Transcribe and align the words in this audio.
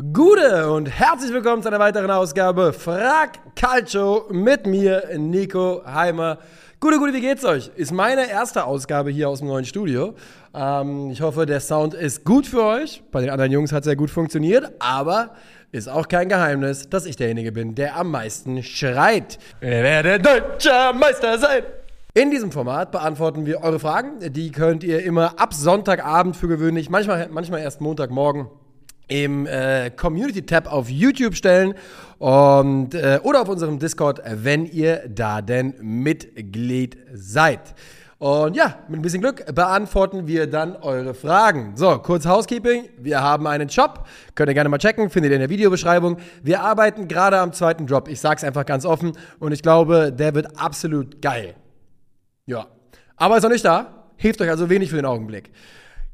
Gute 0.00 0.70
und 0.72 0.86
herzlich 0.86 1.30
willkommen 1.30 1.62
zu 1.62 1.68
einer 1.68 1.78
weiteren 1.78 2.10
Ausgabe 2.10 2.72
Frag 2.72 3.54
Calcio 3.54 4.24
mit 4.30 4.64
mir, 4.64 5.02
Nico 5.18 5.82
Heimer. 5.84 6.38
Gute, 6.78 6.98
gute, 6.98 7.12
wie 7.12 7.20
geht's 7.20 7.44
euch? 7.44 7.70
Ist 7.76 7.92
meine 7.92 8.30
erste 8.30 8.64
Ausgabe 8.64 9.10
hier 9.10 9.28
aus 9.28 9.40
dem 9.40 9.48
neuen 9.48 9.66
Studio. 9.66 10.14
Ähm, 10.54 11.10
ich 11.10 11.20
hoffe, 11.20 11.44
der 11.44 11.60
Sound 11.60 11.92
ist 11.92 12.24
gut 12.24 12.46
für 12.46 12.64
euch. 12.64 13.02
Bei 13.10 13.20
den 13.20 13.28
anderen 13.28 13.52
Jungs 13.52 13.72
hat 13.72 13.82
es 13.82 13.88
ja 13.88 13.94
gut 13.94 14.08
funktioniert, 14.08 14.72
aber 14.78 15.34
ist 15.70 15.88
auch 15.88 16.08
kein 16.08 16.30
Geheimnis, 16.30 16.88
dass 16.88 17.04
ich 17.04 17.16
derjenige 17.16 17.52
bin, 17.52 17.74
der 17.74 17.96
am 17.96 18.10
meisten 18.10 18.62
schreit. 18.62 19.38
Wir 19.60 19.82
werden 19.82 20.22
deutscher 20.22 20.94
Meister 20.94 21.38
sein. 21.38 21.62
In 22.14 22.30
diesem 22.30 22.52
Format 22.52 22.90
beantworten 22.90 23.44
wir 23.44 23.62
eure 23.62 23.78
Fragen. 23.78 24.32
Die 24.32 24.50
könnt 24.50 24.82
ihr 24.82 25.02
immer 25.04 25.38
ab 25.38 25.52
Sonntagabend 25.52 26.36
für 26.36 26.48
gewöhnlich, 26.48 26.88
manchmal, 26.88 27.28
manchmal 27.28 27.60
erst 27.60 27.82
Montagmorgen 27.82 28.48
im 29.10 29.46
äh, 29.46 29.90
Community-Tab 29.90 30.72
auf 30.72 30.88
YouTube 30.88 31.34
stellen 31.34 31.74
und, 32.18 32.94
äh, 32.94 33.20
oder 33.22 33.42
auf 33.42 33.48
unserem 33.48 33.78
Discord, 33.78 34.22
wenn 34.24 34.64
ihr 34.64 35.02
da 35.08 35.42
denn 35.42 35.74
Mitglied 35.80 36.96
seid. 37.12 37.74
Und 38.18 38.54
ja, 38.54 38.80
mit 38.88 39.00
ein 39.00 39.02
bisschen 39.02 39.22
Glück 39.22 39.54
beantworten 39.54 40.26
wir 40.26 40.46
dann 40.46 40.76
eure 40.76 41.14
Fragen. 41.14 41.72
So, 41.76 41.98
kurz 41.98 42.26
Housekeeping. 42.26 42.90
Wir 42.98 43.22
haben 43.22 43.46
einen 43.46 43.70
Shop. 43.70 44.06
Könnt 44.34 44.50
ihr 44.50 44.54
gerne 44.54 44.68
mal 44.68 44.76
checken. 44.76 45.08
Findet 45.08 45.30
ihr 45.30 45.36
in 45.36 45.40
der 45.40 45.48
Videobeschreibung. 45.48 46.18
Wir 46.42 46.60
arbeiten 46.60 47.08
gerade 47.08 47.38
am 47.38 47.54
zweiten 47.54 47.86
Drop. 47.86 48.08
Ich 48.08 48.20
sag's 48.20 48.44
einfach 48.44 48.66
ganz 48.66 48.84
offen. 48.84 49.12
Und 49.38 49.52
ich 49.52 49.62
glaube, 49.62 50.12
der 50.12 50.34
wird 50.34 50.60
absolut 50.60 51.22
geil. 51.22 51.54
Ja. 52.44 52.66
Aber 53.16 53.38
ist 53.38 53.42
noch 53.42 53.50
nicht 53.50 53.64
da. 53.64 54.12
Hilft 54.16 54.42
euch 54.42 54.50
also 54.50 54.68
wenig 54.68 54.90
für 54.90 54.96
den 54.96 55.06
Augenblick. 55.06 55.50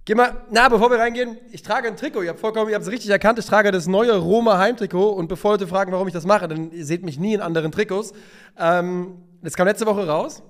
Geh 0.06 0.15
mal, 0.15 0.37
na, 0.52 0.69
bevor 0.69 0.88
wir 0.88 1.01
reingehen, 1.01 1.37
ich 1.51 1.62
trage 1.62 1.88
ein 1.88 1.96
Trikot. 1.96 2.23
Ihr 2.23 2.30
habt 2.30 2.38
vollkommen, 2.38 2.69
ihr 2.69 2.76
habt 2.76 2.85
es 2.85 2.93
richtig 2.93 3.10
erkannt. 3.10 3.40
Ich 3.40 3.46
trage 3.46 3.73
das 3.73 3.88
neue 3.88 4.16
Roma 4.16 4.57
Heimtrikot. 4.57 5.10
Und 5.10 5.26
bevor 5.26 5.51
Leute 5.51 5.66
fragen, 5.66 5.90
warum 5.90 6.07
ich 6.07 6.15
das 6.15 6.24
mache, 6.24 6.46
dann 6.46 6.71
ihr 6.71 6.85
seht 6.85 7.02
mich 7.02 7.18
nie 7.18 7.35
in 7.35 7.40
anderen 7.40 7.73
Trikots. 7.73 8.13
Ähm, 8.57 9.16
das 9.43 9.54
kam 9.54 9.66
letzte 9.66 9.85
Woche 9.85 10.07
raus. 10.07 10.45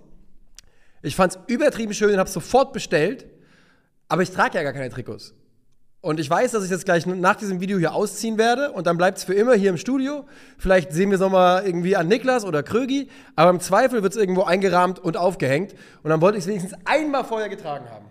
Ich 1.00 1.16
fand 1.16 1.32
es 1.32 1.38
übertrieben 1.46 1.94
schön 1.94 2.10
und 2.10 2.18
habe 2.18 2.26
es 2.26 2.34
sofort 2.34 2.74
bestellt. 2.74 3.24
Aber 4.08 4.20
ich 4.20 4.30
trage 4.30 4.58
ja 4.58 4.62
gar 4.62 4.74
keine 4.74 4.90
Trikots. 4.90 5.32
Und 6.02 6.20
ich 6.20 6.28
weiß, 6.28 6.52
dass 6.52 6.62
ich 6.62 6.70
das 6.70 6.84
gleich 6.84 7.06
nach 7.06 7.36
diesem 7.36 7.58
Video 7.58 7.78
hier 7.78 7.94
ausziehen 7.94 8.36
werde. 8.36 8.72
Und 8.72 8.86
dann 8.86 8.98
bleibt 8.98 9.16
es 9.16 9.24
für 9.24 9.32
immer 9.32 9.54
hier 9.54 9.70
im 9.70 9.78
Studio. 9.78 10.26
Vielleicht 10.58 10.92
sehen 10.92 11.08
wir 11.08 11.14
es 11.14 11.20
nochmal 11.22 11.64
irgendwie 11.64 11.96
an 11.96 12.08
Niklas 12.08 12.44
oder 12.44 12.62
Krögi. 12.62 13.08
Aber 13.36 13.48
im 13.48 13.60
Zweifel 13.60 14.02
wird 14.02 14.12
es 14.12 14.18
irgendwo 14.18 14.42
eingerahmt 14.42 14.98
und 14.98 15.16
aufgehängt. 15.16 15.72
Und 16.02 16.10
dann 16.10 16.20
wollte 16.20 16.36
ich 16.36 16.44
es 16.44 16.48
wenigstens 16.48 16.74
einmal 16.84 17.24
vorher 17.24 17.48
getragen 17.48 17.86
haben. 17.90 18.04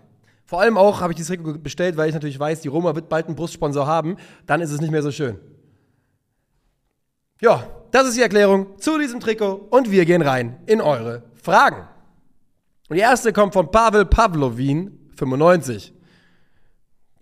Vor 0.46 0.60
allem 0.60 0.78
auch 0.78 1.00
habe 1.00 1.12
ich 1.12 1.16
dieses 1.16 1.36
Trikot 1.36 1.58
bestellt, 1.58 1.96
weil 1.96 2.08
ich 2.08 2.14
natürlich 2.14 2.38
weiß, 2.38 2.60
die 2.60 2.68
Roma 2.68 2.94
wird 2.94 3.08
bald 3.08 3.26
einen 3.26 3.34
Brustsponsor 3.34 3.86
haben. 3.86 4.16
Dann 4.46 4.60
ist 4.60 4.70
es 4.70 4.80
nicht 4.80 4.92
mehr 4.92 5.02
so 5.02 5.10
schön. 5.10 5.38
Ja, 7.40 7.68
das 7.90 8.08
ist 8.08 8.16
die 8.16 8.22
Erklärung 8.22 8.78
zu 8.78 8.98
diesem 8.98 9.20
Trikot 9.20 9.66
und 9.70 9.90
wir 9.90 10.04
gehen 10.04 10.22
rein 10.22 10.58
in 10.66 10.80
eure 10.80 11.24
Fragen. 11.34 11.88
Und 12.88 12.96
die 12.96 13.02
erste 13.02 13.32
kommt 13.32 13.52
von 13.52 13.70
Pavel 13.70 14.06
Pavlovin, 14.06 15.10
95. 15.16 15.92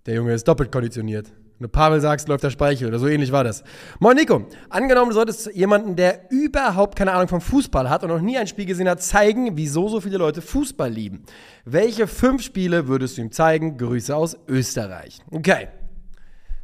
Der 0.05 0.15
Junge 0.15 0.33
ist 0.33 0.47
doppelt 0.47 0.71
konditioniert. 0.71 1.31
Wenn 1.57 1.67
du 1.67 1.69
Pavel 1.69 2.01
sagst, 2.01 2.27
läuft 2.27 2.43
der 2.43 2.49
Speichel 2.49 2.89
oder 2.89 2.99
so 2.99 3.07
ähnlich 3.07 3.31
war 3.31 3.45
das. 3.45 3.63
Moin 3.99 4.17
Nico, 4.17 4.45
angenommen, 4.69 5.11
du 5.11 5.15
solltest 5.15 5.55
jemanden, 5.55 5.95
der 5.95 6.29
überhaupt 6.29 6.97
keine 6.97 7.13
Ahnung 7.13 7.29
vom 7.29 7.39
Fußball 7.39 7.89
hat 7.89 8.03
und 8.03 8.09
noch 8.09 8.19
nie 8.19 8.37
ein 8.37 8.47
Spiel 8.47 8.65
gesehen 8.65 8.89
hat, 8.89 9.01
zeigen, 9.01 9.55
wieso 9.55 9.87
so 9.87 10.01
viele 10.01 10.17
Leute 10.17 10.41
Fußball 10.41 10.91
lieben. 10.91 11.23
Welche 11.63 12.07
fünf 12.07 12.41
Spiele 12.41 12.89
würdest 12.89 13.17
du 13.17 13.21
ihm 13.21 13.31
zeigen? 13.31 13.77
Grüße 13.77 14.13
aus 14.13 14.37
Österreich. 14.49 15.19
Okay. 15.31 15.69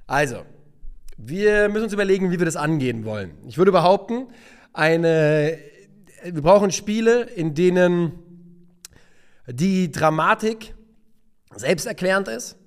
Also, 0.07 0.41
wir 1.15 1.69
müssen 1.69 1.85
uns 1.85 1.93
überlegen, 1.93 2.29
wie 2.29 2.39
wir 2.39 2.45
das 2.45 2.57
angehen 2.57 3.05
wollen. 3.05 3.31
Ich 3.47 3.57
würde 3.57 3.71
behaupten, 3.71 4.27
eine, 4.73 5.57
wir 6.21 6.41
brauchen 6.41 6.69
Spiele, 6.69 7.21
in 7.21 7.53
denen 7.53 8.19
die 9.47 9.89
Dramatik 9.89 10.75
selbsterklärend 11.55 12.27
ist 12.27 12.57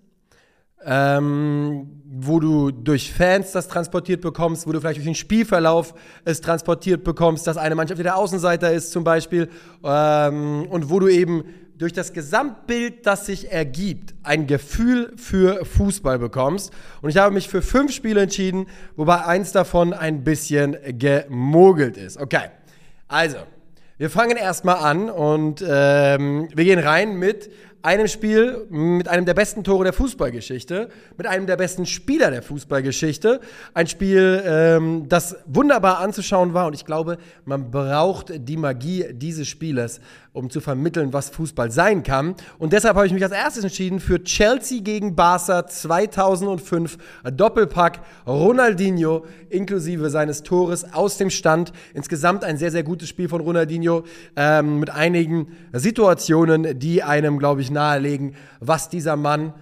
ähm, 0.84 2.02
wo 2.16 2.38
du 2.38 2.70
durch 2.70 3.12
Fans 3.12 3.52
das 3.52 3.68
transportiert 3.68 4.20
bekommst, 4.20 4.66
wo 4.66 4.72
du 4.72 4.80
vielleicht 4.80 4.98
durch 4.98 5.06
den 5.06 5.14
Spielverlauf 5.14 5.94
es 6.24 6.40
transportiert 6.40 7.02
bekommst, 7.02 7.46
dass 7.46 7.56
eine 7.56 7.74
Mannschaft 7.74 8.02
der 8.02 8.16
Außenseiter 8.16 8.72
ist 8.72 8.92
zum 8.92 9.04
Beispiel 9.04 9.48
ähm, 9.82 10.66
und 10.68 10.90
wo 10.90 11.00
du 11.00 11.08
eben 11.08 11.44
durch 11.76 11.92
das 11.92 12.12
Gesamtbild, 12.12 13.04
das 13.04 13.26
sich 13.26 13.50
ergibt, 13.50 14.14
ein 14.22 14.46
Gefühl 14.46 15.12
für 15.16 15.64
Fußball 15.64 16.20
bekommst. 16.20 16.72
Und 17.02 17.10
ich 17.10 17.16
habe 17.16 17.34
mich 17.34 17.48
für 17.48 17.62
fünf 17.62 17.92
Spiele 17.92 18.22
entschieden, 18.22 18.66
wobei 18.94 19.24
eins 19.24 19.50
davon 19.50 19.92
ein 19.92 20.22
bisschen 20.22 20.76
gemogelt 20.98 21.96
ist. 21.96 22.18
Okay, 22.18 22.50
also, 23.08 23.38
wir 23.98 24.08
fangen 24.08 24.36
erstmal 24.36 24.76
an 24.76 25.10
und 25.10 25.64
ähm, 25.66 26.48
wir 26.54 26.64
gehen 26.64 26.78
rein 26.78 27.16
mit 27.16 27.50
einem 27.84 28.08
Spiel 28.08 28.66
mit 28.70 29.08
einem 29.08 29.26
der 29.26 29.34
besten 29.34 29.62
Tore 29.62 29.84
der 29.84 29.92
Fußballgeschichte, 29.92 30.88
mit 31.18 31.26
einem 31.26 31.46
der 31.46 31.56
besten 31.56 31.84
Spieler 31.84 32.30
der 32.30 32.42
Fußballgeschichte. 32.42 33.40
Ein 33.74 33.86
Spiel, 33.86 34.42
ähm, 34.46 35.06
das 35.06 35.36
wunderbar 35.44 35.98
anzuschauen 35.98 36.54
war 36.54 36.66
und 36.66 36.72
ich 36.72 36.86
glaube, 36.86 37.18
man 37.44 37.70
braucht 37.70 38.32
die 38.34 38.56
Magie 38.56 39.04
dieses 39.12 39.48
Spieles, 39.48 40.00
um 40.32 40.48
zu 40.48 40.62
vermitteln, 40.62 41.12
was 41.12 41.28
Fußball 41.28 41.70
sein 41.70 42.02
kann. 42.02 42.34
Und 42.58 42.72
deshalb 42.72 42.96
habe 42.96 43.06
ich 43.06 43.12
mich 43.12 43.22
als 43.22 43.32
erstes 43.32 43.64
entschieden 43.64 44.00
für 44.00 44.24
Chelsea 44.24 44.80
gegen 44.80 45.14
Barca 45.14 45.66
2005 45.66 46.96
Doppelpack 47.34 48.00
Ronaldinho 48.26 49.26
inklusive 49.50 50.08
seines 50.08 50.42
Tores 50.42 50.92
aus 50.94 51.18
dem 51.18 51.28
Stand. 51.28 51.72
Insgesamt 51.92 52.44
ein 52.44 52.56
sehr, 52.56 52.70
sehr 52.70 52.82
gutes 52.82 53.10
Spiel 53.10 53.28
von 53.28 53.42
Ronaldinho 53.42 54.04
ähm, 54.36 54.80
mit 54.80 54.88
einigen 54.88 55.48
Situationen, 55.72 56.78
die 56.78 57.02
einem, 57.02 57.38
glaube 57.38 57.60
ich, 57.60 57.70
nahelegen, 57.74 58.34
was 58.60 58.88
dieser 58.88 59.16
Mann 59.16 59.52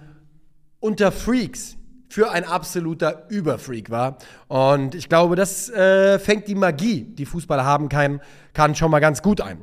unter 0.79 1.11
Freaks 1.11 1.77
für 2.09 2.31
ein 2.31 2.45
absoluter 2.45 3.25
Überfreak 3.29 3.89
war. 3.89 4.17
Und 4.47 4.95
ich 4.95 5.09
glaube, 5.09 5.35
das 5.35 5.69
äh, 5.69 6.19
fängt 6.19 6.47
die 6.47 6.55
Magie, 6.55 7.01
die 7.03 7.25
Fußballer 7.25 7.65
haben 7.65 7.89
kann, 7.89 8.21
kann 8.53 8.75
schon 8.75 8.91
mal 8.91 8.99
ganz 8.99 9.21
gut 9.21 9.41
ein. 9.41 9.57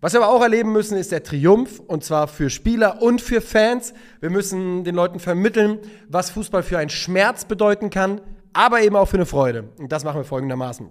Was 0.00 0.14
wir 0.14 0.22
aber 0.22 0.32
auch 0.32 0.40
erleben 0.42 0.72
müssen, 0.72 0.96
ist 0.96 1.12
der 1.12 1.22
Triumph, 1.22 1.78
und 1.78 2.02
zwar 2.02 2.26
für 2.26 2.48
Spieler 2.48 3.02
und 3.02 3.20
für 3.20 3.42
Fans. 3.42 3.92
Wir 4.20 4.30
müssen 4.30 4.82
den 4.82 4.94
Leuten 4.94 5.20
vermitteln, 5.20 5.78
was 6.08 6.30
Fußball 6.30 6.62
für 6.62 6.78
einen 6.78 6.88
Schmerz 6.88 7.44
bedeuten 7.44 7.90
kann, 7.90 8.22
aber 8.54 8.80
eben 8.80 8.96
auch 8.96 9.06
für 9.06 9.18
eine 9.18 9.26
Freude. 9.26 9.68
Und 9.76 9.92
das 9.92 10.02
machen 10.02 10.20
wir 10.20 10.24
folgendermaßen. 10.24 10.88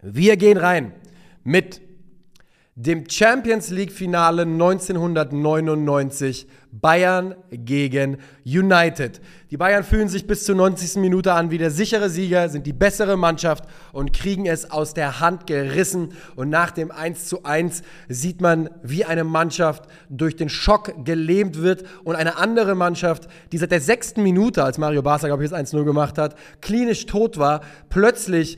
Wir 0.00 0.38
gehen 0.38 0.56
rein 0.56 0.92
mit 1.44 1.82
dem 2.80 3.10
Champions 3.10 3.70
League 3.70 3.90
Finale 3.90 4.42
1999 4.42 6.46
Bayern 6.70 7.34
gegen 7.50 8.18
United. 8.44 9.20
Die 9.50 9.56
Bayern 9.56 9.82
fühlen 9.82 10.08
sich 10.08 10.28
bis 10.28 10.44
zur 10.44 10.54
90. 10.54 11.00
Minute 11.00 11.32
an 11.32 11.50
wie 11.50 11.58
der 11.58 11.72
sichere 11.72 12.08
Sieger, 12.08 12.48
sind 12.48 12.68
die 12.68 12.72
bessere 12.72 13.16
Mannschaft 13.16 13.64
und 13.92 14.12
kriegen 14.12 14.46
es 14.46 14.70
aus 14.70 14.94
der 14.94 15.18
Hand 15.18 15.48
gerissen. 15.48 16.12
Und 16.36 16.50
nach 16.50 16.70
dem 16.70 16.92
1 16.92 17.26
zu 17.26 17.42
1 17.42 17.82
sieht 18.08 18.40
man, 18.40 18.70
wie 18.84 19.04
eine 19.04 19.24
Mannschaft 19.24 19.86
durch 20.08 20.36
den 20.36 20.48
Schock 20.48 21.04
gelähmt 21.04 21.60
wird 21.60 21.82
und 22.04 22.14
eine 22.14 22.36
andere 22.36 22.76
Mannschaft, 22.76 23.26
die 23.50 23.58
seit 23.58 23.72
der 23.72 23.80
sechsten 23.80 24.22
Minute, 24.22 24.62
als 24.62 24.78
Mario 24.78 25.02
Barca, 25.02 25.26
glaube 25.26 25.44
ich, 25.44 25.50
das 25.50 25.72
1-0 25.72 25.82
gemacht 25.82 26.16
hat, 26.16 26.36
klinisch 26.60 27.06
tot 27.06 27.38
war, 27.38 27.62
plötzlich 27.88 28.56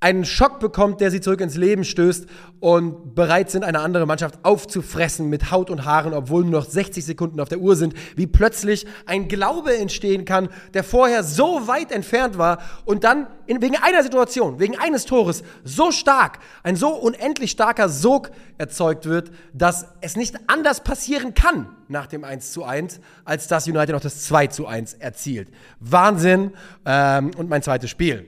einen 0.00 0.24
Schock 0.24 0.60
bekommt, 0.60 1.00
der 1.00 1.10
sie 1.10 1.20
zurück 1.20 1.40
ins 1.40 1.56
Leben 1.56 1.82
stößt 1.82 2.26
und 2.60 3.16
bereit 3.16 3.50
sind, 3.50 3.64
eine 3.64 3.80
andere 3.80 4.06
Mannschaft 4.06 4.38
aufzufressen 4.44 5.28
mit 5.28 5.50
Haut 5.50 5.70
und 5.70 5.84
Haaren, 5.84 6.14
obwohl 6.14 6.44
nur 6.44 6.60
noch 6.60 6.66
60 6.68 7.04
Sekunden 7.04 7.40
auf 7.40 7.48
der 7.48 7.58
Uhr 7.58 7.74
sind, 7.74 7.94
wie 8.14 8.28
plötzlich 8.28 8.86
ein 9.06 9.26
Glaube 9.26 9.76
entstehen 9.76 10.24
kann, 10.24 10.50
der 10.72 10.84
vorher 10.84 11.24
so 11.24 11.66
weit 11.66 11.90
entfernt 11.90 12.38
war 12.38 12.58
und 12.84 13.02
dann 13.02 13.26
in, 13.46 13.60
wegen 13.60 13.76
einer 13.76 14.04
Situation, 14.04 14.60
wegen 14.60 14.78
eines 14.78 15.04
Tores 15.04 15.42
so 15.64 15.90
stark, 15.90 16.38
ein 16.62 16.76
so 16.76 16.90
unendlich 16.90 17.50
starker 17.50 17.88
Sog 17.88 18.30
erzeugt 18.56 19.06
wird, 19.06 19.32
dass 19.52 19.86
es 20.00 20.14
nicht 20.14 20.36
anders 20.46 20.84
passieren 20.84 21.34
kann 21.34 21.74
nach 21.88 22.06
dem 22.06 22.22
1 22.22 22.52
zu 22.52 22.62
1, 22.62 23.00
als 23.24 23.48
dass 23.48 23.66
United 23.66 23.94
noch 23.94 24.00
das 24.00 24.22
2 24.26 24.46
zu 24.46 24.68
1 24.68 24.94
erzielt. 24.94 25.48
Wahnsinn 25.80 26.52
ähm, 26.84 27.32
und 27.36 27.48
mein 27.48 27.62
zweites 27.62 27.90
Spiel. 27.90 28.26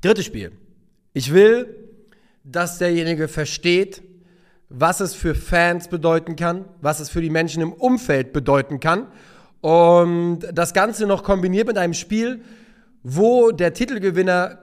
Drittes 0.00 0.24
Spiel. 0.24 0.63
Ich 1.16 1.32
will, 1.32 1.68
dass 2.42 2.78
derjenige 2.78 3.28
versteht, 3.28 4.02
was 4.68 4.98
es 4.98 5.14
für 5.14 5.36
Fans 5.36 5.86
bedeuten 5.86 6.34
kann, 6.34 6.64
was 6.80 6.98
es 6.98 7.08
für 7.08 7.20
die 7.22 7.30
Menschen 7.30 7.62
im 7.62 7.72
Umfeld 7.72 8.32
bedeuten 8.32 8.80
kann. 8.80 9.06
Und 9.60 10.40
das 10.52 10.74
Ganze 10.74 11.06
noch 11.06 11.22
kombiniert 11.22 11.68
mit 11.68 11.78
einem 11.78 11.94
Spiel, 11.94 12.40
wo 13.04 13.52
der 13.52 13.74
Titelgewinner 13.74 14.58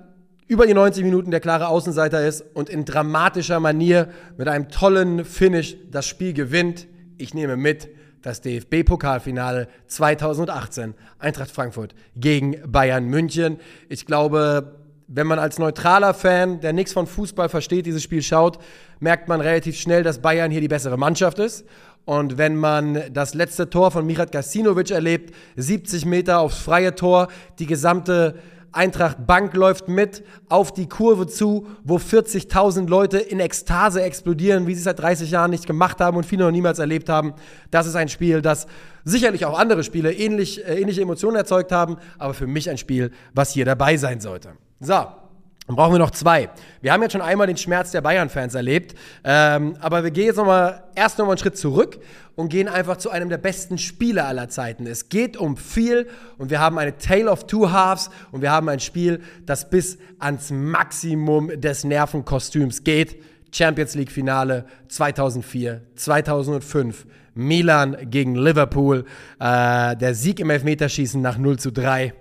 über 0.48 0.68
die 0.68 0.74
90 0.74 1.06
Minuten 1.06 1.32
der 1.32 1.40
klare 1.40 1.70
Außenseiter 1.70 2.28
ist 2.28 2.44
und 2.54 2.70
in 2.70 2.84
dramatischer 2.84 3.62
Manier 3.62 4.10
mit 4.38 4.50
einem 4.50 4.68
tollen 4.68 5.24
Finish 5.24 5.78
das 5.90 6.06
Spiel 6.06 6.34
gewinnt. 6.34 6.86
Ich 7.18 7.34
nehme 7.34 7.56
mit 7.56 7.88
das 8.22 8.42
DFB-Pokalfinale 8.42 9.70
2018, 9.88 10.96
Eintracht 11.18 11.50
Frankfurt 11.50 11.96
gegen 12.18 12.58
Bayern 12.70 13.06
München. 13.06 13.58
Ich 13.88 14.06
glaube, 14.06 14.81
wenn 15.14 15.28
man 15.28 15.40
als 15.40 15.60
neutraler 15.60 16.14
Fan, 16.14 16.62
der 16.62 16.72
nichts 16.72 16.94
von 16.94 17.06
Fußball 17.06 17.50
versteht, 17.50 17.86
dieses 17.86 18.02
Spiel 18.02 18.22
schaut, 18.22 18.60
merkt 19.00 19.28
man 19.28 19.42
relativ 19.42 19.78
schnell, 19.78 20.04
dass 20.04 20.20
Bayern 20.20 20.52
hier 20.52 20.62
die 20.62 20.70
bessere 20.70 20.98
Mannschaft 20.98 21.40
ist. 21.40 21.66
Und 22.06 22.38
wenn 22.38 22.56
man 22.56 23.02
das 23.12 23.34
letzte 23.34 23.70
Tor 23.70 23.92
von 23.92 24.06
Mirat 24.06 24.32
Gasinovic 24.32 24.90
erlebt, 24.90 25.36
70 25.58 26.06
Meter 26.06 26.40
aufs 26.40 26.60
freie 26.60 26.96
Tor, 26.96 27.28
die 27.60 27.66
gesamte 27.66 28.36
Eintracht 28.72 29.28
Bank 29.28 29.54
läuft 29.54 29.90
mit 29.90 30.24
auf 30.48 30.72
die 30.74 30.88
Kurve 30.88 31.28
zu, 31.28 31.68
wo 31.84 31.98
40.000 31.98 32.88
Leute 32.88 33.18
in 33.18 33.42
Ekstase 33.42 34.02
explodieren, 34.02 34.66
wie 34.66 34.74
sie 34.74 34.80
es 34.80 34.86
seit 34.86 35.00
30 35.00 35.30
Jahren 35.30 35.52
nicht 35.52 35.68
gemacht 35.68 36.00
haben 36.00 36.16
und 36.16 36.26
viele 36.26 36.46
noch 36.46 36.52
niemals 36.52 36.80
erlebt 36.80 37.10
haben. 37.10 37.34
Das 37.70 37.86
ist 37.86 37.96
ein 37.96 38.08
Spiel, 38.08 38.42
das 38.42 38.68
sicherlich 39.04 39.46
auch 39.46 39.60
andere 39.60 39.84
Spiele 39.84 40.14
ähnlich, 40.14 40.66
äh, 40.66 40.80
ähnliche 40.80 41.02
Emotionen 41.02 41.36
erzeugt 41.36 41.74
haben, 41.74 41.98
aber 42.18 42.34
für 42.34 42.48
mich 42.48 42.70
ein 42.70 42.78
Spiel, 42.78 43.12
was 43.34 43.52
hier 43.52 43.66
dabei 43.66 43.98
sein 43.98 44.22
sollte. 44.22 44.54
So, 44.84 44.94
dann 44.94 45.76
brauchen 45.76 45.94
wir 45.94 46.00
noch 46.00 46.10
zwei. 46.10 46.50
Wir 46.82 46.92
haben 46.92 47.04
jetzt 47.04 47.12
schon 47.12 47.22
einmal 47.22 47.46
den 47.46 47.56
Schmerz 47.56 47.92
der 47.92 48.02
Bayern-Fans 48.02 48.56
erlebt, 48.56 48.96
ähm, 49.24 49.76
aber 49.80 50.04
wir 50.04 50.10
gehen 50.10 50.26
jetzt 50.26 50.38
noch 50.38 50.48
mal, 50.48 50.86
erst 50.96 51.20
nochmal 51.20 51.34
einen 51.34 51.38
Schritt 51.38 51.56
zurück 51.56 52.00
und 52.36 52.50
gehen 52.50 52.68
einfach 52.68 52.98
zu 52.98 53.12
einem 53.12 53.30
der 53.30 53.38
besten 53.38 53.78
Spieler 53.78 54.26
aller 54.26 54.50
Zeiten. 54.50 54.88
Es 54.88 55.10
geht 55.10 55.38
um 55.38 55.56
viel 55.56 56.08
und 56.40 56.50
wir 56.50 56.60
haben 56.60 56.80
eine 56.80 56.98
Tale 56.98 57.30
of 57.30 57.46
Two 57.46 57.72
Halves 57.72 58.10
und 58.32 58.42
wir 58.42 58.50
haben 58.50 58.70
ein 58.70 58.80
Spiel, 58.80 59.22
das 59.46 59.70
bis 59.70 60.00
ans 60.18 60.50
Maximum 60.50 61.62
des 61.62 61.84
Nervenkostüms 61.84 62.84
geht. 62.84 63.22
Champions 63.54 63.94
League 63.94 64.12
Finale 64.12 64.66
2004, 64.88 65.84
2005. 65.96 67.06
Milan 67.36 67.98
gegen 68.10 68.36
Liverpool. 68.36 69.06
Äh, 69.40 69.96
der 69.96 70.16
Sieg 70.16 70.40
im 70.40 70.50
Elfmeterschießen 70.50 71.22
nach 71.22 71.38
0 71.38 71.60
zu 71.60 71.72
3. 71.72 72.16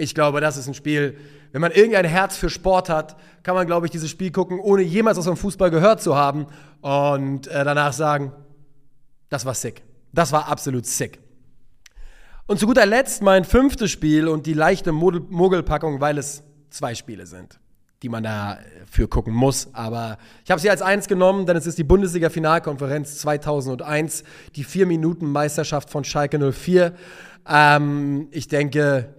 Ich 0.00 0.14
glaube, 0.14 0.40
das 0.40 0.56
ist 0.56 0.68
ein 0.68 0.74
Spiel, 0.74 1.16
wenn 1.52 1.60
man 1.60 1.72
irgendein 1.72 2.04
Herz 2.04 2.36
für 2.36 2.50
Sport 2.50 2.88
hat, 2.88 3.16
kann 3.42 3.54
man, 3.54 3.66
glaube 3.66 3.86
ich, 3.86 3.92
dieses 3.92 4.10
Spiel 4.10 4.30
gucken, 4.30 4.60
ohne 4.60 4.82
jemals 4.82 5.18
was 5.18 5.24
vom 5.24 5.36
Fußball 5.36 5.70
gehört 5.70 6.02
zu 6.02 6.16
haben 6.16 6.46
und 6.80 7.46
äh, 7.46 7.64
danach 7.64 7.92
sagen, 7.92 8.32
das 9.28 9.44
war 9.44 9.54
sick. 9.54 9.82
Das 10.12 10.32
war 10.32 10.48
absolut 10.48 10.86
sick. 10.86 11.20
Und 12.46 12.58
zu 12.58 12.66
guter 12.66 12.86
Letzt 12.86 13.22
mein 13.22 13.44
fünftes 13.44 13.90
Spiel 13.90 14.26
und 14.26 14.46
die 14.46 14.54
leichte 14.54 14.90
Mogelpackung, 14.90 16.00
weil 16.00 16.16
es 16.16 16.42
zwei 16.70 16.94
Spiele 16.94 17.26
sind, 17.26 17.60
die 18.02 18.08
man 18.08 18.22
dafür 18.22 19.06
gucken 19.06 19.34
muss. 19.34 19.68
Aber 19.74 20.16
ich 20.44 20.50
habe 20.50 20.60
sie 20.60 20.70
als 20.70 20.80
eins 20.80 21.08
genommen, 21.08 21.44
denn 21.44 21.56
es 21.58 21.66
ist 21.66 21.76
die 21.76 21.84
Bundesliga-Finalkonferenz 21.84 23.18
2001, 23.18 24.24
die 24.56 24.64
Vier-Minuten-Meisterschaft 24.64 25.90
von 25.90 26.04
Schalke 26.04 26.52
04. 26.52 26.94
Ähm, 27.46 28.28
ich 28.30 28.48
denke, 28.48 29.14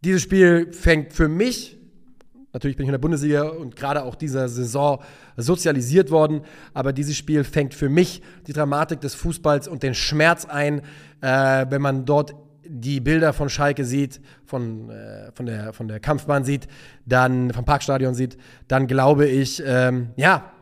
dieses 0.00 0.22
Spiel 0.22 0.72
fängt 0.72 1.12
für 1.12 1.28
mich, 1.28 1.76
natürlich 2.52 2.76
bin 2.76 2.84
ich 2.84 2.88
in 2.88 2.92
der 2.92 2.98
Bundesliga 2.98 3.42
und 3.48 3.76
gerade 3.76 4.02
auch 4.02 4.14
dieser 4.14 4.48
Saison 4.48 5.02
sozialisiert 5.36 6.10
worden, 6.10 6.42
aber 6.74 6.92
dieses 6.92 7.16
Spiel 7.16 7.44
fängt 7.44 7.74
für 7.74 7.88
mich 7.88 8.22
die 8.46 8.52
Dramatik 8.52 9.00
des 9.00 9.14
Fußballs 9.14 9.68
und 9.68 9.82
den 9.82 9.94
Schmerz 9.94 10.44
ein, 10.44 10.82
äh, 11.20 11.66
wenn 11.68 11.82
man 11.82 12.04
dort 12.04 12.34
die 12.68 13.00
Bilder 13.00 13.32
von 13.32 13.48
Schalke 13.48 13.84
sieht, 13.84 14.20
von, 14.44 14.90
äh, 14.90 15.32
von, 15.32 15.46
der, 15.46 15.72
von 15.72 15.88
der 15.88 16.00
Kampfbahn 16.00 16.44
sieht, 16.44 16.68
dann 17.06 17.52
vom 17.52 17.64
Parkstadion 17.64 18.14
sieht, 18.14 18.36
dann 18.68 18.86
glaube 18.86 19.26
ich, 19.26 19.62
ähm, 19.64 20.10
ja, 20.16 20.52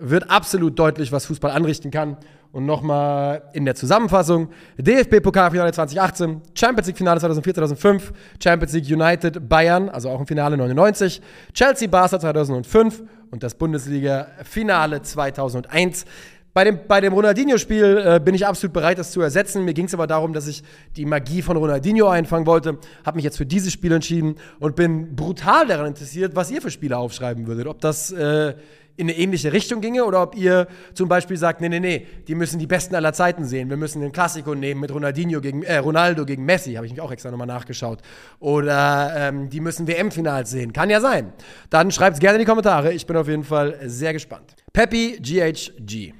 wird 0.00 0.30
absolut 0.30 0.78
deutlich, 0.78 1.12
was 1.12 1.26
Fußball 1.26 1.50
anrichten 1.50 1.90
kann. 1.90 2.16
Und 2.58 2.66
nochmal 2.66 3.42
in 3.52 3.64
der 3.64 3.76
Zusammenfassung: 3.76 4.48
DFB-Pokalfinale 4.78 5.72
2018, 5.72 6.42
Champions 6.54 6.88
League-Finale 6.88 7.20
2004, 7.20 7.54
2005, 7.54 8.12
Champions 8.42 8.72
League 8.72 8.90
United 8.90 9.48
Bayern, 9.48 9.88
also 9.88 10.10
auch 10.10 10.18
im 10.18 10.26
Finale 10.26 10.56
99, 10.56 11.22
Chelsea 11.54 11.86
Barca 11.86 12.18
2005 12.18 13.04
und 13.30 13.44
das 13.44 13.54
Bundesliga-Finale 13.54 15.02
2001. 15.02 16.04
Bei 16.52 16.64
dem, 16.64 16.80
bei 16.88 17.00
dem 17.00 17.12
Ronaldinho-Spiel 17.12 18.02
äh, 18.04 18.18
bin 18.18 18.34
ich 18.34 18.44
absolut 18.44 18.74
bereit, 18.74 18.98
das 18.98 19.12
zu 19.12 19.20
ersetzen. 19.20 19.64
Mir 19.64 19.74
ging 19.74 19.84
es 19.84 19.94
aber 19.94 20.08
darum, 20.08 20.32
dass 20.32 20.48
ich 20.48 20.64
die 20.96 21.06
Magie 21.06 21.42
von 21.42 21.56
Ronaldinho 21.56 22.08
einfangen 22.08 22.46
wollte. 22.46 22.78
Habe 23.06 23.14
mich 23.14 23.24
jetzt 23.24 23.36
für 23.36 23.46
dieses 23.46 23.72
Spiel 23.72 23.92
entschieden 23.92 24.34
und 24.58 24.74
bin 24.74 25.14
brutal 25.14 25.68
daran 25.68 25.86
interessiert, 25.86 26.34
was 26.34 26.50
ihr 26.50 26.60
für 26.60 26.72
Spiele 26.72 26.98
aufschreiben 26.98 27.46
würdet. 27.46 27.68
Ob 27.68 27.80
das 27.80 28.10
äh, 28.10 28.54
in 28.98 29.08
eine 29.08 29.16
ähnliche 29.16 29.52
Richtung 29.52 29.80
ginge 29.80 30.04
oder 30.04 30.20
ob 30.20 30.36
ihr 30.36 30.66
zum 30.92 31.08
Beispiel 31.08 31.36
sagt, 31.36 31.60
nee, 31.60 31.68
nee, 31.68 31.78
nee, 31.78 32.06
die 32.26 32.34
müssen 32.34 32.58
die 32.58 32.66
Besten 32.66 32.96
aller 32.96 33.12
Zeiten 33.12 33.44
sehen. 33.44 33.70
Wir 33.70 33.76
müssen 33.76 34.02
den 34.02 34.10
Klassiko 34.10 34.56
nehmen 34.56 34.80
mit 34.80 34.92
Ronaldinho 34.92 35.40
gegen, 35.40 35.62
äh, 35.62 35.78
Ronaldo 35.78 36.26
gegen 36.26 36.44
Messi, 36.44 36.74
habe 36.74 36.84
ich 36.84 36.92
mich 36.92 37.00
auch 37.00 37.12
extra 37.12 37.30
nochmal 37.30 37.46
nachgeschaut. 37.46 38.02
Oder 38.40 39.12
ähm, 39.16 39.50
die 39.50 39.60
müssen 39.60 39.86
WM-Finals 39.86 40.50
sehen. 40.50 40.72
Kann 40.72 40.90
ja 40.90 41.00
sein. 41.00 41.32
Dann 41.70 41.92
schreibt 41.92 42.14
es 42.14 42.20
gerne 42.20 42.34
in 42.34 42.40
die 42.40 42.44
Kommentare. 42.44 42.92
Ich 42.92 43.06
bin 43.06 43.16
auf 43.16 43.28
jeden 43.28 43.44
Fall 43.44 43.78
sehr 43.84 44.12
gespannt. 44.12 44.56
Peppy 44.72 45.18
GHG. 45.20 46.12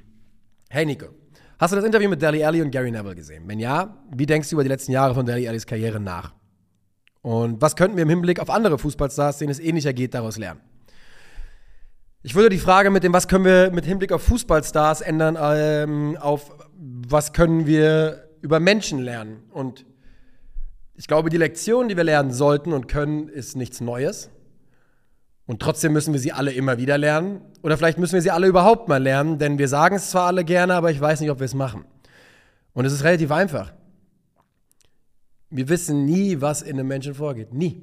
Hey 0.70 0.86
Nico, 0.86 1.06
hast 1.58 1.72
du 1.72 1.76
das 1.76 1.84
Interview 1.84 2.08
mit 2.08 2.22
Deli 2.22 2.44
Alli 2.44 2.62
und 2.62 2.70
Gary 2.70 2.92
Neville 2.92 3.16
gesehen? 3.16 3.42
Wenn 3.46 3.58
ja, 3.58 3.98
wie 4.14 4.26
denkst 4.26 4.50
du 4.50 4.54
über 4.54 4.62
die 4.62 4.68
letzten 4.68 4.92
Jahre 4.92 5.14
von 5.14 5.26
Deli 5.26 5.48
Allis 5.48 5.66
Karriere 5.66 5.98
nach? 5.98 6.32
Und 7.22 7.60
was 7.60 7.74
könnten 7.74 7.96
wir 7.96 8.04
im 8.04 8.08
Hinblick 8.08 8.38
auf 8.38 8.50
andere 8.50 8.78
Fußballstars, 8.78 9.38
denen 9.38 9.50
es 9.50 9.58
ähnlicher 9.58 9.92
geht, 9.92 10.14
daraus 10.14 10.38
lernen? 10.38 10.60
Ich 12.28 12.34
würde 12.34 12.50
die 12.50 12.58
Frage 12.58 12.90
mit 12.90 13.04
dem, 13.04 13.14
was 13.14 13.26
können 13.26 13.46
wir 13.46 13.70
mit 13.70 13.86
Hinblick 13.86 14.12
auf 14.12 14.22
Fußballstars 14.24 15.00
ändern, 15.00 15.38
ähm, 15.40 16.18
auf 16.20 16.52
was 16.76 17.32
können 17.32 17.64
wir 17.66 18.28
über 18.42 18.60
Menschen 18.60 18.98
lernen. 18.98 19.44
Und 19.50 19.86
ich 20.94 21.06
glaube, 21.06 21.30
die 21.30 21.38
Lektion, 21.38 21.88
die 21.88 21.96
wir 21.96 22.04
lernen 22.04 22.30
sollten 22.30 22.74
und 22.74 22.86
können, 22.86 23.28
ist 23.30 23.56
nichts 23.56 23.80
Neues. 23.80 24.28
Und 25.46 25.62
trotzdem 25.62 25.94
müssen 25.94 26.12
wir 26.12 26.20
sie 26.20 26.32
alle 26.32 26.52
immer 26.52 26.76
wieder 26.76 26.98
lernen. 26.98 27.40
Oder 27.62 27.78
vielleicht 27.78 27.96
müssen 27.96 28.12
wir 28.12 28.20
sie 28.20 28.30
alle 28.30 28.46
überhaupt 28.46 28.88
mal 28.88 29.02
lernen, 29.02 29.38
denn 29.38 29.56
wir 29.56 29.66
sagen 29.66 29.96
es 29.96 30.10
zwar 30.10 30.26
alle 30.26 30.44
gerne, 30.44 30.74
aber 30.74 30.90
ich 30.90 31.00
weiß 31.00 31.22
nicht, 31.22 31.30
ob 31.30 31.38
wir 31.38 31.46
es 31.46 31.54
machen. 31.54 31.86
Und 32.74 32.84
es 32.84 32.92
ist 32.92 33.04
relativ 33.04 33.30
einfach. 33.30 33.72
Wir 35.48 35.70
wissen 35.70 36.04
nie, 36.04 36.42
was 36.42 36.60
in 36.60 36.78
einem 36.78 36.88
Menschen 36.88 37.14
vorgeht. 37.14 37.54
Nie. 37.54 37.82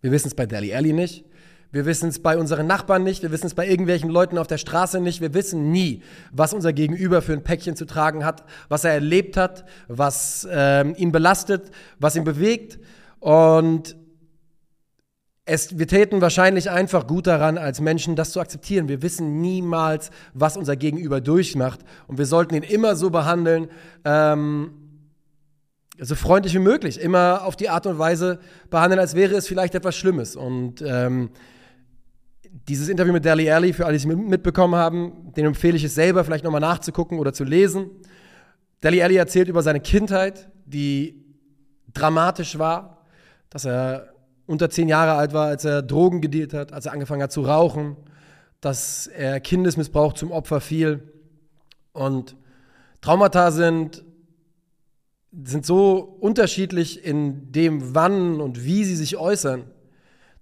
Wir 0.00 0.10
wissen 0.10 0.26
es 0.26 0.34
bei 0.34 0.46
Deli 0.46 0.74
Alli 0.74 0.92
nicht. 0.92 1.24
Wir 1.72 1.84
wissen 1.84 2.08
es 2.08 2.22
bei 2.22 2.38
unseren 2.38 2.66
Nachbarn 2.66 3.02
nicht, 3.02 3.22
wir 3.22 3.30
wissen 3.30 3.46
es 3.46 3.54
bei 3.54 3.68
irgendwelchen 3.68 4.08
Leuten 4.08 4.38
auf 4.38 4.46
der 4.46 4.58
Straße 4.58 5.00
nicht. 5.00 5.20
Wir 5.20 5.34
wissen 5.34 5.70
nie, 5.70 6.02
was 6.32 6.54
unser 6.54 6.72
Gegenüber 6.72 7.22
für 7.22 7.32
ein 7.32 7.42
Päckchen 7.42 7.76
zu 7.76 7.86
tragen 7.86 8.24
hat, 8.24 8.44
was 8.68 8.84
er 8.84 8.92
erlebt 8.92 9.36
hat, 9.36 9.64
was 9.88 10.46
ähm, 10.50 10.94
ihn 10.96 11.12
belastet, 11.12 11.70
was 11.98 12.16
ihn 12.16 12.24
bewegt. 12.24 12.78
Und 13.20 13.96
es, 15.44 15.78
wir 15.78 15.86
täten 15.86 16.20
wahrscheinlich 16.20 16.70
einfach 16.70 17.06
gut 17.06 17.26
daran, 17.28 17.56
als 17.56 17.80
Menschen 17.80 18.16
das 18.16 18.32
zu 18.32 18.40
akzeptieren. 18.40 18.88
Wir 18.88 19.00
wissen 19.02 19.40
niemals, 19.40 20.10
was 20.34 20.56
unser 20.56 20.76
Gegenüber 20.76 21.20
durchmacht. 21.20 21.80
Und 22.08 22.18
wir 22.18 22.26
sollten 22.26 22.54
ihn 22.54 22.64
immer 22.64 22.96
so 22.96 23.10
behandeln, 23.10 23.68
ähm, 24.04 24.72
so 25.98 26.14
freundlich 26.14 26.52
wie 26.54 26.58
möglich, 26.58 27.00
immer 27.00 27.44
auf 27.44 27.56
die 27.56 27.68
Art 27.68 27.86
und 27.86 27.98
Weise 27.98 28.40
behandeln, 28.70 28.98
als 28.98 29.14
wäre 29.14 29.34
es 29.34 29.46
vielleicht 29.46 29.74
etwas 29.74 29.96
Schlimmes. 29.96 30.34
Und 30.36 30.82
ähm, 30.82 31.30
dieses 32.68 32.88
Interview 32.88 33.12
mit 33.12 33.24
Dali 33.24 33.50
Alli, 33.50 33.72
für 33.72 33.86
alle, 33.86 33.96
die 33.96 34.08
es 34.08 34.16
mitbekommen 34.16 34.74
haben, 34.74 35.32
den 35.36 35.46
empfehle 35.46 35.76
ich 35.76 35.84
es 35.84 35.94
selber 35.94 36.24
vielleicht 36.24 36.44
nochmal 36.44 36.60
nachzugucken 36.60 37.18
oder 37.18 37.32
zu 37.32 37.44
lesen. 37.44 37.90
Dali 38.80 39.02
Alli 39.02 39.16
erzählt 39.16 39.48
über 39.48 39.62
seine 39.62 39.80
Kindheit, 39.80 40.50
die 40.64 41.24
dramatisch 41.94 42.58
war, 42.58 43.04
dass 43.50 43.64
er 43.64 44.12
unter 44.46 44.68
zehn 44.68 44.88
Jahre 44.88 45.12
alt 45.12 45.32
war, 45.32 45.46
als 45.46 45.64
er 45.64 45.82
Drogen 45.82 46.20
gedealt 46.20 46.54
hat, 46.54 46.72
als 46.72 46.86
er 46.86 46.92
angefangen 46.92 47.22
hat 47.22 47.32
zu 47.32 47.42
rauchen, 47.42 47.96
dass 48.60 49.06
er 49.06 49.40
Kindesmissbrauch 49.40 50.12
zum 50.14 50.32
Opfer 50.32 50.60
fiel. 50.60 51.12
Und 51.92 52.36
Traumata 53.00 53.50
sind, 53.52 54.04
sind 55.44 55.64
so 55.64 55.98
unterschiedlich 56.20 57.04
in 57.04 57.52
dem, 57.52 57.94
wann 57.94 58.40
und 58.40 58.64
wie 58.64 58.84
sie 58.84 58.96
sich 58.96 59.16
äußern 59.16 59.64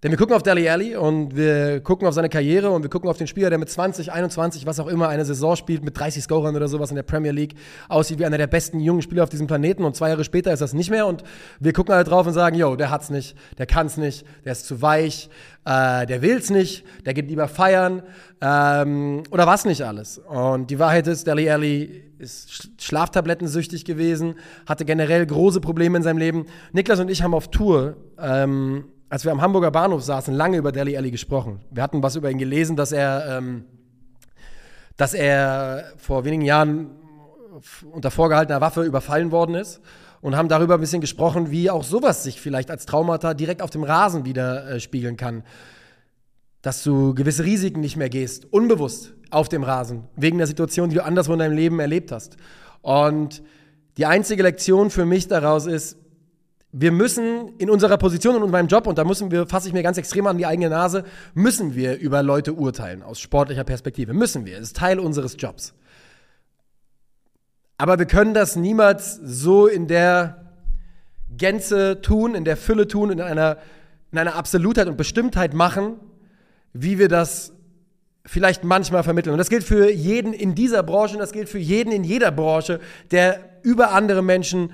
denn 0.05 0.11
wir 0.11 0.19
gucken 0.19 0.37
auf 0.37 0.43
Dali 0.43 0.69
Alli 0.69 0.97
und 0.97 1.35
wir 1.35 1.81
gucken 1.81 2.07
auf 2.07 2.13
seine 2.13 2.29
Karriere 2.29 2.71
und 2.71 2.83
wir 2.83 2.91
gucken 2.91 3.09
auf 3.09 3.17
den 3.17 3.27
Spieler, 3.27 3.49
der 3.49 3.59
mit 3.59 3.71
20, 3.71 4.13
21, 4.13 4.67
was 4.67 4.79
auch 4.79 4.87
immer, 4.87 5.09
eine 5.09 5.25
Saison 5.25 5.57
spielt, 5.57 5.83
mit 5.83 5.99
30 5.99 6.23
Scorern 6.23 6.55
oder 6.55 6.69
sowas 6.69 6.91
in 6.91 6.97
der 6.97 7.05
Premier 7.05 7.31
League, 7.31 7.55
aussieht 7.89 8.19
wie 8.19 8.27
einer 8.27 8.37
der 8.37 8.47
besten 8.47 8.81
jungen 8.81 9.01
Spieler 9.01 9.23
auf 9.23 9.31
diesem 9.31 9.47
Planeten 9.47 9.83
und 9.83 9.97
zwei 9.97 10.11
Jahre 10.11 10.23
später 10.23 10.53
ist 10.53 10.61
das 10.61 10.75
nicht 10.75 10.91
mehr 10.91 11.07
und 11.07 11.25
wir 11.59 11.73
gucken 11.73 11.95
halt 11.95 12.07
drauf 12.07 12.27
und 12.27 12.35
sagen, 12.35 12.55
yo, 12.55 12.77
der 12.77 12.91
hat's 12.91 13.09
nicht, 13.09 13.35
der 13.57 13.65
kann's 13.65 13.97
nicht, 13.97 14.27
der 14.45 14.53
ist 14.53 14.67
zu 14.67 14.83
weich, 14.83 15.31
äh, 15.65 16.05
der 16.05 16.21
will's 16.21 16.51
nicht, 16.51 16.85
der 17.07 17.15
geht 17.15 17.29
lieber 17.29 17.49
feiern 17.49 18.03
ähm, 18.43 19.23
oder 19.31 19.47
was 19.47 19.65
nicht 19.65 19.81
alles. 19.87 20.19
Und 20.19 20.71
die 20.71 20.79
Wahrheit 20.79 21.07
ist, 21.07 21.27
Dali 21.27 21.49
Alli 21.49 22.05
ist 22.19 22.71
schlaftablettensüchtig 22.79 23.87
gewesen, 23.87 24.35
hatte 24.67 24.85
generell 24.85 25.25
große 25.25 25.63
Probleme 25.63 25.97
in 25.97 26.03
seinem 26.03 26.19
Leben. 26.19 26.45
Niklas 26.73 27.01
und 27.01 27.11
ich 27.11 27.23
haben 27.23 27.33
auf 27.33 27.49
Tour 27.49 27.97
ähm, 28.19 28.85
als 29.15 29.25
wir 29.25 29.31
am 29.31 29.41
Hamburger 29.41 29.71
Bahnhof 29.71 30.03
saßen, 30.03 30.35
lange 30.35 30.57
über 30.57 30.73
Deli 30.73 30.97
Alli 30.97 31.13
gesprochen. 31.13 31.61
Wir 31.71 31.85
hatten 31.85 32.03
was 32.03 32.17
über 32.17 32.33
ihn 32.33 32.39
gelesen, 32.39 32.75
dass 32.75 32.91
er, 32.91 33.39
ähm, 33.39 33.65
dass 34.97 35.15
er 35.15 35.93
vor 35.99 36.25
wenigen 36.25 36.43
Jahren 36.43 36.91
unter 37.93 38.11
vorgehaltener 38.11 38.61
Waffe 38.61 38.83
überfallen 38.83 39.31
worden 39.31 39.55
ist 39.55 39.81
und 40.21 40.35
haben 40.35 40.49
darüber 40.49 40.75
ein 40.75 40.81
bisschen 40.81 41.01
gesprochen, 41.01 41.53
wie 41.53 41.71
auch 41.71 41.85
sowas 41.85 42.25
sich 42.25 42.41
vielleicht 42.41 42.73
als 42.73 42.87
Traumata 42.87 43.35
direkt 43.35 43.63
auf 43.63 43.71
dem 43.71 43.85
Rasen 43.85 44.25
widerspiegeln 44.25 45.15
äh, 45.15 45.17
kann. 45.17 45.45
Dass 46.61 46.83
du 46.83 47.15
gewisse 47.15 47.45
Risiken 47.45 47.79
nicht 47.79 47.97
mehr 47.97 48.11
gehst, 48.11 48.53
unbewusst 48.53 49.15
auf 49.31 49.49
dem 49.49 49.63
Rasen, 49.63 50.09
wegen 50.17 50.39
der 50.39 50.49
Situation, 50.49 50.89
die 50.89 50.97
du 50.97 51.05
anderswo 51.05 51.35
in 51.35 51.39
deinem 51.39 51.55
Leben 51.55 51.79
erlebt 51.79 52.11
hast. 52.11 52.37
Und 52.83 53.45
die 53.97 54.07
einzige 54.07 54.43
Lektion 54.43 54.91
für 54.91 55.07
mich 55.07 55.29
daraus 55.29 55.67
ist, 55.67 55.99
wir 56.77 56.91
müssen 56.91 57.57
in 57.59 57.71
unserer 57.71 57.97
Position 57.99 58.35
und 58.35 58.43
in 58.43 58.51
meinem 58.51 58.67
Job, 58.67 58.89
und 58.89 58.99
da 58.99 59.05
müssen 59.05 59.31
wir, 59.31 59.47
fasse 59.47 59.69
ich 59.69 59.75
mir 59.75 59.85
ganz 59.85 59.97
extrem 59.97 60.27
an 60.27 60.39
die 60.39 60.47
eigene 60.47 60.69
Nase, 60.69 61.05
müssen 61.33 61.77
wir 61.77 62.01
über 62.01 62.25
Leute 62.25 62.53
urteilen, 62.53 63.05
aus 63.05 63.21
sportlicher 63.21 63.63
Perspektive. 63.63 64.13
Müssen 64.13 64.45
wir. 64.45 64.57
Es 64.57 64.65
ist 64.65 64.77
Teil 64.77 64.99
unseres 64.99 65.37
Jobs. 65.39 65.73
Aber 67.79 68.01
wir 68.01 68.07
können 68.07 68.35
das 68.35 68.57
niemals 68.57 69.15
so 69.23 69.69
in 69.69 69.87
der 69.87 70.51
Gänze 71.37 72.01
tun, 72.03 72.35
in 72.35 72.45
der 72.45 72.57
Fülle 72.57 72.89
tun, 72.89 73.13
in 73.13 73.21
einer, 73.21 73.59
in 74.11 74.19
einer 74.19 74.35
Absolutheit 74.35 74.89
und 74.89 74.97
Bestimmtheit 74.97 75.55
machen, 75.55 76.01
wie 76.73 76.99
wir 76.99 77.07
das 77.07 77.53
vielleicht 78.27 78.65
manchmal 78.65 79.05
vermitteln. 79.05 79.31
Und 79.31 79.39
das 79.39 79.49
gilt 79.49 79.63
für 79.63 79.93
jeden 79.93 80.33
in 80.33 80.57
dieser 80.57 80.83
Branche 80.83 81.15
und 81.15 81.21
das 81.21 81.31
gilt 81.31 81.49
für 81.49 81.59
jeden 81.59 81.93
in 81.93 82.03
jeder 82.03 82.33
Branche, 82.33 82.81
der 83.13 83.61
über 83.63 83.93
andere 83.93 84.23
Menschen 84.23 84.73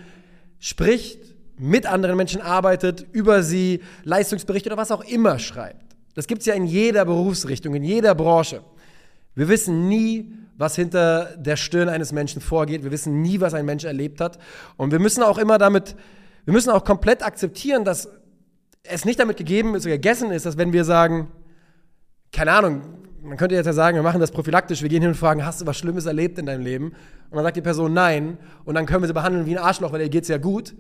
spricht, 0.60 1.29
mit 1.60 1.86
anderen 1.86 2.16
Menschen 2.16 2.40
arbeitet, 2.40 3.06
über 3.12 3.42
sie 3.42 3.82
Leistungsberichte 4.04 4.70
oder 4.70 4.78
was 4.78 4.90
auch 4.90 5.04
immer 5.04 5.38
schreibt. 5.38 5.94
Das 6.14 6.26
gibt 6.26 6.40
es 6.40 6.46
ja 6.46 6.54
in 6.54 6.64
jeder 6.64 7.04
Berufsrichtung, 7.04 7.74
in 7.74 7.84
jeder 7.84 8.14
Branche. 8.14 8.62
Wir 9.34 9.48
wissen 9.48 9.88
nie, 9.88 10.32
was 10.56 10.74
hinter 10.74 11.36
der 11.36 11.56
Stirn 11.56 11.88
eines 11.88 12.12
Menschen 12.12 12.40
vorgeht. 12.40 12.82
Wir 12.82 12.90
wissen 12.90 13.20
nie, 13.22 13.40
was 13.40 13.54
ein 13.54 13.66
Mensch 13.66 13.84
erlebt 13.84 14.20
hat. 14.20 14.38
Und 14.76 14.90
wir 14.90 14.98
müssen 14.98 15.22
auch 15.22 15.38
immer 15.38 15.58
damit, 15.58 15.96
wir 16.44 16.54
müssen 16.54 16.70
auch 16.70 16.84
komplett 16.84 17.24
akzeptieren, 17.24 17.84
dass 17.84 18.08
es 18.82 19.04
nicht 19.04 19.20
damit 19.20 19.36
gegeben 19.36 19.74
ist 19.74 19.84
oder 19.84 19.96
gegessen 19.96 20.30
ist, 20.30 20.46
dass 20.46 20.56
wenn 20.56 20.72
wir 20.72 20.84
sagen, 20.84 21.30
keine 22.32 22.52
Ahnung, 22.52 22.82
man 23.22 23.36
könnte 23.36 23.54
jetzt 23.54 23.66
ja 23.66 23.74
sagen, 23.74 23.96
wir 23.96 24.02
machen 24.02 24.20
das 24.20 24.30
prophylaktisch, 24.30 24.80
wir 24.80 24.88
gehen 24.88 25.02
hin 25.02 25.10
und 25.10 25.16
fragen, 25.16 25.44
hast 25.44 25.60
du 25.60 25.66
was 25.66 25.76
Schlimmes 25.76 26.06
erlebt 26.06 26.38
in 26.38 26.46
deinem 26.46 26.62
Leben? 26.62 26.86
Und 27.28 27.36
dann 27.36 27.44
sagt 27.44 27.56
die 27.56 27.62
Person 27.62 27.92
nein 27.92 28.38
und 28.64 28.74
dann 28.74 28.86
können 28.86 29.02
wir 29.02 29.08
sie 29.08 29.14
behandeln 29.14 29.44
wie 29.44 29.56
ein 29.56 29.62
Arschloch, 29.62 29.92
weil 29.92 30.00
ihr 30.00 30.08
geht 30.08 30.22
es 30.22 30.28
ja 30.28 30.38
gut. 30.38 30.74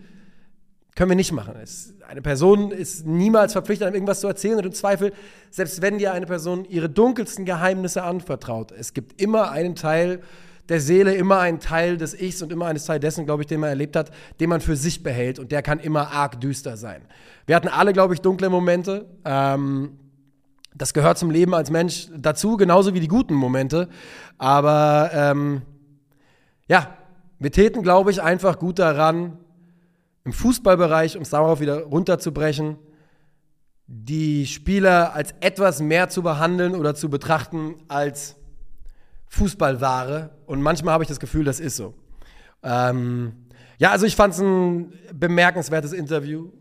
Können 0.94 1.10
wir 1.10 1.16
nicht 1.16 1.32
machen. 1.32 1.54
Es, 1.62 1.94
eine 2.08 2.22
Person 2.22 2.72
ist 2.72 3.06
niemals 3.06 3.52
verpflichtet, 3.52 3.86
einem 3.86 3.94
irgendwas 3.94 4.20
zu 4.20 4.26
erzählen 4.26 4.58
und 4.58 4.66
im 4.66 4.72
Zweifel, 4.72 5.12
selbst 5.50 5.82
wenn 5.82 5.98
dir 5.98 6.12
eine 6.12 6.26
Person 6.26 6.64
ihre 6.64 6.88
dunkelsten 6.88 7.44
Geheimnisse 7.44 8.02
anvertraut, 8.02 8.72
es 8.72 8.92
gibt 8.92 9.20
immer 9.20 9.50
einen 9.50 9.76
Teil 9.76 10.20
der 10.68 10.80
Seele, 10.80 11.14
immer 11.14 11.40
einen 11.40 11.58
Teil 11.58 11.96
des 11.96 12.14
Ichs 12.14 12.42
und 12.42 12.52
immer 12.52 12.66
einen 12.66 12.78
Teil 12.78 13.00
dessen, 13.00 13.26
glaube 13.26 13.42
ich, 13.42 13.48
den 13.48 13.60
man 13.60 13.70
erlebt 13.70 13.96
hat, 13.96 14.10
den 14.38 14.48
man 14.48 14.60
für 14.60 14.76
sich 14.76 15.02
behält 15.02 15.38
und 15.38 15.52
der 15.52 15.62
kann 15.62 15.80
immer 15.80 16.12
arg 16.12 16.40
düster 16.40 16.76
sein. 16.76 17.02
Wir 17.46 17.56
hatten 17.56 17.68
alle, 17.68 17.92
glaube 17.92 18.14
ich, 18.14 18.20
dunkle 18.20 18.48
Momente. 18.48 19.06
Ähm, 19.24 19.98
das 20.74 20.94
gehört 20.94 21.18
zum 21.18 21.30
Leben 21.30 21.54
als 21.54 21.70
Mensch 21.70 22.08
dazu, 22.16 22.56
genauso 22.56 22.94
wie 22.94 23.00
die 23.00 23.08
guten 23.08 23.34
Momente. 23.34 23.88
Aber 24.38 25.10
ähm, 25.12 25.62
ja, 26.68 26.94
wir 27.40 27.50
täten, 27.50 27.82
glaube 27.82 28.12
ich, 28.12 28.22
einfach 28.22 28.58
gut 28.58 28.78
daran, 28.78 29.38
im 30.30 30.34
Fußballbereich, 30.34 31.16
um 31.16 31.22
es 31.22 31.30
darauf 31.30 31.58
wieder 31.58 31.82
runterzubrechen, 31.82 32.78
die 33.88 34.46
Spieler 34.46 35.12
als 35.12 35.34
etwas 35.40 35.80
mehr 35.80 36.08
zu 36.08 36.22
behandeln 36.22 36.76
oder 36.76 36.94
zu 36.94 37.10
betrachten 37.10 37.74
als 37.88 38.36
Fußballware. 39.26 40.30
Und 40.46 40.62
manchmal 40.62 40.94
habe 40.94 41.02
ich 41.02 41.08
das 41.08 41.18
Gefühl, 41.18 41.44
das 41.44 41.58
ist 41.58 41.74
so. 41.74 41.94
Ähm, 42.62 43.32
ja, 43.78 43.90
also 43.90 44.06
ich 44.06 44.14
fand 44.14 44.34
es 44.34 44.40
ein 44.40 44.92
bemerkenswertes 45.12 45.92
Interview. 45.92 46.52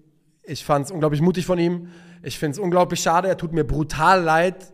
Ich 0.42 0.66
fand 0.66 0.86
es 0.86 0.92
unglaublich 0.92 1.22
mutig 1.22 1.46
von 1.46 1.60
ihm. 1.60 1.90
Ich 2.24 2.40
finde 2.40 2.54
es 2.54 2.60
unglaublich 2.60 3.02
schade. 3.02 3.28
Er 3.28 3.38
tut 3.38 3.54
mir 3.54 3.66
brutal 3.66 4.24
leid. 4.24 4.74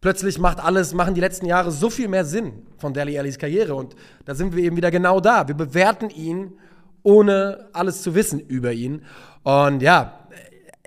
Plötzlich 0.00 0.38
macht 0.38 0.60
alles, 0.60 0.94
machen 0.94 1.12
die 1.12 1.20
letzten 1.20 1.44
Jahre 1.44 1.72
so 1.72 1.90
viel 1.90 2.08
mehr 2.08 2.24
Sinn 2.24 2.66
von 2.78 2.94
Deli 2.94 3.18
Allis 3.18 3.38
Karriere. 3.38 3.74
Und 3.74 3.94
da 4.24 4.34
sind 4.34 4.56
wir 4.56 4.64
eben 4.64 4.78
wieder 4.78 4.90
genau 4.90 5.20
da. 5.20 5.46
Wir 5.46 5.54
bewerten 5.54 6.08
ihn 6.08 6.54
ohne 7.02 7.68
alles 7.72 8.02
zu 8.02 8.14
wissen 8.14 8.40
über 8.40 8.72
ihn. 8.72 9.02
Und 9.42 9.82
ja, 9.82 10.26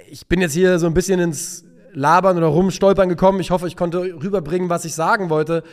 ich 0.10 0.27
bin 0.27 0.41
jetzt 0.41 0.53
hier 0.53 0.77
so 0.77 0.88
ein 0.88 0.94
bisschen 0.94 1.20
ins 1.20 1.65
Labern 1.94 2.38
oder 2.38 2.48
Rumstolpern 2.48 3.10
gekommen. 3.10 3.39
Ich 3.39 3.51
hoffe, 3.51 3.68
ich 3.68 3.75
konnte 3.75 4.00
rüberbringen, 4.00 4.70
was 4.70 4.86
ich 4.86 4.94
sagen 4.94 5.30
wollte. 5.30 5.63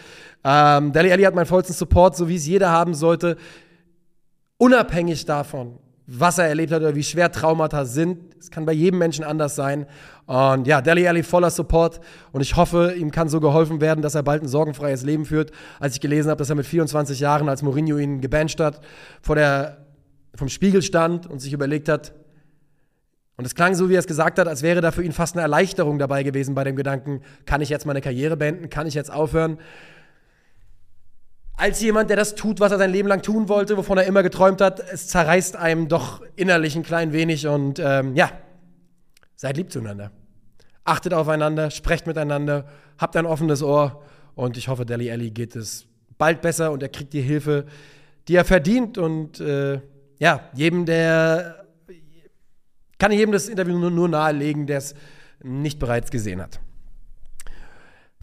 Ähm, 0.45 0.93
Deli 0.93 1.13
Alli 1.13 1.25
hat 1.25 1.35
meinen 1.35 1.47
vollsten 1.47 1.75
Support, 1.75 2.17
so 2.17 2.29
wie 2.29 2.37
es 2.37 2.47
jeder 2.47 2.71
haben 2.71 2.95
sollte. 2.95 3.37
Unabhängig 4.57 5.25
davon, 5.25 5.79
was 6.07 6.39
er 6.39 6.47
erlebt 6.47 6.73
hat 6.73 6.81
oder 6.81 6.95
wie 6.95 7.03
schwer 7.03 7.31
Traumata 7.31 7.85
sind. 7.85 8.35
Es 8.39 8.51
kann 8.51 8.65
bei 8.65 8.73
jedem 8.73 8.99
Menschen 8.99 9.25
anders 9.25 9.55
sein. 9.55 9.87
Und 10.27 10.67
ja, 10.67 10.81
Deli 10.81 11.07
Alli 11.07 11.23
voller 11.23 11.51
Support. 11.51 12.01
Und 12.33 12.41
ich 12.41 12.57
hoffe, 12.57 12.95
ihm 12.97 13.11
kann 13.11 13.29
so 13.29 13.41
geholfen 13.41 13.81
werden, 13.81 14.03
dass 14.03 14.15
er 14.15 14.23
bald 14.23 14.43
ein 14.43 14.49
sorgenfreies 14.49 15.03
Leben 15.03 15.25
führt. 15.25 15.51
Als 15.81 15.95
ich 15.95 16.01
gelesen 16.01 16.31
habe, 16.31 16.39
dass 16.39 16.51
er 16.51 16.57
mit 16.57 16.67
24 16.67 17.21
Jahren, 17.21 17.49
als 17.49 17.63
Mourinho 17.63 17.99
ihn 17.99 18.21
gebancht 18.21 18.61
hat, 18.61 18.81
vor 19.21 19.37
der 19.37 19.88
vom 20.39 20.49
Spiegel 20.49 20.83
stand 20.83 21.27
und 21.27 21.41
sich 21.41 21.53
überlegt 21.53 21.89
hat, 21.89 22.15
und 23.37 23.45
es 23.45 23.55
klang 23.55 23.77
so, 23.77 23.89
wie 23.89 23.95
er 23.95 24.01
es 24.01 24.09
gesagt 24.09 24.41
hat, 24.41 24.49
als 24.49 24.63
wäre 24.63 24.81
da 24.81 24.91
für 24.91 25.05
ihn 25.05 25.13
fast 25.13 25.37
eine 25.37 25.43
Erleichterung 25.43 26.01
dabei 26.01 26.25
gewesen 26.25 26.57
bei 26.57 26.65
dem 26.65 26.75
Gedanken, 26.75 27.23
kann 27.47 27.61
ich 27.61 27.69
jetzt 27.69 27.87
meine 27.87 28.01
Karriere 28.01 28.37
beenden, 28.37 28.69
kann 28.69 28.89
ich 28.89 28.95
jetzt 28.95 29.13
aufhören? 29.13 29.59
Als 31.57 31.81
jemand, 31.81 32.11
der 32.11 32.17
das 32.17 32.35
tut, 32.35 32.59
was 32.59 32.73
er 32.73 32.79
sein 32.79 32.91
Leben 32.91 33.09
lang 33.09 33.23
tun 33.23 33.49
wollte, 33.49 33.77
wovon 33.77 33.97
er 33.97 34.07
immer 34.07 34.25
geträumt 34.25 34.61
hat, 34.61 34.81
es 34.81 35.07
zerreißt 35.07 35.55
einem 35.55 35.87
doch 35.87 36.21
innerlich 36.35 36.75
ein 36.75 36.83
klein 36.83 37.13
wenig 37.13 37.47
und 37.47 37.79
ähm, 37.79 38.17
ja, 38.17 38.33
seid 39.37 39.57
lieb 39.57 39.71
zueinander. 39.71 40.11
Achtet 40.83 41.15
aufeinander, 41.15 41.71
sprecht 41.71 42.09
miteinander, 42.09 42.67
habt 42.97 43.17
ein 43.17 43.27
offenes 43.27 43.63
Ohr 43.63 44.03
und 44.35 44.57
ich 44.57 44.67
hoffe, 44.67 44.85
Deli 44.85 45.13
Alli 45.13 45.31
geht 45.31 45.55
es 45.55 45.87
bald 46.17 46.41
besser 46.41 46.73
und 46.73 46.83
er 46.83 46.89
kriegt 46.89 47.13
die 47.13 47.23
Hilfe, 47.23 47.67
die 48.27 48.35
er 48.35 48.45
verdient 48.45 48.99
und 48.99 49.39
äh, 49.39 49.81
ja, 50.19 50.49
jedem, 50.55 50.85
der 50.85 51.67
kann 52.99 53.13
jedem 53.13 53.33
das 53.33 53.49
Interview 53.49 53.79
nur, 53.79 53.91
nur 53.91 54.09
nahelegen, 54.09 54.67
der 54.67 54.79
es 54.79 54.95
nicht 55.43 55.79
bereits 55.79 56.11
gesehen 56.11 56.43
hat. 56.43 56.61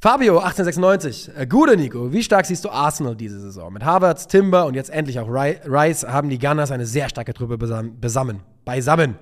Fabio, 0.01 0.39
1896. 0.39 1.31
Äh, 1.35 1.47
gute 1.47 1.77
Nico, 1.77 2.11
wie 2.11 2.21
stark 2.21 2.45
siehst 2.45 2.65
du 2.65 2.69
Arsenal 2.69 3.15
diese 3.15 3.39
Saison? 3.39 3.73
Mit 3.73 3.83
Harvards, 3.83 4.27
Timber 4.27 4.65
und 4.65 4.75
jetzt 4.75 4.89
endlich 4.89 5.19
auch 5.19 5.27
Rice 5.27 6.03
haben 6.03 6.29
die 6.29 6.37
Gunners 6.37 6.71
eine 6.71 6.85
sehr 6.85 7.09
starke 7.09 7.33
Truppe 7.33 7.57
besammen. 7.57 8.43
Beisammen. 8.65 9.15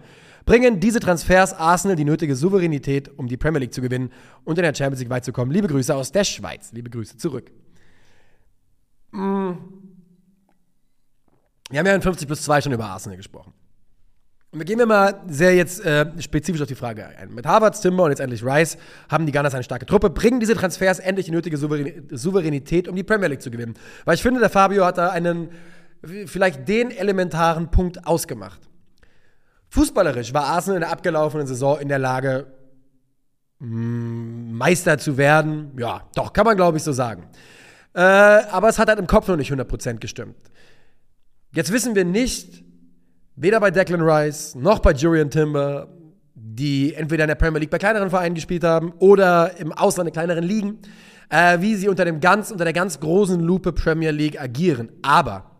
Bringen 0.46 0.80
diese 0.82 1.00
Transfers 1.00 1.54
Arsenal 1.54 1.96
die 1.96 2.04
nötige 2.04 2.36
Souveränität, 2.36 3.10
um 3.18 3.28
die 3.28 3.38
Premier 3.38 3.60
League 3.60 3.74
zu 3.74 3.82
gewinnen 3.82 4.12
und 4.44 4.58
in 4.58 4.64
der 4.64 4.76
Champions 4.76 5.00
League 5.00 5.10
weit 5.10 5.24
zu 5.24 5.32
kommen. 5.32 5.52
Liebe 5.52 5.70
Grüße 5.70 5.96
aus 5.96 6.12
der 6.12 6.26
Schweiz. 6.26 6.74
Liebe 6.74 6.90
Grüße 6.90 7.16
zurück. 7.16 7.52
Mm. 9.12 9.52
Wir 11.70 11.80
haben 11.80 11.86
ja 11.86 11.96
in 11.96 12.02
50 12.02 12.28
plus 12.28 12.44
2 12.44 12.62
schon 12.62 12.72
über 12.74 12.86
Arsenal 12.86 13.18
gesprochen. 13.18 13.54
Und 14.54 14.60
wir 14.60 14.66
gehen 14.66 14.78
wir 14.78 14.86
mal 14.86 15.20
sehr 15.28 15.56
jetzt 15.56 15.84
äh, 15.84 16.06
spezifisch 16.22 16.62
auf 16.62 16.68
die 16.68 16.76
Frage 16.76 17.08
ein. 17.08 17.34
Mit 17.34 17.48
Harvards, 17.48 17.82
Timber 17.82 18.04
und 18.04 18.12
jetzt 18.12 18.20
endlich 18.20 18.46
Rice 18.46 18.78
haben 19.10 19.26
die 19.26 19.32
Gunners 19.32 19.56
eine 19.56 19.64
starke 19.64 19.88
Truppe, 19.88 20.12
bringen 20.12 20.40
diese 20.40 20.54
Transfers 20.54 21.00
endlich 21.00 21.26
die 21.26 21.32
nötige 21.32 21.58
Souveränität, 21.58 22.88
um 22.88 22.96
die 22.96 23.04
Premier 23.04 23.30
League 23.30 23.42
zu 23.42 23.50
gewinnen. 23.50 23.74
Weil 24.06 24.14
ich 24.14 24.22
finde, 24.22 24.40
der 24.40 24.52
Fabio 24.52 24.86
hat 24.86 25.00
da 25.00 25.10
einen, 25.10 25.50
vielleicht 26.28 26.68
den 26.68 26.92
elementaren 26.92 27.72
Punkt 27.72 28.06
ausgemacht. 28.06 28.60
Fußballerisch 29.70 30.36
war 30.36 30.46
Arsenal 30.46 30.78
in 30.78 30.82
der 30.82 30.92
abgelaufenen 30.92 31.48
Saison 31.48 31.80
in 31.80 31.88
der 31.88 31.98
Lage, 31.98 32.46
mm, 33.58 34.54
Meister 34.54 35.00
zu 35.00 35.18
werden. 35.18 35.72
Ja, 35.80 36.08
doch, 36.14 36.32
kann 36.32 36.46
man 36.46 36.56
glaube 36.56 36.78
ich 36.78 36.84
so 36.84 36.92
sagen. 36.92 37.28
Äh, 37.96 38.02
aber 38.02 38.70
es 38.70 38.78
hat 38.78 38.88
halt 38.88 39.00
im 39.00 39.08
Kopf 39.08 39.28
noch 39.28 39.36
nicht 39.36 39.52
100% 39.52 39.98
gestimmt. 39.98 40.36
Jetzt 41.56 41.72
wissen 41.72 41.94
wir 41.94 42.04
nicht, 42.04 42.64
weder 43.36 43.60
bei 43.60 43.70
Declan 43.70 44.02
Rice 44.02 44.56
noch 44.56 44.80
bei 44.80 44.92
Julian 44.92 45.30
Timber, 45.30 45.88
die 46.34 46.96
entweder 46.96 47.26
in 47.26 47.28
der 47.28 47.36
Premier 47.36 47.60
League 47.60 47.70
bei 47.70 47.78
kleineren 47.78 48.10
Vereinen 48.10 48.34
gespielt 48.34 48.64
haben 48.64 48.92
oder 48.98 49.60
im 49.60 49.72
Ausland 49.72 50.08
in 50.08 50.14
kleineren 50.14 50.44
Ligen, 50.44 50.80
äh, 51.30 51.62
wie 51.62 51.76
sie 51.76 51.90
unter, 51.90 52.06
dem 52.06 52.20
ganz, 52.20 52.50
unter 52.50 52.64
der 52.64 52.74
ganz 52.74 53.00
großen 53.00 53.40
Lupe 53.40 53.72
Premier 53.72 54.10
League 54.10 54.42
agieren. 54.42 54.90
Aber 55.04 55.52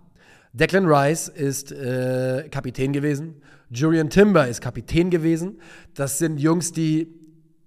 Declan 0.52 0.88
Rice 0.88 1.28
ist 1.28 1.72
äh, 1.72 2.50
Kapitän 2.50 2.92
gewesen. 2.92 3.36
Julian 3.70 4.10
Timber 4.10 4.48
ist 4.48 4.62
Kapitän 4.62 5.12
gewesen. 5.12 5.60
Das 5.94 6.18
sind 6.18 6.40
Jungs, 6.40 6.72
die 6.72 7.08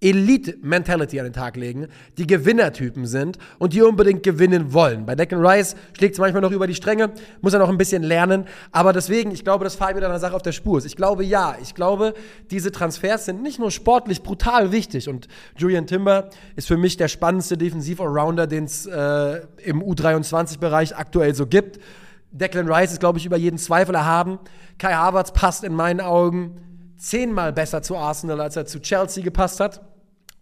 Elite-Mentality 0.01 1.19
an 1.19 1.27
den 1.27 1.33
Tag 1.33 1.57
legen, 1.57 1.89
die 2.19 2.27
Gewinnertypen 2.27 3.07
sind 3.07 3.39
und 3.59 3.73
die 3.73 3.83
unbedingt 3.83 4.23
gewinnen 4.23 4.73
wollen. 4.73 5.07
Bei 5.07 5.15
Declan 5.15 5.45
Rice 5.45 5.75
schlägt 5.97 6.15
es 6.15 6.21
manchmal 6.21 6.43
noch 6.43 6.53
über 6.53 6.67
die 6.67 6.75
Stränge, 6.75 7.13
muss 7.41 7.55
er 7.55 7.59
noch 7.59 7.71
ein 7.71 7.79
bisschen 7.79 8.03
lernen, 8.03 8.45
aber 8.73 8.93
deswegen, 8.93 9.31
ich 9.31 9.43
glaube, 9.43 9.65
dass 9.65 9.75
Fabio 9.75 10.01
da 10.01 10.09
eine 10.09 10.19
Sache 10.19 10.35
auf 10.35 10.43
der 10.43 10.53
Spur 10.53 10.79
ist. 10.79 10.85
Ich 10.85 10.97
glaube, 10.97 11.25
ja, 11.25 11.57
ich 11.63 11.75
glaube, 11.75 12.15
diese 12.51 12.73
Transfers 12.73 13.25
sind 13.25 13.43
nicht 13.43 13.59
nur 13.59 13.71
sportlich 13.71 14.23
brutal 14.23 14.71
wichtig 14.71 15.09
und 15.09 15.29
Julian 15.57 15.87
Timber 15.87 16.29
ist 16.57 16.69
für 16.69 16.77
mich 16.77 16.97
der 16.97 17.09
spannendste 17.09 17.57
Defensiv-Allrounder, 17.57 18.47
den 18.47 18.65
es 18.65 18.87
äh, 18.87 19.41
im 19.65 19.83
U23-Bereich 19.83 20.97
aktuell 20.97 21.35
so 21.35 21.47
gibt. 21.47 21.81
Declan 22.33 22.71
Rice 22.71 22.93
ist, 22.93 23.01
glaube 23.01 23.19
ich, 23.19 23.25
über 23.25 23.37
jeden 23.37 23.57
Zweifel 23.57 23.95
erhaben. 23.95 24.39
Kai 24.79 24.93
Havertz 24.93 25.33
passt 25.33 25.65
in 25.65 25.75
meinen 25.75 26.03
Augen 26.03 26.61
zehnmal 26.99 27.53
besser 27.53 27.83
zu 27.83 27.97
Arsenal, 27.97 28.41
als 28.41 28.57
er 28.57 28.67
zu 28.67 28.81
Chelsea 28.81 29.23
gepasst 29.23 29.61
hat. 29.61 29.81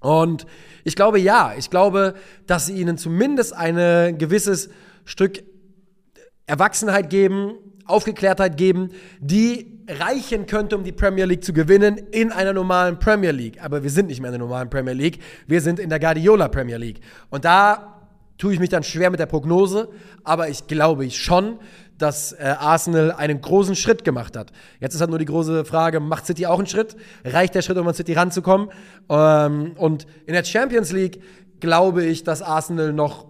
Und 0.00 0.46
ich 0.84 0.96
glaube, 0.96 1.18
ja, 1.18 1.54
ich 1.56 1.70
glaube, 1.70 2.14
dass 2.46 2.66
sie 2.66 2.74
ihnen 2.74 2.98
zumindest 2.98 3.54
ein 3.54 4.18
gewisses 4.18 4.68
Stück 5.04 5.42
Erwachsenheit 6.46 7.08
geben, 7.08 7.54
Aufgeklärtheit 7.86 8.56
geben, 8.56 8.90
die 9.20 9.82
reichen 9.88 10.46
könnte, 10.46 10.76
um 10.76 10.84
die 10.84 10.92
Premier 10.92 11.26
League 11.26 11.44
zu 11.44 11.52
gewinnen 11.52 11.96
in 11.96 12.32
einer 12.32 12.52
normalen 12.52 12.98
Premier 12.98 13.32
League. 13.32 13.62
Aber 13.62 13.82
wir 13.82 13.90
sind 13.90 14.08
nicht 14.08 14.20
mehr 14.20 14.28
in 14.28 14.38
der 14.38 14.46
normalen 14.46 14.70
Premier 14.70 14.94
League, 14.94 15.20
wir 15.46 15.60
sind 15.60 15.78
in 15.78 15.90
der 15.90 16.00
Guardiola 16.00 16.48
Premier 16.48 16.76
League. 16.78 17.00
Und 17.30 17.44
da 17.44 17.93
tue 18.38 18.52
ich 18.52 18.60
mich 18.60 18.70
dann 18.70 18.82
schwer 18.82 19.10
mit 19.10 19.20
der 19.20 19.26
Prognose, 19.26 19.88
aber 20.24 20.48
ich 20.48 20.66
glaube 20.66 21.04
ich 21.04 21.22
schon, 21.22 21.58
dass 21.98 22.32
äh, 22.32 22.54
Arsenal 22.58 23.12
einen 23.12 23.40
großen 23.40 23.76
Schritt 23.76 24.04
gemacht 24.04 24.36
hat. 24.36 24.50
Jetzt 24.80 24.94
ist 24.94 25.00
halt 25.00 25.10
nur 25.10 25.18
die 25.18 25.24
große 25.24 25.64
Frage, 25.64 26.00
macht 26.00 26.26
City 26.26 26.46
auch 26.46 26.58
einen 26.58 26.66
Schritt? 26.66 26.96
Reicht 27.24 27.54
der 27.54 27.62
Schritt, 27.62 27.78
um 27.78 27.86
an 27.86 27.94
City 27.94 28.14
ranzukommen? 28.14 28.70
Ähm, 29.08 29.72
und 29.76 30.06
in 30.26 30.34
der 30.34 30.44
Champions 30.44 30.92
League 30.92 31.22
glaube 31.60 32.04
ich, 32.04 32.24
dass 32.24 32.42
Arsenal 32.42 32.92
noch 32.92 33.26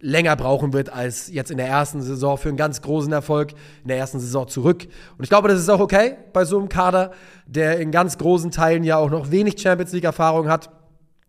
länger 0.00 0.36
brauchen 0.36 0.72
wird 0.72 0.92
als 0.92 1.28
jetzt 1.32 1.50
in 1.50 1.56
der 1.56 1.66
ersten 1.66 2.02
Saison 2.02 2.38
für 2.38 2.48
einen 2.48 2.56
ganz 2.56 2.82
großen 2.82 3.12
Erfolg 3.12 3.52
in 3.82 3.88
der 3.88 3.98
ersten 3.98 4.20
Saison 4.20 4.46
zurück. 4.46 4.86
Und 5.16 5.24
ich 5.24 5.28
glaube, 5.28 5.48
das 5.48 5.58
ist 5.58 5.68
auch 5.68 5.80
okay 5.80 6.16
bei 6.32 6.44
so 6.44 6.58
einem 6.58 6.68
Kader, 6.68 7.12
der 7.46 7.80
in 7.80 7.90
ganz 7.90 8.18
großen 8.18 8.50
Teilen 8.50 8.84
ja 8.84 8.96
auch 8.96 9.10
noch 9.10 9.30
wenig 9.30 9.60
Champions 9.60 9.92
League-Erfahrung 9.92 10.48
hat. 10.48 10.70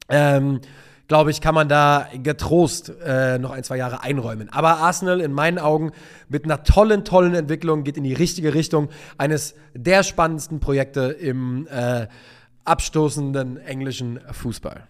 Ähm, 0.09 0.61
glaube 1.09 1.31
ich, 1.31 1.41
kann 1.41 1.55
man 1.55 1.67
da 1.67 2.07
getrost 2.23 2.93
äh, 3.03 3.39
noch 3.39 3.51
ein, 3.51 3.63
zwei 3.63 3.77
Jahre 3.77 4.03
einräumen. 4.03 4.47
Aber 4.53 4.77
Arsenal 4.77 5.19
in 5.19 5.33
meinen 5.33 5.57
Augen 5.57 5.91
mit 6.29 6.45
einer 6.45 6.63
tollen, 6.63 7.03
tollen 7.03 7.33
Entwicklung 7.33 7.83
geht 7.83 7.97
in 7.97 8.03
die 8.03 8.13
richtige 8.13 8.53
Richtung. 8.53 8.89
Eines 9.17 9.55
der 9.73 10.03
spannendsten 10.03 10.59
Projekte 10.59 11.01
im 11.01 11.67
äh, 11.67 12.07
abstoßenden 12.63 13.57
englischen 13.57 14.19
Fußball. 14.31 14.87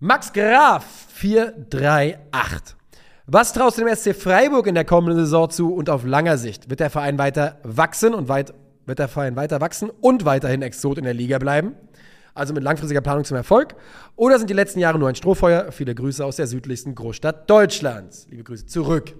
Max 0.00 0.32
Graf 0.32 0.84
438. 1.14 2.74
Was 3.26 3.52
traust 3.52 3.76
du 3.76 3.84
dem 3.84 3.94
SC 3.94 4.14
Freiburg 4.14 4.66
in 4.66 4.74
der 4.74 4.84
kommenden 4.86 5.18
Saison 5.24 5.50
zu 5.50 5.74
und 5.74 5.90
auf 5.90 6.04
langer 6.04 6.38
Sicht? 6.38 6.70
Wird 6.70 6.80
der 6.80 6.90
Verein 6.90 7.18
weiter 7.18 7.58
wachsen 7.64 8.14
und 8.14 8.28
weit, 8.28 8.54
wird 8.86 8.98
der 8.98 9.08
Verein 9.08 9.36
weiter 9.36 9.60
wachsen 9.60 9.90
und 9.90 10.24
weiterhin 10.24 10.62
Exot 10.62 10.96
in 10.96 11.04
der 11.04 11.14
Liga 11.14 11.38
bleiben? 11.38 11.74
Also 12.36 12.52
mit 12.52 12.62
langfristiger 12.62 13.00
Planung 13.00 13.24
zum 13.24 13.36
Erfolg? 13.36 13.74
Oder 14.14 14.38
sind 14.38 14.50
die 14.50 14.54
letzten 14.54 14.78
Jahre 14.78 14.98
nur 14.98 15.08
ein 15.08 15.14
Strohfeuer? 15.14 15.72
Viele 15.72 15.94
Grüße 15.94 16.24
aus 16.24 16.36
der 16.36 16.46
südlichsten 16.46 16.94
Großstadt 16.94 17.48
Deutschlands. 17.48 18.26
Liebe 18.30 18.44
Grüße 18.44 18.66
zurück. 18.66 19.14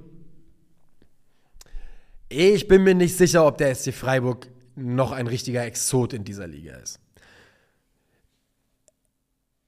Ich 2.28 2.68
bin 2.68 2.84
mir 2.84 2.94
nicht 2.94 3.16
sicher, 3.16 3.46
ob 3.46 3.56
der 3.56 3.74
SC 3.74 3.94
Freiburg 3.94 4.48
noch 4.74 5.12
ein 5.12 5.26
richtiger 5.26 5.64
Exot 5.64 6.12
in 6.12 6.24
dieser 6.24 6.46
Liga 6.46 6.74
ist. 6.74 7.00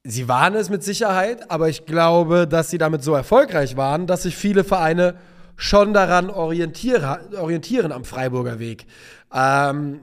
Sie 0.04 0.28
waren 0.28 0.54
es 0.54 0.68
mit 0.68 0.82
Sicherheit, 0.82 1.50
aber 1.50 1.68
ich 1.68 1.86
glaube, 1.86 2.46
dass 2.46 2.70
sie 2.70 2.78
damit 2.78 3.02
so 3.02 3.14
erfolgreich 3.14 3.76
waren, 3.76 4.06
dass 4.06 4.24
sich 4.24 4.36
viele 4.36 4.64
Vereine 4.64 5.16
schon 5.56 5.92
daran 5.92 6.30
orientieren, 6.30 7.34
orientieren 7.34 7.92
am 7.92 8.04
Freiburger 8.04 8.58
Weg. 8.58 8.86
Ähm, 9.32 10.00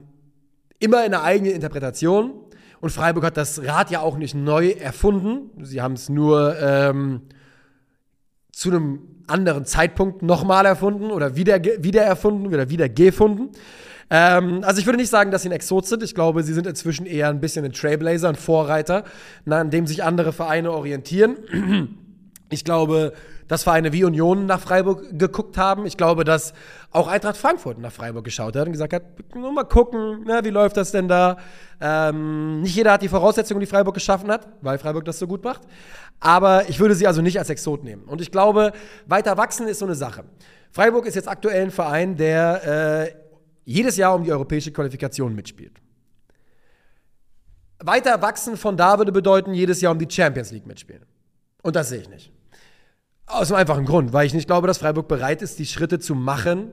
immer 0.78 1.04
in 1.04 1.14
einer 1.14 1.22
eigenen 1.22 1.54
Interpretation. 1.54 2.34
Und 2.80 2.90
Freiburg 2.90 3.24
hat 3.24 3.36
das 3.36 3.62
Rad 3.64 3.90
ja 3.90 4.00
auch 4.00 4.16
nicht 4.16 4.34
neu 4.34 4.70
erfunden. 4.70 5.50
Sie 5.64 5.80
haben 5.80 5.94
es 5.94 6.08
nur 6.08 6.56
ähm, 6.60 7.22
zu 8.52 8.70
einem 8.70 9.00
anderen 9.26 9.64
Zeitpunkt 9.64 10.22
nochmal 10.22 10.66
erfunden 10.66 11.10
oder 11.10 11.36
wieder, 11.36 11.62
wieder 11.62 12.02
erfunden 12.02 12.46
oder 12.46 12.70
wieder 12.70 12.88
gefunden. 12.88 13.50
Ähm, 14.08 14.60
also 14.62 14.80
ich 14.80 14.86
würde 14.86 14.98
nicht 14.98 15.10
sagen, 15.10 15.30
dass 15.30 15.42
sie 15.42 15.48
ein 15.48 15.52
Exot 15.52 15.86
sind. 15.86 16.02
Ich 16.02 16.14
glaube, 16.14 16.42
sie 16.42 16.54
sind 16.54 16.66
inzwischen 16.66 17.06
eher 17.06 17.28
ein 17.28 17.40
bisschen 17.40 17.64
ein 17.64 17.72
Trailblazer, 17.72 18.28
ein 18.28 18.36
Vorreiter, 18.36 19.04
an 19.48 19.70
dem 19.70 19.86
sich 19.86 20.04
andere 20.04 20.32
Vereine 20.32 20.70
orientieren. 20.72 21.98
Ich 22.48 22.64
glaube, 22.64 23.12
dass 23.48 23.64
Vereine 23.64 23.92
wie 23.92 24.04
Union 24.04 24.46
nach 24.46 24.60
Freiburg 24.60 25.18
geguckt 25.18 25.58
haben. 25.58 25.84
Ich 25.86 25.96
glaube, 25.96 26.24
dass 26.24 26.52
auch 26.90 27.08
Eintracht 27.08 27.36
Frankfurt 27.36 27.78
nach 27.78 27.92
Freiburg 27.92 28.24
geschaut 28.24 28.54
hat 28.56 28.66
und 28.66 28.72
gesagt 28.72 28.92
hat, 28.92 29.02
nur 29.34 29.52
mal 29.52 29.64
gucken, 29.64 30.22
na, 30.26 30.44
wie 30.44 30.50
läuft 30.50 30.76
das 30.76 30.92
denn 30.92 31.08
da? 31.08 31.38
Ähm, 31.80 32.62
nicht 32.62 32.76
jeder 32.76 32.92
hat 32.92 33.02
die 33.02 33.08
Voraussetzungen, 33.08 33.60
die 33.60 33.66
Freiburg 33.66 33.94
geschaffen 33.94 34.30
hat, 34.30 34.48
weil 34.60 34.78
Freiburg 34.78 35.04
das 35.04 35.18
so 35.18 35.26
gut 35.26 35.42
macht. 35.42 35.62
Aber 36.20 36.68
ich 36.68 36.78
würde 36.78 36.94
sie 36.94 37.06
also 37.06 37.20
nicht 37.20 37.38
als 37.38 37.50
Exot 37.50 37.84
nehmen. 37.84 38.04
Und 38.04 38.20
ich 38.20 38.30
glaube, 38.30 38.72
weiter 39.06 39.36
wachsen 39.36 39.66
ist 39.68 39.80
so 39.80 39.84
eine 39.84 39.94
Sache. 39.94 40.24
Freiburg 40.70 41.06
ist 41.06 41.14
jetzt 41.14 41.28
aktuell 41.28 41.64
ein 41.64 41.70
Verein, 41.70 42.16
der 42.16 43.06
äh, 43.06 43.14
jedes 43.64 43.96
Jahr 43.96 44.14
um 44.14 44.22
die 44.22 44.32
europäische 44.32 44.72
Qualifikation 44.72 45.34
mitspielt. 45.34 45.80
Weiter 47.78 48.22
wachsen 48.22 48.56
von 48.56 48.76
da 48.76 48.98
würde 48.98 49.12
bedeuten, 49.12 49.52
jedes 49.52 49.80
Jahr 49.80 49.92
um 49.92 49.98
die 49.98 50.08
Champions 50.08 50.50
League 50.52 50.66
mitspielen. 50.66 51.04
Und 51.62 51.76
das 51.76 51.88
sehe 51.88 52.00
ich 52.00 52.08
nicht. 52.08 52.35
Aus 53.26 53.50
einem 53.50 53.60
einfachen 53.60 53.84
Grund, 53.86 54.12
weil 54.12 54.24
ich 54.24 54.34
nicht 54.34 54.46
glaube, 54.46 54.68
dass 54.68 54.78
Freiburg 54.78 55.08
bereit 55.08 55.42
ist, 55.42 55.58
die 55.58 55.66
Schritte 55.66 55.98
zu 55.98 56.14
machen 56.14 56.70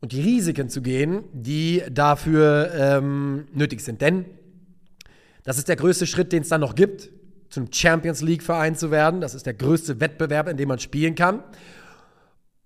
und 0.00 0.12
die 0.12 0.20
Risiken 0.20 0.68
zu 0.68 0.82
gehen, 0.82 1.24
die 1.32 1.82
dafür 1.90 2.70
ähm, 2.74 3.46
nötig 3.54 3.80
sind. 3.80 4.02
Denn 4.02 4.26
das 5.44 5.56
ist 5.56 5.68
der 5.68 5.76
größte 5.76 6.06
Schritt, 6.06 6.32
den 6.32 6.42
es 6.42 6.50
dann 6.50 6.60
noch 6.60 6.74
gibt, 6.74 7.10
zum 7.48 7.72
Champions 7.72 8.20
League-Verein 8.20 8.74
zu 8.74 8.90
werden. 8.90 9.22
Das 9.22 9.34
ist 9.34 9.46
der 9.46 9.54
größte 9.54 9.98
Wettbewerb, 9.98 10.48
in 10.48 10.58
dem 10.58 10.68
man 10.68 10.78
spielen 10.78 11.14
kann. 11.14 11.42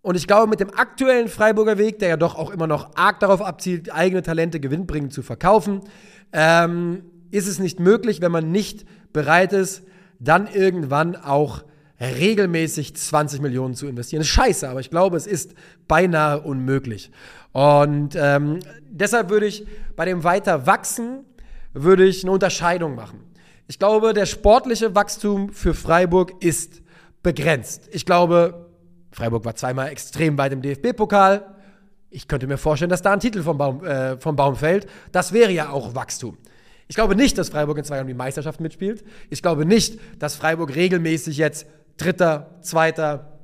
Und 0.02 0.16
ich 0.16 0.26
glaube, 0.26 0.48
mit 0.48 0.58
dem 0.58 0.74
aktuellen 0.74 1.28
Freiburger 1.28 1.78
Weg, 1.78 2.00
der 2.00 2.08
ja 2.08 2.16
doch 2.16 2.34
auch 2.34 2.50
immer 2.50 2.66
noch 2.66 2.96
arg 2.96 3.20
darauf 3.20 3.40
abzielt, 3.40 3.94
eigene 3.94 4.22
Talente 4.22 4.58
gewinnbringend 4.58 5.12
zu 5.12 5.22
verkaufen, 5.22 5.82
ähm, 6.32 7.04
ist 7.30 7.46
es 7.46 7.60
nicht 7.60 7.78
möglich, 7.78 8.20
wenn 8.20 8.32
man 8.32 8.50
nicht 8.50 8.84
bereit 9.12 9.52
ist, 9.52 9.84
dann 10.18 10.48
irgendwann 10.48 11.14
auch 11.14 11.62
regelmäßig 12.00 12.96
20 12.96 13.40
Millionen 13.40 13.74
zu 13.74 13.86
investieren. 13.86 14.20
Das 14.20 14.28
ist 14.28 14.32
scheiße, 14.32 14.68
aber 14.68 14.80
ich 14.80 14.90
glaube, 14.90 15.16
es 15.16 15.26
ist 15.26 15.54
beinahe 15.86 16.40
unmöglich. 16.40 17.10
Und 17.52 18.16
ähm, 18.16 18.60
deshalb 18.88 19.28
würde 19.28 19.46
ich 19.46 19.66
bei 19.96 20.06
dem 20.06 20.24
weiter 20.24 20.66
wachsen, 20.66 21.24
würde 21.72 22.04
ich 22.06 22.24
eine 22.24 22.32
Unterscheidung 22.32 22.94
machen. 22.94 23.20
Ich 23.68 23.78
glaube, 23.78 24.14
der 24.14 24.26
sportliche 24.26 24.94
Wachstum 24.94 25.52
für 25.52 25.74
Freiburg 25.74 26.42
ist 26.42 26.82
begrenzt. 27.22 27.88
Ich 27.92 28.06
glaube, 28.06 28.66
Freiburg 29.12 29.44
war 29.44 29.54
zweimal 29.54 29.88
extrem 29.88 30.38
weit 30.38 30.52
im 30.52 30.62
DFB-Pokal. 30.62 31.54
Ich 32.08 32.26
könnte 32.26 32.46
mir 32.46 32.56
vorstellen, 32.56 32.90
dass 32.90 33.02
da 33.02 33.12
ein 33.12 33.20
Titel 33.20 33.42
vom 33.42 33.58
Baum, 33.58 33.84
äh, 33.84 34.18
vom 34.18 34.34
Baum 34.34 34.56
fällt. 34.56 34.86
Das 35.12 35.32
wäre 35.32 35.52
ja 35.52 35.70
auch 35.70 35.94
Wachstum. 35.94 36.36
Ich 36.88 36.96
glaube 36.96 37.14
nicht, 37.14 37.38
dass 37.38 37.50
Freiburg 37.50 37.78
in 37.78 37.84
zwei 37.84 37.96
Jahren 37.96 38.08
die 38.08 38.14
Meisterschaft 38.14 38.58
mitspielt. 38.58 39.04
Ich 39.28 39.42
glaube 39.42 39.64
nicht, 39.64 40.00
dass 40.18 40.34
Freiburg 40.34 40.74
regelmäßig 40.74 41.36
jetzt 41.36 41.66
Dritter, 42.00 42.58
Zweiter, 42.62 43.38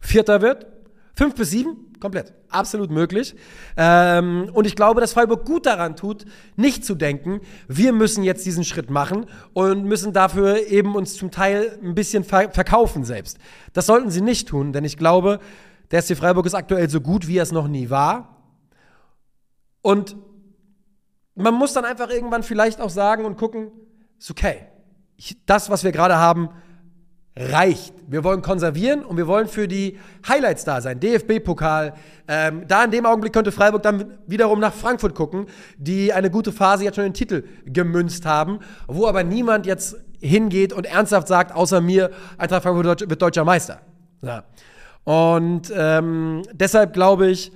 Vierter 0.00 0.40
wird. 0.40 0.66
Fünf 1.14 1.34
bis 1.34 1.50
sieben, 1.50 1.92
komplett. 2.00 2.32
Absolut 2.48 2.90
möglich. 2.90 3.34
Ähm, 3.76 4.50
und 4.54 4.66
ich 4.66 4.74
glaube, 4.74 5.00
dass 5.00 5.12
Freiburg 5.12 5.44
gut 5.44 5.66
daran 5.66 5.96
tut, 5.96 6.24
nicht 6.56 6.84
zu 6.84 6.94
denken, 6.94 7.40
wir 7.68 7.92
müssen 7.92 8.24
jetzt 8.24 8.46
diesen 8.46 8.64
Schritt 8.64 8.90
machen 8.90 9.26
und 9.52 9.84
müssen 9.84 10.12
dafür 10.12 10.66
eben 10.66 10.96
uns 10.96 11.14
zum 11.14 11.30
Teil 11.30 11.78
ein 11.82 11.94
bisschen 11.94 12.24
ver 12.24 12.50
verkaufen 12.50 13.04
selbst. 13.04 13.38
Das 13.74 13.86
sollten 13.86 14.10
sie 14.10 14.22
nicht 14.22 14.48
tun, 14.48 14.72
denn 14.72 14.84
ich 14.84 14.96
glaube, 14.96 15.40
der 15.90 16.00
SC 16.00 16.16
Freiburg 16.16 16.46
ist 16.46 16.54
aktuell 16.54 16.88
so 16.88 17.00
gut, 17.00 17.28
wie 17.28 17.36
er 17.36 17.42
es 17.42 17.52
noch 17.52 17.68
nie 17.68 17.90
war. 17.90 18.36
Und 19.82 20.16
man 21.34 21.54
muss 21.54 21.72
dann 21.72 21.84
einfach 21.84 22.10
irgendwann 22.10 22.42
vielleicht 22.42 22.80
auch 22.80 22.90
sagen 22.90 23.24
und 23.24 23.36
gucken, 23.36 23.70
ist 24.18 24.30
okay. 24.30 24.66
Ich, 25.16 25.36
das, 25.46 25.70
was 25.70 25.84
wir 25.84 25.92
gerade 25.92 26.16
haben, 26.16 26.50
reicht. 27.40 27.94
Wir 28.06 28.22
wollen 28.22 28.42
konservieren 28.42 29.04
und 29.04 29.16
wir 29.16 29.26
wollen 29.26 29.48
für 29.48 29.66
die 29.66 29.98
Highlights 30.28 30.64
da 30.64 30.80
sein. 30.80 31.00
DFB-Pokal. 31.00 31.94
Ähm, 32.28 32.64
da 32.68 32.84
in 32.84 32.90
dem 32.90 33.06
Augenblick 33.06 33.32
könnte 33.32 33.50
Freiburg 33.50 33.82
dann 33.82 34.18
wiederum 34.26 34.60
nach 34.60 34.74
Frankfurt 34.74 35.14
gucken, 35.14 35.46
die 35.78 36.12
eine 36.12 36.30
gute 36.30 36.52
Phase 36.52 36.84
jetzt 36.84 36.96
schon 36.96 37.04
den 37.04 37.14
Titel 37.14 37.44
gemünzt 37.64 38.26
haben, 38.26 38.60
wo 38.86 39.06
aber 39.06 39.24
niemand 39.24 39.66
jetzt 39.66 39.96
hingeht 40.20 40.72
und 40.72 40.86
ernsthaft 40.86 41.28
sagt, 41.28 41.54
außer 41.54 41.80
mir, 41.80 42.10
Eintracht 42.36 42.62
Frankfurt 42.62 43.08
wird 43.08 43.22
deutscher 43.22 43.44
Meister. 43.44 43.80
Ja. 44.22 44.44
Und 45.04 45.72
ähm, 45.74 46.42
deshalb 46.52 46.92
glaube 46.92 47.28
ich, 47.28 47.52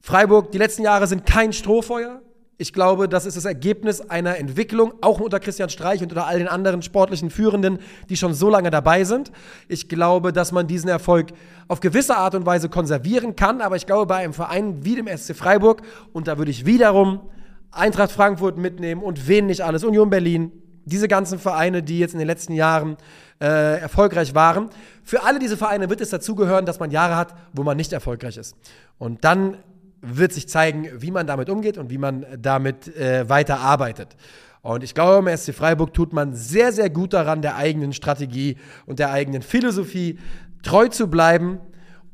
Freiburg, 0.00 0.50
die 0.52 0.58
letzten 0.58 0.82
Jahre 0.82 1.06
sind 1.06 1.24
kein 1.24 1.52
Strohfeuer. 1.52 2.20
Ich 2.58 2.72
glaube, 2.72 3.06
das 3.06 3.26
ist 3.26 3.36
das 3.36 3.44
Ergebnis 3.44 4.00
einer 4.00 4.38
Entwicklung, 4.38 4.94
auch 5.02 5.20
unter 5.20 5.40
Christian 5.40 5.68
Streich 5.68 6.00
und 6.00 6.10
unter 6.10 6.26
all 6.26 6.38
den 6.38 6.48
anderen 6.48 6.80
sportlichen 6.80 7.28
Führenden, 7.28 7.78
die 8.08 8.16
schon 8.16 8.32
so 8.32 8.48
lange 8.48 8.70
dabei 8.70 9.04
sind. 9.04 9.30
Ich 9.68 9.90
glaube, 9.90 10.32
dass 10.32 10.52
man 10.52 10.66
diesen 10.66 10.88
Erfolg 10.88 11.32
auf 11.68 11.80
gewisse 11.80 12.16
Art 12.16 12.34
und 12.34 12.46
Weise 12.46 12.70
konservieren 12.70 13.36
kann, 13.36 13.60
aber 13.60 13.76
ich 13.76 13.84
glaube, 13.84 14.06
bei 14.06 14.16
einem 14.16 14.32
Verein 14.32 14.84
wie 14.86 14.94
dem 14.94 15.06
SC 15.06 15.36
Freiburg, 15.36 15.82
und 16.14 16.28
da 16.28 16.38
würde 16.38 16.50
ich 16.50 16.64
wiederum 16.64 17.28
Eintracht 17.72 18.10
Frankfurt 18.10 18.56
mitnehmen 18.56 19.02
und 19.02 19.28
wen 19.28 19.46
nicht 19.46 19.60
alles, 19.60 19.84
Union 19.84 20.08
Berlin, 20.08 20.50
diese 20.86 21.08
ganzen 21.08 21.38
Vereine, 21.38 21.82
die 21.82 21.98
jetzt 21.98 22.14
in 22.14 22.18
den 22.18 22.28
letzten 22.28 22.54
Jahren 22.54 22.96
äh, 23.38 23.80
erfolgreich 23.80 24.34
waren. 24.34 24.70
Für 25.02 25.24
alle 25.24 25.38
diese 25.38 25.58
Vereine 25.58 25.90
wird 25.90 26.00
es 26.00 26.08
dazugehören, 26.08 26.64
dass 26.64 26.80
man 26.80 26.90
Jahre 26.90 27.16
hat, 27.16 27.34
wo 27.52 27.64
man 27.64 27.76
nicht 27.76 27.92
erfolgreich 27.92 28.38
ist. 28.38 28.56
Und 28.98 29.24
dann 29.24 29.58
wird 30.02 30.32
sich 30.32 30.48
zeigen, 30.48 30.88
wie 30.98 31.10
man 31.10 31.26
damit 31.26 31.50
umgeht 31.50 31.78
und 31.78 31.90
wie 31.90 31.98
man 31.98 32.26
damit 32.38 32.94
äh, 32.96 33.28
weiter 33.28 33.60
arbeitet. 33.60 34.16
Und 34.62 34.82
ich 34.82 34.94
glaube, 34.94 35.28
im 35.28 35.36
SC 35.36 35.54
Freiburg 35.54 35.94
tut 35.94 36.12
man 36.12 36.34
sehr, 36.34 36.72
sehr 36.72 36.90
gut 36.90 37.12
daran, 37.12 37.40
der 37.40 37.56
eigenen 37.56 37.92
Strategie 37.92 38.56
und 38.84 38.98
der 38.98 39.12
eigenen 39.12 39.42
Philosophie 39.42 40.18
treu 40.62 40.88
zu 40.88 41.08
bleiben 41.08 41.60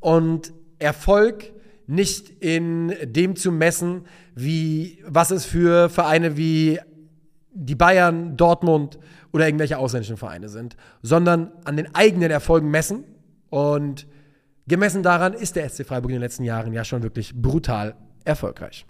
und 0.01 0.53
Erfolg 0.79 1.53
nicht 1.87 2.29
in 2.43 2.95
dem 3.03 3.37
zu 3.37 3.53
messen, 3.53 4.03
wie, 4.35 5.03
was 5.07 5.31
es 5.31 5.47
für 5.47 5.89
Vereine 5.89 6.37
wie 6.37 6.79
die 7.55 7.75
Bayern, 7.75 8.37
Dortmund 8.37 8.99
oder 9.33 9.47
irgendwelche 9.47 9.79
ausländischen 9.79 10.17
Vereine 10.17 10.49
sind, 10.49 10.77
sondern 11.03 11.53
an 11.65 11.77
den 11.77 11.95
eigenen 11.95 12.31
Erfolgen 12.31 12.71
messen. 12.71 13.05
Und 13.51 14.07
gemessen 14.67 15.03
daran 15.03 15.33
ist 15.35 15.57
der 15.57 15.69
SC 15.69 15.87
Freiburg 15.87 16.11
in 16.11 16.17
den 16.17 16.23
letzten 16.23 16.45
Jahren 16.45 16.73
ja 16.73 16.85
schon 16.85 17.03
wirklich 17.03 17.35
brutal 17.35 17.95
erfolgreich. 18.25 18.87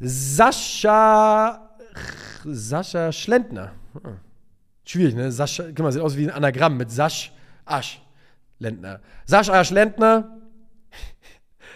Sascha, 0.00 1.70
Sascha 2.44 3.12
Schlentner. 3.12 3.72
Hm. 3.94 4.16
Schwierig, 4.84 5.14
ne? 5.14 5.30
Sascha, 5.32 5.64
guck 5.68 5.80
mal, 5.80 5.92
sieht 5.92 6.02
aus 6.02 6.16
wie 6.16 6.24
ein 6.24 6.30
Anagramm 6.30 6.76
mit 6.76 6.90
Sasch, 6.90 7.32
Asch, 7.64 8.00
Lentner. 8.58 9.00
Sascha 9.26 9.64
Schlentner. 9.64 10.38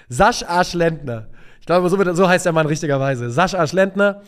Sasch 0.09 0.44
Asch 0.44 0.74
Lentner. 0.74 1.28
Ich 1.61 1.66
glaube, 1.66 1.88
so, 1.88 2.14
so 2.14 2.28
heißt 2.28 2.44
der 2.44 2.52
Mann 2.52 2.66
richtigerweise. 2.66 3.31
Sasch 3.31 3.55
Asch 3.55 3.72
Lentner. 3.72 4.22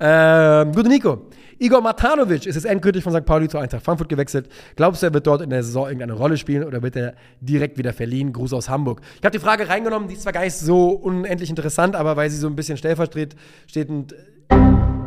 Ähm, 0.00 0.72
gute 0.72 0.88
Nico. 0.88 1.28
Igor 1.60 1.80
Matanovic 1.80 2.46
ist 2.46 2.54
jetzt 2.54 2.64
endgültig 2.64 3.02
von 3.02 3.12
St. 3.12 3.24
Pauli 3.24 3.48
zu 3.48 3.58
Eintracht 3.58 3.84
Frankfurt 3.84 4.08
gewechselt. 4.08 4.48
Glaubst 4.76 5.02
du, 5.02 5.06
er 5.06 5.14
wird 5.14 5.26
dort 5.26 5.42
in 5.42 5.50
der 5.50 5.64
Saison 5.64 5.86
irgendeine 5.86 6.12
Rolle 6.12 6.36
spielen 6.36 6.62
oder 6.62 6.82
wird 6.82 6.94
er 6.94 7.14
direkt 7.40 7.78
wieder 7.78 7.92
verliehen? 7.92 8.32
Gruß 8.32 8.52
aus 8.52 8.68
Hamburg. 8.68 9.00
Ich 9.16 9.24
habe 9.24 9.36
die 9.36 9.42
Frage 9.42 9.68
reingenommen, 9.68 10.08
die 10.08 10.14
ist 10.14 10.22
zwar 10.22 10.32
gar 10.32 10.44
nicht 10.44 10.54
so 10.54 10.90
unendlich 10.90 11.50
interessant, 11.50 11.96
aber 11.96 12.16
weil 12.16 12.30
sie 12.30 12.36
so 12.36 12.46
ein 12.46 12.54
bisschen 12.54 12.76
stellvertretend 12.76 14.14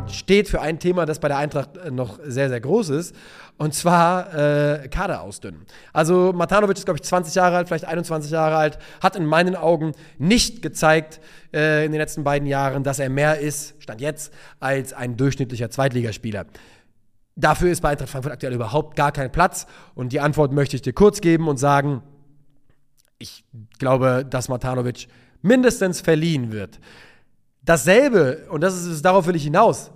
steht 0.08 0.48
für 0.48 0.60
ein 0.60 0.78
Thema, 0.78 1.06
das 1.06 1.18
bei 1.18 1.28
der 1.28 1.38
Eintracht 1.38 1.90
noch 1.90 2.18
sehr, 2.24 2.48
sehr 2.48 2.60
groß 2.60 2.90
ist. 2.90 3.14
Und 3.58 3.74
zwar 3.74 4.34
äh, 4.34 4.88
Kader 4.88 5.22
ausdünnen. 5.22 5.62
Also 5.92 6.32
Matanovic 6.32 6.76
ist, 6.76 6.84
glaube 6.84 6.98
ich, 6.98 7.04
20 7.04 7.34
Jahre 7.34 7.56
alt, 7.56 7.68
vielleicht 7.68 7.84
21 7.84 8.30
Jahre 8.30 8.56
alt, 8.56 8.78
hat 9.00 9.16
in 9.16 9.26
meinen 9.26 9.54
Augen 9.54 9.92
nicht 10.18 10.62
gezeigt 10.62 11.20
äh, 11.52 11.84
in 11.84 11.92
den 11.92 12.00
letzten 12.00 12.24
beiden 12.24 12.48
Jahren, 12.48 12.82
dass 12.82 12.98
er 12.98 13.08
mehr 13.08 13.38
ist, 13.38 13.74
stand 13.80 14.00
jetzt, 14.00 14.32
als 14.58 14.92
ein 14.92 15.16
durchschnittlicher 15.16 15.70
Zweitligaspieler. 15.70 16.46
Dafür 17.36 17.70
ist 17.70 17.80
bei 17.80 17.90
Eintracht 17.90 18.10
Frankfurt 18.10 18.32
aktuell 18.32 18.54
überhaupt 18.54 18.96
gar 18.96 19.12
kein 19.12 19.30
Platz. 19.30 19.66
Und 19.94 20.12
die 20.12 20.20
Antwort 20.20 20.52
möchte 20.52 20.76
ich 20.76 20.82
dir 20.82 20.92
kurz 20.92 21.20
geben 21.20 21.48
und 21.48 21.56
sagen, 21.56 22.02
ich 23.18 23.44
glaube, 23.78 24.26
dass 24.28 24.48
Matanovic 24.48 25.06
mindestens 25.40 26.00
verliehen 26.00 26.52
wird. 26.52 26.78
Dasselbe, 27.64 28.46
und 28.50 28.60
das 28.60 28.74
ist, 28.84 29.04
darauf 29.04 29.26
will 29.26 29.36
ich 29.36 29.44
hinaus, 29.44 29.90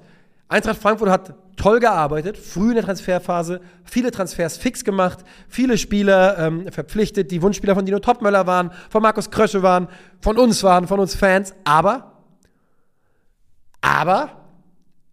Eintracht 0.49 0.81
Frankfurt 0.81 1.11
hat 1.11 1.35
toll 1.57 1.81
gearbeitet, 1.81 2.39
früh 2.39 2.69
in 2.69 2.75
der 2.77 2.85
Transferphase, 2.85 3.61
viele 3.85 4.13
Transfers 4.13 4.57
fix 4.57 4.85
gemacht, 4.85 5.21
viele 5.49 5.77
Spieler 5.77 6.39
ähm, 6.39 6.71
verpflichtet, 6.71 7.31
die 7.31 7.43
Wunschspieler 7.43 7.75
von 7.75 7.85
Dino 7.85 7.99
Topmöller 7.99 8.47
waren, 8.47 8.71
von 8.91 9.03
Markus 9.03 9.31
Krösche 9.31 9.63
waren, 9.63 9.89
von 10.21 10.39
uns 10.39 10.63
waren, 10.63 10.87
von 10.87 11.01
uns 11.01 11.17
Fans, 11.17 11.55
aber, 11.65 12.13
aber, 13.81 14.31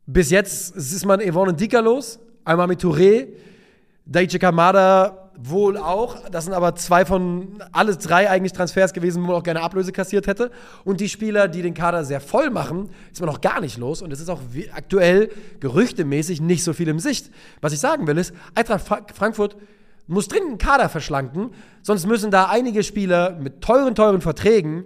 bis 0.05 0.29
jetzt 0.29 0.75
ist 0.75 1.05
man 1.05 1.19
Yvonne 1.21 1.53
Dika 1.53 1.79
los, 1.79 2.19
einmal 2.45 2.67
mit 2.67 2.81
Touré, 2.81 3.29
Daichi 4.05 4.37
Kamada 4.37 5.22
wohl 5.49 5.77
auch. 5.77 6.29
Das 6.29 6.45
sind 6.45 6.53
aber 6.53 6.75
zwei 6.75 7.05
von, 7.05 7.61
alles 7.71 7.97
drei 7.97 8.29
eigentlich 8.29 8.53
Transfers 8.53 8.93
gewesen, 8.93 9.23
wo 9.23 9.27
man 9.27 9.35
auch 9.35 9.43
gerne 9.43 9.61
Ablöse 9.61 9.91
kassiert 9.91 10.27
hätte. 10.27 10.51
Und 10.83 10.99
die 10.99 11.09
Spieler, 11.09 11.47
die 11.47 11.61
den 11.61 11.73
Kader 11.73 12.05
sehr 12.05 12.21
voll 12.21 12.49
machen, 12.49 12.89
ist 13.11 13.21
man 13.21 13.29
noch 13.29 13.41
gar 13.41 13.61
nicht 13.61 13.77
los. 13.77 14.01
Und 14.01 14.11
es 14.11 14.19
ist 14.19 14.29
auch 14.29 14.41
aktuell 14.73 15.29
gerüchtemäßig 15.59 16.41
nicht 16.41 16.63
so 16.63 16.73
viel 16.73 16.87
im 16.87 16.99
Sicht. 16.99 17.31
Was 17.61 17.73
ich 17.73 17.79
sagen 17.79 18.07
will, 18.07 18.17
ist, 18.17 18.33
Eintracht 18.55 18.83
Frankfurt 19.13 19.57
muss 20.07 20.27
dringend 20.27 20.49
einen 20.49 20.57
Kader 20.57 20.89
verschlanken, 20.89 21.51
sonst 21.81 22.05
müssen 22.05 22.29
da 22.29 22.45
einige 22.45 22.83
Spieler 22.83 23.37
mit 23.39 23.61
teuren, 23.61 23.95
teuren 23.95 24.21
Verträgen 24.21 24.83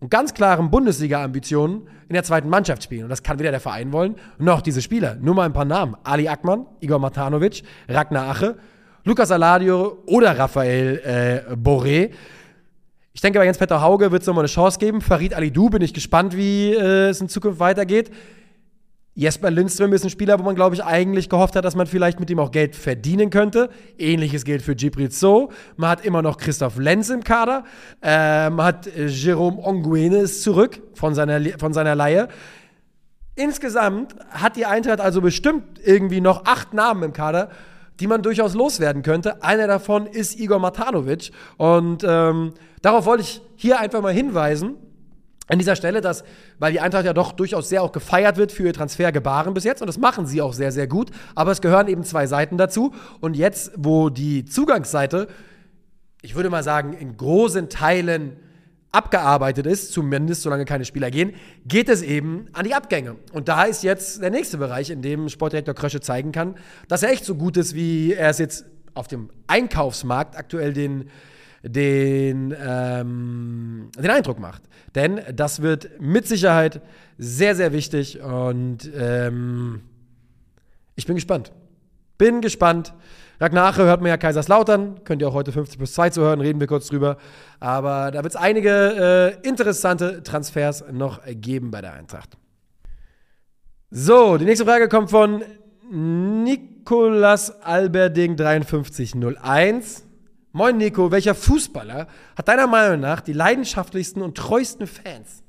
und 0.00 0.10
ganz 0.10 0.34
klaren 0.34 0.70
Bundesliga-Ambitionen 0.70 1.88
in 2.08 2.14
der 2.14 2.24
zweiten 2.24 2.48
Mannschaft 2.48 2.82
spielen. 2.82 3.04
Und 3.04 3.10
das 3.10 3.22
kann 3.22 3.38
weder 3.38 3.50
der 3.50 3.60
Verein 3.60 3.92
wollen, 3.92 4.16
noch 4.38 4.60
diese 4.60 4.82
Spieler. 4.82 5.16
Nur 5.20 5.34
mal 5.34 5.44
ein 5.44 5.52
paar 5.52 5.64
Namen. 5.64 5.96
Ali 6.04 6.28
Akman, 6.28 6.66
Igor 6.80 6.98
Matanovic, 6.98 7.62
Ragnar 7.88 8.28
Ache 8.28 8.56
Lukas 9.06 9.30
Aladio 9.30 10.02
oder 10.06 10.36
Raphael 10.36 11.46
äh, 11.48 11.54
Boré. 11.54 12.10
Ich 13.12 13.20
denke, 13.20 13.38
bei 13.38 13.44
Jens-Peter 13.44 13.80
Hauge 13.80 14.10
wird 14.10 14.22
es 14.22 14.26
nochmal 14.26 14.42
eine 14.42 14.48
Chance 14.48 14.80
geben. 14.80 15.00
Farid 15.00 15.32
Alidou 15.32 15.70
bin 15.70 15.80
ich 15.80 15.94
gespannt, 15.94 16.36
wie 16.36 16.72
äh, 16.72 17.10
es 17.10 17.20
in 17.20 17.28
Zukunft 17.28 17.60
weitergeht. 17.60 18.10
Jesper 19.14 19.52
Lindström 19.52 19.92
ist 19.92 20.02
ein 20.02 20.10
Spieler, 20.10 20.40
wo 20.40 20.42
man, 20.42 20.56
glaube 20.56 20.74
ich, 20.74 20.82
eigentlich 20.82 21.28
gehofft 21.28 21.54
hat, 21.54 21.64
dass 21.64 21.76
man 21.76 21.86
vielleicht 21.86 22.18
mit 22.18 22.30
ihm 22.30 22.40
auch 22.40 22.50
Geld 22.50 22.74
verdienen 22.74 23.30
könnte. 23.30 23.70
Ähnliches 23.96 24.44
gilt 24.44 24.60
für 24.60 24.74
Gibril 24.74 25.12
So. 25.12 25.52
Man 25.76 25.88
hat 25.88 26.04
immer 26.04 26.20
noch 26.20 26.36
Christoph 26.36 26.76
Lenz 26.76 27.08
im 27.08 27.22
Kader. 27.22 27.62
Äh, 28.02 28.50
man 28.50 28.66
hat 28.66 28.88
äh, 28.88 29.06
Jerome 29.06 29.64
Onguene 29.64 30.24
zurück 30.24 30.82
von 30.94 31.14
seiner, 31.14 31.40
von 31.60 31.72
seiner 31.72 31.94
Leihe. 31.94 32.26
Insgesamt 33.36 34.16
hat 34.30 34.56
die 34.56 34.66
Eintracht 34.66 35.00
also 35.00 35.20
bestimmt 35.20 35.78
irgendwie 35.84 36.20
noch 36.20 36.44
acht 36.44 36.74
Namen 36.74 37.04
im 37.04 37.12
Kader, 37.12 37.50
die 38.00 38.06
man 38.06 38.22
durchaus 38.22 38.54
loswerden 38.54 39.02
könnte. 39.02 39.42
Einer 39.42 39.66
davon 39.66 40.06
ist 40.06 40.38
Igor 40.38 40.58
Matanovic. 40.58 41.30
Und 41.56 42.04
ähm, 42.06 42.54
darauf 42.82 43.06
wollte 43.06 43.22
ich 43.22 43.40
hier 43.56 43.80
einfach 43.80 44.02
mal 44.02 44.12
hinweisen. 44.12 44.76
An 45.48 45.60
dieser 45.60 45.76
Stelle, 45.76 46.00
dass, 46.00 46.24
weil 46.58 46.72
die 46.72 46.80
Eintracht 46.80 47.04
ja 47.04 47.12
doch 47.12 47.30
durchaus 47.30 47.68
sehr 47.68 47.82
auch 47.82 47.92
gefeiert 47.92 48.36
wird 48.36 48.50
für 48.50 48.64
ihr 48.64 48.72
Transfergebaren 48.72 49.54
bis 49.54 49.62
jetzt, 49.62 49.80
und 49.80 49.86
das 49.86 49.96
machen 49.96 50.26
sie 50.26 50.42
auch 50.42 50.52
sehr, 50.52 50.72
sehr 50.72 50.88
gut, 50.88 51.12
aber 51.36 51.52
es 51.52 51.60
gehören 51.60 51.86
eben 51.86 52.02
zwei 52.02 52.26
Seiten 52.26 52.58
dazu. 52.58 52.92
Und 53.20 53.36
jetzt, 53.36 53.70
wo 53.76 54.08
die 54.08 54.44
Zugangsseite, 54.44 55.28
ich 56.20 56.34
würde 56.34 56.50
mal 56.50 56.64
sagen, 56.64 56.94
in 56.94 57.16
großen 57.16 57.68
Teilen 57.68 58.40
abgearbeitet 58.96 59.66
ist, 59.66 59.92
zumindest 59.92 60.42
solange 60.42 60.64
keine 60.64 60.84
Spieler 60.84 61.10
gehen, 61.10 61.34
geht 61.66 61.88
es 61.88 62.02
eben 62.02 62.46
an 62.52 62.64
die 62.64 62.74
Abgänge. 62.74 63.16
Und 63.32 63.48
da 63.48 63.64
ist 63.64 63.82
jetzt 63.82 64.22
der 64.22 64.30
nächste 64.30 64.58
Bereich, 64.58 64.90
in 64.90 65.02
dem 65.02 65.28
Sportdirektor 65.28 65.74
Krösche 65.74 66.00
zeigen 66.00 66.32
kann, 66.32 66.56
dass 66.88 67.02
er 67.02 67.10
echt 67.10 67.24
so 67.24 67.34
gut 67.34 67.56
ist, 67.56 67.74
wie 67.74 68.14
er 68.14 68.30
es 68.30 68.38
jetzt 68.38 68.64
auf 68.94 69.06
dem 69.06 69.28
Einkaufsmarkt 69.46 70.36
aktuell 70.36 70.72
den, 70.72 71.10
den, 71.62 72.54
ähm, 72.58 73.90
den 73.98 74.10
Eindruck 74.10 74.38
macht. 74.38 74.62
Denn 74.94 75.20
das 75.34 75.60
wird 75.60 76.00
mit 76.00 76.26
Sicherheit 76.26 76.80
sehr, 77.18 77.54
sehr 77.54 77.72
wichtig 77.72 78.20
und 78.20 78.90
ähm, 78.96 79.82
ich 80.94 81.06
bin 81.06 81.14
gespannt. 81.14 81.52
Bin 82.16 82.40
gespannt. 82.40 82.94
Ragnar 83.38 83.66
Ache 83.66 83.84
hört 83.84 84.00
man 84.00 84.08
ja 84.08 84.16
Kaiserslautern, 84.16 85.04
könnt 85.04 85.20
ihr 85.20 85.28
auch 85.28 85.34
heute 85.34 85.52
50 85.52 85.76
plus 85.76 85.92
2 85.92 86.10
zu 86.10 86.22
hören, 86.22 86.40
reden 86.40 86.58
wir 86.58 86.66
kurz 86.66 86.86
drüber. 86.86 87.18
Aber 87.60 88.10
da 88.10 88.22
wird 88.22 88.34
es 88.34 88.40
einige 88.40 89.40
äh, 89.42 89.48
interessante 89.48 90.22
Transfers 90.22 90.84
noch 90.92 91.20
geben 91.26 91.70
bei 91.70 91.80
der 91.80 91.94
Eintracht. 91.94 92.36
So, 93.90 94.36
die 94.36 94.44
nächste 94.44 94.64
Frage 94.64 94.88
kommt 94.88 95.10
von 95.10 95.42
Nikolas 95.90 97.62
Alberding 97.62 98.36
5301. 98.36 100.04
Moin 100.52 100.76
Nico, 100.78 101.10
welcher 101.10 101.34
Fußballer 101.34 102.08
hat 102.36 102.48
deiner 102.48 102.66
Meinung 102.66 103.00
nach 103.00 103.20
die 103.20 103.34
leidenschaftlichsten 103.34 104.22
und 104.22 104.36
treuesten 104.36 104.86
Fans? 104.86 105.42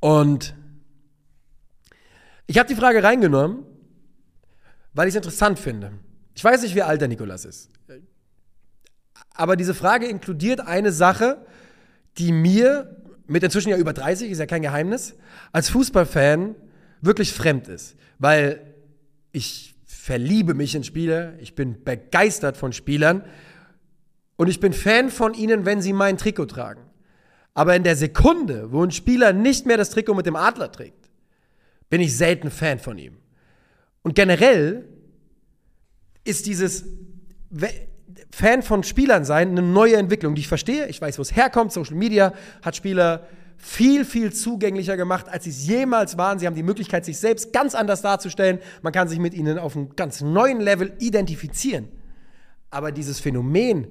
Und 0.00 0.54
ich 2.46 2.58
habe 2.58 2.68
die 2.68 2.74
Frage 2.74 3.02
reingenommen, 3.02 3.64
weil 4.94 5.08
ich 5.08 5.12
es 5.12 5.16
interessant 5.16 5.58
finde. 5.58 5.92
Ich 6.34 6.42
weiß 6.42 6.62
nicht, 6.62 6.74
wie 6.74 6.82
alt 6.82 7.00
der 7.00 7.08
Nikolas 7.08 7.44
ist. 7.44 7.70
Aber 9.34 9.56
diese 9.56 9.74
Frage 9.74 10.06
inkludiert 10.06 10.60
eine 10.60 10.92
Sache, 10.92 11.44
die 12.18 12.32
mir 12.32 12.96
mit 13.26 13.44
inzwischen 13.44 13.68
ja 13.68 13.76
über 13.76 13.92
30, 13.92 14.30
ist 14.30 14.38
ja 14.38 14.46
kein 14.46 14.62
Geheimnis, 14.62 15.14
als 15.52 15.70
Fußballfan 15.70 16.56
wirklich 17.00 17.32
fremd 17.32 17.68
ist. 17.68 17.94
Weil 18.18 18.74
ich 19.30 19.76
verliebe 19.84 20.54
mich 20.54 20.74
in 20.74 20.82
Spieler, 20.82 21.34
ich 21.38 21.54
bin 21.54 21.84
begeistert 21.84 22.56
von 22.56 22.72
Spielern 22.72 23.24
und 24.36 24.48
ich 24.48 24.58
bin 24.58 24.72
Fan 24.72 25.10
von 25.10 25.34
ihnen, 25.34 25.64
wenn 25.64 25.80
sie 25.80 25.92
mein 25.92 26.18
Trikot 26.18 26.46
tragen. 26.46 26.82
Aber 27.54 27.76
in 27.76 27.84
der 27.84 27.94
Sekunde, 27.94 28.72
wo 28.72 28.82
ein 28.82 28.90
Spieler 28.90 29.32
nicht 29.32 29.64
mehr 29.66 29.76
das 29.76 29.90
Trikot 29.90 30.14
mit 30.14 30.26
dem 30.26 30.36
Adler 30.36 30.72
trägt, 30.72 31.08
bin 31.88 32.00
ich 32.00 32.16
selten 32.16 32.50
Fan 32.50 32.78
von 32.78 32.98
ihm. 32.98 33.18
Und 34.02 34.14
generell 34.14 34.88
ist 36.24 36.46
dieses 36.46 36.84
Fan 38.30 38.62
von 38.62 38.82
Spielern 38.82 39.24
sein 39.24 39.50
eine 39.50 39.62
neue 39.62 39.96
Entwicklung, 39.96 40.34
die 40.34 40.40
ich 40.40 40.48
verstehe. 40.48 40.86
Ich 40.88 41.00
weiß, 41.00 41.18
wo 41.18 41.22
es 41.22 41.34
herkommt. 41.34 41.72
Social 41.72 41.96
Media 41.96 42.32
hat 42.62 42.76
Spieler 42.76 43.26
viel, 43.56 44.04
viel 44.04 44.32
zugänglicher 44.32 44.96
gemacht, 44.96 45.28
als 45.28 45.44
sie 45.44 45.50
es 45.50 45.66
jemals 45.66 46.16
waren. 46.16 46.38
Sie 46.38 46.46
haben 46.46 46.54
die 46.54 46.62
Möglichkeit, 46.62 47.04
sich 47.04 47.18
selbst 47.18 47.52
ganz 47.52 47.74
anders 47.74 48.02
darzustellen. 48.02 48.58
Man 48.82 48.92
kann 48.92 49.08
sich 49.08 49.18
mit 49.18 49.34
ihnen 49.34 49.58
auf 49.58 49.76
einem 49.76 49.94
ganz 49.96 50.22
neuen 50.22 50.60
Level 50.60 50.94
identifizieren. 50.98 51.88
Aber 52.70 52.90
dieses 52.92 53.20
Phänomen, 53.20 53.88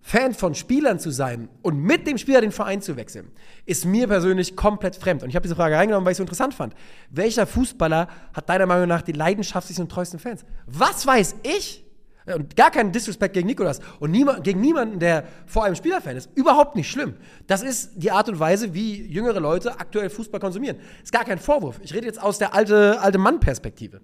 Fan 0.00 0.34
von 0.34 0.56
Spielern 0.56 0.98
zu 0.98 1.10
sein 1.10 1.48
und 1.62 1.78
mit 1.78 2.08
dem 2.08 2.18
Spieler 2.18 2.40
den 2.40 2.50
Verein 2.50 2.82
zu 2.82 2.96
wechseln, 2.96 3.30
ist 3.66 3.84
mir 3.84 4.08
persönlich 4.08 4.56
komplett 4.56 4.96
fremd. 4.96 5.22
Und 5.22 5.28
ich 5.28 5.36
habe 5.36 5.44
diese 5.44 5.54
Frage 5.54 5.76
reingenommen, 5.76 6.04
weil 6.04 6.10
ich 6.10 6.14
es 6.14 6.18
so 6.18 6.24
interessant 6.24 6.54
fand. 6.54 6.74
Welcher 7.10 7.46
Fußballer 7.46 8.08
hat 8.34 8.48
deiner 8.48 8.66
Meinung 8.66 8.88
nach 8.88 9.02
die 9.02 9.12
leidenschaftlichsten 9.12 9.84
und 9.84 9.92
treuesten 9.92 10.18
Fans? 10.18 10.44
Was 10.66 11.06
weiß 11.06 11.36
ich? 11.44 11.84
Und 12.24 12.54
gar 12.54 12.70
keinen 12.70 12.92
Disrespect 12.92 13.34
gegen 13.34 13.48
Nikolas 13.48 13.80
und 13.98 14.12
niemand, 14.12 14.44
gegen 14.44 14.60
niemanden, 14.60 15.00
der 15.00 15.24
vor 15.46 15.64
allem 15.64 15.74
Spielerfan 15.74 16.16
ist. 16.16 16.30
Überhaupt 16.36 16.76
nicht 16.76 16.88
schlimm. 16.88 17.14
Das 17.48 17.62
ist 17.62 17.92
die 17.96 18.12
Art 18.12 18.28
und 18.28 18.38
Weise, 18.38 18.74
wie 18.74 19.02
jüngere 19.06 19.40
Leute 19.40 19.80
aktuell 19.80 20.08
Fußball 20.08 20.38
konsumieren. 20.38 20.76
Ist 21.02 21.12
gar 21.12 21.24
kein 21.24 21.38
Vorwurf. 21.38 21.80
Ich 21.82 21.92
rede 21.92 22.06
jetzt 22.06 22.22
aus 22.22 22.38
der 22.38 22.54
alte, 22.54 23.00
alte 23.00 23.18
Mann-Perspektive. 23.18 24.00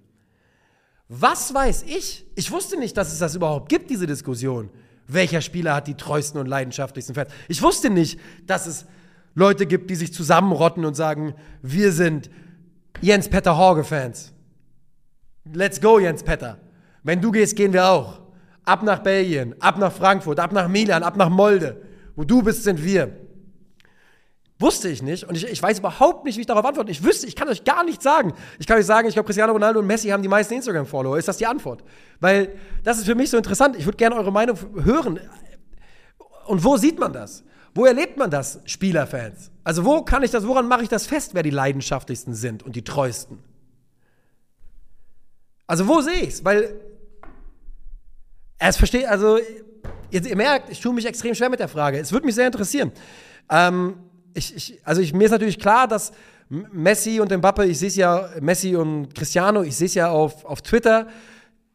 Was 1.09 1.55
weiß 1.55 1.85
ich? 1.85 2.27
Ich 2.35 2.51
wusste 2.51 2.79
nicht, 2.79 2.97
dass 2.97 3.13
es 3.13 3.19
das 3.19 3.35
überhaupt 3.35 3.69
gibt, 3.69 3.89
diese 3.89 4.07
Diskussion. 4.07 4.69
Welcher 5.07 5.41
Spieler 5.41 5.75
hat 5.75 5.87
die 5.87 5.95
treuesten 5.95 6.39
und 6.41 6.47
leidenschaftlichsten 6.47 7.15
Fans? 7.15 7.31
Ich 7.49 7.63
wusste 7.63 7.89
nicht, 7.89 8.21
dass 8.47 8.67
es 8.67 8.85
Leute 9.35 9.67
gibt, 9.67 9.91
die 9.91 9.95
sich 9.95 10.13
zusammenrotten 10.13 10.85
und 10.85 10.95
sagen, 10.95 11.35
wir 11.63 11.93
sind 11.93 12.29
Jens 13.01 13.29
Petter 13.29 13.57
Horge-Fans. 13.57 14.35
Let's 15.51 15.81
go, 15.81 15.99
Jens 15.99 16.23
Petter. 16.23 16.59
Wenn 17.09 17.23
du 17.23 17.31
gehst, 17.31 17.57
gehen 17.57 17.73
wir 17.73 17.87
auch. 17.87 18.21
Ab 18.67 18.83
nach 18.83 18.99
Belgien, 18.99 19.55
ab 19.63 19.79
nach 19.79 19.91
Frankfurt, 19.91 20.39
ab 20.39 20.53
nach 20.53 20.69
Milan, 20.69 21.03
ab 21.03 21.17
nach 21.17 21.31
Molde. 21.31 21.81
Wo 22.15 22.23
du 22.23 22.43
bist, 22.43 22.65
sind 22.65 22.85
wir. 22.85 23.17
Wusste 24.59 24.91
ich 24.91 25.03
nicht 25.03 25.25
und 25.25 25.35
ich, 25.35 25.47
ich 25.47 25.63
weiß 25.63 25.79
überhaupt 25.79 26.27
nicht, 26.27 26.37
wie 26.37 26.43
ich 26.43 26.47
darauf 26.47 26.67
antworte. 26.67 26.91
Ich 26.91 27.03
wüsste, 27.03 27.27
ich 27.27 27.35
kann 27.35 27.49
euch 27.49 27.65
gar 27.65 27.83
nichts 27.83 28.05
sagen. 28.05 28.35
Ich 28.59 28.67
kann 28.67 28.77
euch 28.77 28.85
sagen, 28.85 29.09
ich 29.09 29.15
glaube, 29.15 29.25
Cristiano 29.25 29.55
Ronaldo 29.55 29.81
und 29.81 29.87
Messi 29.87 30.09
haben 30.09 30.23
die 30.23 30.29
meisten 30.29 30.53
Instagram-Follower. 30.53 31.17
Ist 31.17 31.29
das 31.29 31.39
die 31.39 31.47
Antwort? 31.47 31.83
Weil 32.21 32.57
das 32.85 32.99
ist 32.99 33.07
für 33.07 33.15
mich 33.15 33.31
so 33.31 33.39
interessant. 33.39 33.75
Ich 33.77 33.87
würde 33.87 33.97
gerne 33.97 34.15
eure 34.15 34.31
Meinung 34.31 34.59
hören. 34.85 35.19
Und 36.45 36.63
wo 36.63 36.77
sieht 36.77 36.99
man 36.99 37.15
das? 37.15 37.43
Wo 37.75 37.87
erlebt 37.87 38.19
man 38.19 38.31
das, 38.31 38.61
Spielerfans? 38.67 39.51
Also 39.65 39.83
wo 39.87 40.03
kann 40.03 40.25
ich 40.25 40.31
das, 40.31 40.47
woran 40.47 40.69
mache 40.69 40.83
ich 40.83 40.91
das 40.91 41.07
fest, 41.07 41.31
wer 41.33 41.43
die 41.43 41.49
leidenschaftlichsten 41.49 42.35
sind 42.35 42.65
und 42.65 42.77
die 42.77 42.85
treuesten? 42.85 43.39
Also 45.67 45.89
wo 45.89 46.03
sehe 46.03 46.21
ich 46.21 46.35
es? 46.35 46.45
Weil 46.45 46.88
es 48.59 48.77
versteht, 48.77 49.07
also 49.07 49.39
ihr, 50.11 50.27
ihr, 50.27 50.37
merkt, 50.37 50.71
ich 50.71 50.81
tue 50.81 50.93
mich 50.93 51.07
extrem 51.07 51.35
schwer 51.35 51.51
mit 51.51 51.61
der 51.61 51.69
Frage. 51.69 51.99
Es 51.99 52.13
würde 52.13 52.27
mich 52.27 52.35
sehr 52.35 52.47
interessieren. 52.47 52.93
Ähm, 53.51 53.95
ich, 54.35 54.55
ich, 54.55 54.81
also 54.85 55.01
ich, 55.01 55.13
mir 55.13 55.25
ist 55.25 55.31
natürlich 55.31 55.59
klar, 55.59 55.87
dass 55.87 56.13
Messi 56.49 57.21
und 57.21 57.31
Mbappe, 57.31 57.67
ich 57.67 57.79
sehe 57.79 57.89
es 57.89 57.97
ja, 57.97 58.31
Messi 58.41 58.75
und 58.75 59.15
Cristiano, 59.15 59.63
ich 59.63 59.77
sehe 59.77 59.87
es 59.87 59.95
ja 59.95 60.11
auf, 60.11 60.45
auf 60.45 60.63
Twitter, 60.63 61.07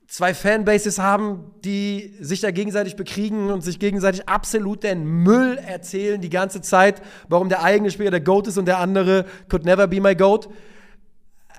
zwei 0.08 0.34
Fanbases 0.34 1.00
haben, 1.00 1.52
die 1.64 2.16
sich 2.20 2.42
da 2.42 2.52
gegenseitig 2.52 2.96
bekriegen 2.96 3.52
und 3.52 3.62
sich 3.62 3.80
gegenseitig 3.80 4.28
absolut 4.28 4.84
den 4.84 5.06
Müll 5.06 5.58
erzählen 5.58 6.22
die 6.22 6.30
ganze 6.30 6.62
Zeit, 6.62 7.02
warum 7.30 7.50
der 7.50 7.64
eigene 7.64 7.90
Spieler 7.92 8.12
der 8.12 8.22
GOAT 8.22 8.48
ist 8.48 8.58
und 8.58 8.66
der 8.66 8.80
andere 8.80 9.26
could 9.50 9.66
never 9.66 9.88
be 9.88 10.02
my 10.02 10.16
GOAT. 10.16 10.50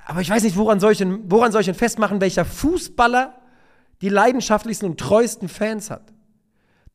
Aber 0.07 0.21
ich 0.21 0.31
weiß 0.31 0.43
nicht, 0.43 0.57
woran 0.57 0.81
soll 0.81 0.93
ich 0.93 0.99
denn, 0.99 1.21
woran 1.31 1.51
soll 1.51 1.63
ich 1.63 1.67
denn 1.67 1.75
festmachen, 1.75 2.21
welcher 2.21 2.45
Fußballer 2.45 3.35
die 4.01 4.09
leidenschaftlichsten 4.09 4.89
und 4.89 4.99
treuesten 4.99 5.49
Fans 5.49 5.91
hat. 5.91 6.13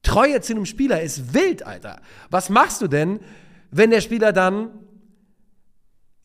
Treue 0.04 0.40
zu 0.42 0.54
einem 0.54 0.66
Spieler 0.66 1.02
ist 1.02 1.34
wild, 1.34 1.66
Alter. 1.66 2.02
Was 2.30 2.50
machst 2.50 2.82
du 2.82 2.88
denn, 2.88 3.20
wenn 3.72 3.90
der 3.90 4.02
Spieler 4.02 4.32
dann 4.32 4.70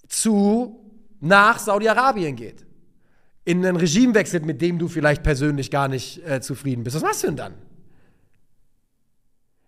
zu 0.09 0.81
nach 1.21 1.59
Saudi-Arabien 1.59 2.37
geht? 2.37 2.65
In 3.45 3.65
ein 3.67 3.77
Regime 3.77 4.15
wechselt, 4.15 4.47
mit 4.47 4.63
dem 4.63 4.79
du 4.79 4.89
vielleicht 4.89 5.23
persönlich 5.23 5.71
gar 5.71 5.89
nicht 5.89 6.25
äh, 6.27 6.41
zufrieden 6.41 6.85
bist. 6.85 6.97
Was 6.97 7.03
machst 7.03 7.23
du 7.23 7.27
denn 7.29 7.37
dann? 7.37 7.55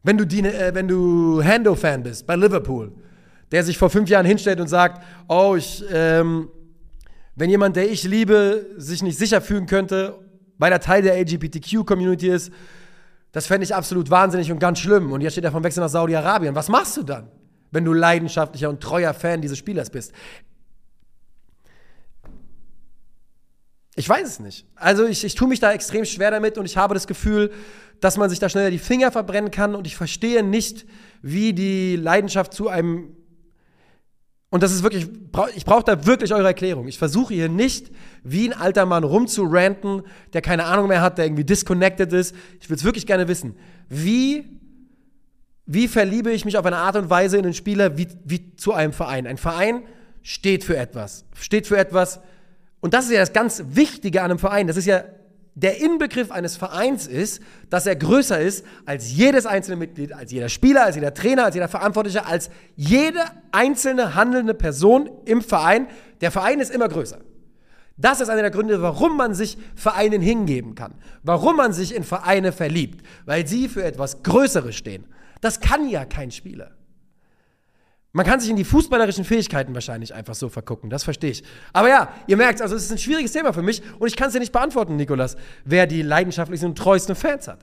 Wenn 0.03 0.17
du, 0.17 0.25
äh, 0.25 0.85
du 0.85 1.43
Hando-Fan 1.43 2.05
bist 2.05 2.27
bei 2.27 2.37
Liverpool, 2.37 2.93
der 3.51 3.65
sich 3.65 3.77
vor 3.77 3.91
fünf 3.91 4.09
Jahren 4.09 4.25
hinstellt 4.25 4.61
und 4.61 4.69
sagt, 4.69 5.03
oh, 5.29 5.57
ich, 5.57 5.85
ähm, 5.91 6.49
wenn 7.35 7.51
jemand, 7.51 7.77
der 7.77 7.91
ich 7.91 8.05
liebe, 8.05 8.67
sich 8.77 9.03
nicht 9.03 9.19
sicher 9.19 9.41
fühlen 9.41 9.67
könnte, 9.67 10.19
weil 10.59 10.73
er 10.73 10.81
Teil 10.81 11.03
der 11.03 11.19
LGBTQ-Community 11.21 12.29
ist, 12.29 12.53
das 13.33 13.47
fände 13.47 13.65
ich 13.65 13.75
absolut 13.75 14.11
wahnsinnig 14.11 14.51
und 14.51 14.59
ganz 14.59 14.79
schlimm. 14.79 15.13
Und 15.13 15.21
jetzt 15.21 15.33
steht 15.33 15.45
er 15.45 15.53
vom 15.53 15.63
Wechsel 15.63 15.81
nach 15.81 15.91
Saudi-Arabien. 15.91 16.55
Was 16.55 16.69
machst 16.69 16.97
du 16.97 17.03
dann? 17.03 17.29
wenn 17.71 17.85
du 17.85 17.93
leidenschaftlicher 17.93 18.69
und 18.69 18.81
treuer 18.81 19.15
Fan 19.15 19.43
dieses 19.43 19.59
Spielers 19.59 19.91
bist. 19.91 20.13
Ich 23.97 24.09
weiß 24.09 24.27
es 24.27 24.41
nicht. 24.41 24.67
Also 24.75 25.07
ich, 25.07 25.25
ich 25.25 25.35
tue 25.35 25.49
mich 25.49 25.61
da 25.61 25.73
extrem 25.73 26.05
schwer 26.05 26.31
damit 26.31 26.59
und 26.59 26.67
ich 26.67 26.77
habe 26.77 26.95
das 26.95 27.07
Gefühl, 27.07 27.51
dass 28.01 28.19
man 28.19 28.29
sich 28.29 28.39
da 28.39 28.49
schneller 28.49 28.71
die 28.71 28.79
Finger 28.79 29.11
verbrennen 29.11 29.51
kann 29.51 29.75
und 29.75 29.87
ich 29.87 29.97
verstehe 29.97 30.43
nicht, 30.43 30.87
wie 31.23 31.55
die 31.55 31.97
Leidenschaft 31.97 32.53
zu 32.53 32.69
einem 32.69 33.17
und 34.57 34.63
das 34.63 34.73
ist 34.73 34.83
wirklich, 34.83 35.07
ich 35.55 35.67
brauche 35.67 35.85
da 35.85 36.07
wirklich 36.07 36.33
eure 36.33 36.47
Erklärung. 36.47 36.89
Ich 36.89 36.97
versuche 36.97 37.35
hier 37.35 37.51
nicht 37.51 37.91
wie 38.25 38.49
ein 38.49 38.59
alter 38.59 38.87
Mann 38.87 39.05
rumzuranten, 39.05 40.01
der 40.33 40.41
keine 40.41 40.65
Ahnung 40.65 40.89
mehr 40.89 41.03
hat, 41.03 41.19
der 41.19 41.27
irgendwie 41.27 41.45
disconnected 41.45 42.11
ist. 42.15 42.35
Ich 42.59 42.71
würde 42.71 42.79
es 42.79 42.85
wirklich 42.85 43.07
gerne 43.07 43.29
wissen. 43.29 43.55
Wie 43.91 44.47
wie 45.67 45.89
verliebe 45.89 46.31
ich 46.33 46.47
mich 46.47 46.57
auf 46.57 46.65
eine 46.65 46.79
Art 46.79 46.97
und 46.97 47.11
Weise 47.11 47.37
in 47.37 47.45
einen 47.45 47.53
Spieler 47.53 47.99
wie, 47.99 48.09
wie 48.25 48.57
zu 48.57 48.73
einem 48.73 48.95
Verein? 48.95 49.27
Ein 49.27 49.37
Verein 49.37 49.83
steht 50.23 50.65
für 50.65 50.79
etwas, 50.79 51.27
steht 51.35 51.67
für 51.67 51.77
etwas. 51.77 52.21
Und 52.81 52.95
das 52.95 53.05
ist 53.05 53.11
ja 53.11 53.21
das 53.21 53.35
ganz 53.35 53.63
Wichtige 53.69 54.23
an 54.23 54.31
einem 54.31 54.39
Verein. 54.39 54.69
Das 54.69 54.79
ist 54.79 54.87
ja 54.87 55.05
der 55.57 55.81
Inbegriff 55.81 56.31
eines 56.31 56.59
Vereins 56.59 57.07
ist, 57.07 57.41
dass 57.71 57.87
er 57.87 57.97
größer 57.97 58.39
ist 58.39 58.65
als 58.85 59.11
jedes 59.11 59.47
einzelne 59.47 59.77
Mitglied, 59.77 60.13
als 60.13 60.31
jeder 60.31 60.51
Spieler, 60.51 60.85
als 60.85 60.97
jeder 60.97 61.15
Trainer, 61.15 61.47
als 61.47 61.55
jeder 61.55 61.69
Verantwortliche, 61.69 62.27
als 62.27 62.51
jede 62.77 63.21
einzelne 63.53 64.15
handelnde 64.15 64.53
Person 64.53 65.09
im 65.25 65.41
Verein. 65.41 65.89
Der 66.21 66.31
Verein 66.31 66.61
ist 66.61 66.71
immer 66.71 66.89
größer. 66.89 67.21
Das 67.97 68.21
ist 68.21 68.29
einer 68.29 68.43
der 68.43 68.51
Gründe, 68.51 68.83
warum 68.83 69.17
man 69.17 69.33
sich 69.33 69.57
Vereinen 69.75 70.21
hingeben 70.21 70.75
kann, 70.75 70.93
warum 71.23 71.57
man 71.57 71.73
sich 71.73 71.95
in 71.95 72.05
Vereine 72.05 72.53
verliebt, 72.53 73.07
weil 73.25 73.47
sie 73.47 73.71
für 73.71 73.83
etwas 73.83 74.23
Größeres 74.23 74.77
stehen. 74.77 75.07
Das 75.41 75.61
kann 75.61 75.89
ja 75.89 76.05
kein 76.05 76.31
Spieler. 76.31 76.73
Man 78.17 78.25
kann 78.25 78.41
sich 78.41 78.49
in 78.49 78.57
die 78.57 78.65
fußballerischen 78.65 79.27
Fähigkeiten 79.27 79.75
wahrscheinlich 79.75 80.15
einfach 80.15 80.35
so 80.35 80.49
vergucken, 80.49 80.89
das 80.89 81.05
verstehe 81.05 81.33
ich. 81.33 81.45
Aber 81.75 81.91
ja, 81.91 82.09
ihr 82.27 82.39
merkt, 82.39 82.63
also 82.63 82.75
es 82.75 82.85
ist 82.85 82.91
ein 82.91 82.97
schwieriges 82.97 83.33
Thema 83.33 83.53
für 83.53 83.61
mich 83.61 83.83
und 83.99 84.09
ich 84.09 84.17
kann 84.17 84.29
es 84.29 84.33
dir 84.33 84.39
nicht 84.39 84.53
beantworten, 84.53 84.97
Nikolas, 84.97 85.37
wer 85.67 85.87
die 85.87 86.01
leidenschaftlichsten 86.01 86.71
und 86.71 86.79
treuesten 86.79 87.15
Fans 87.15 87.47
hat. 87.47 87.59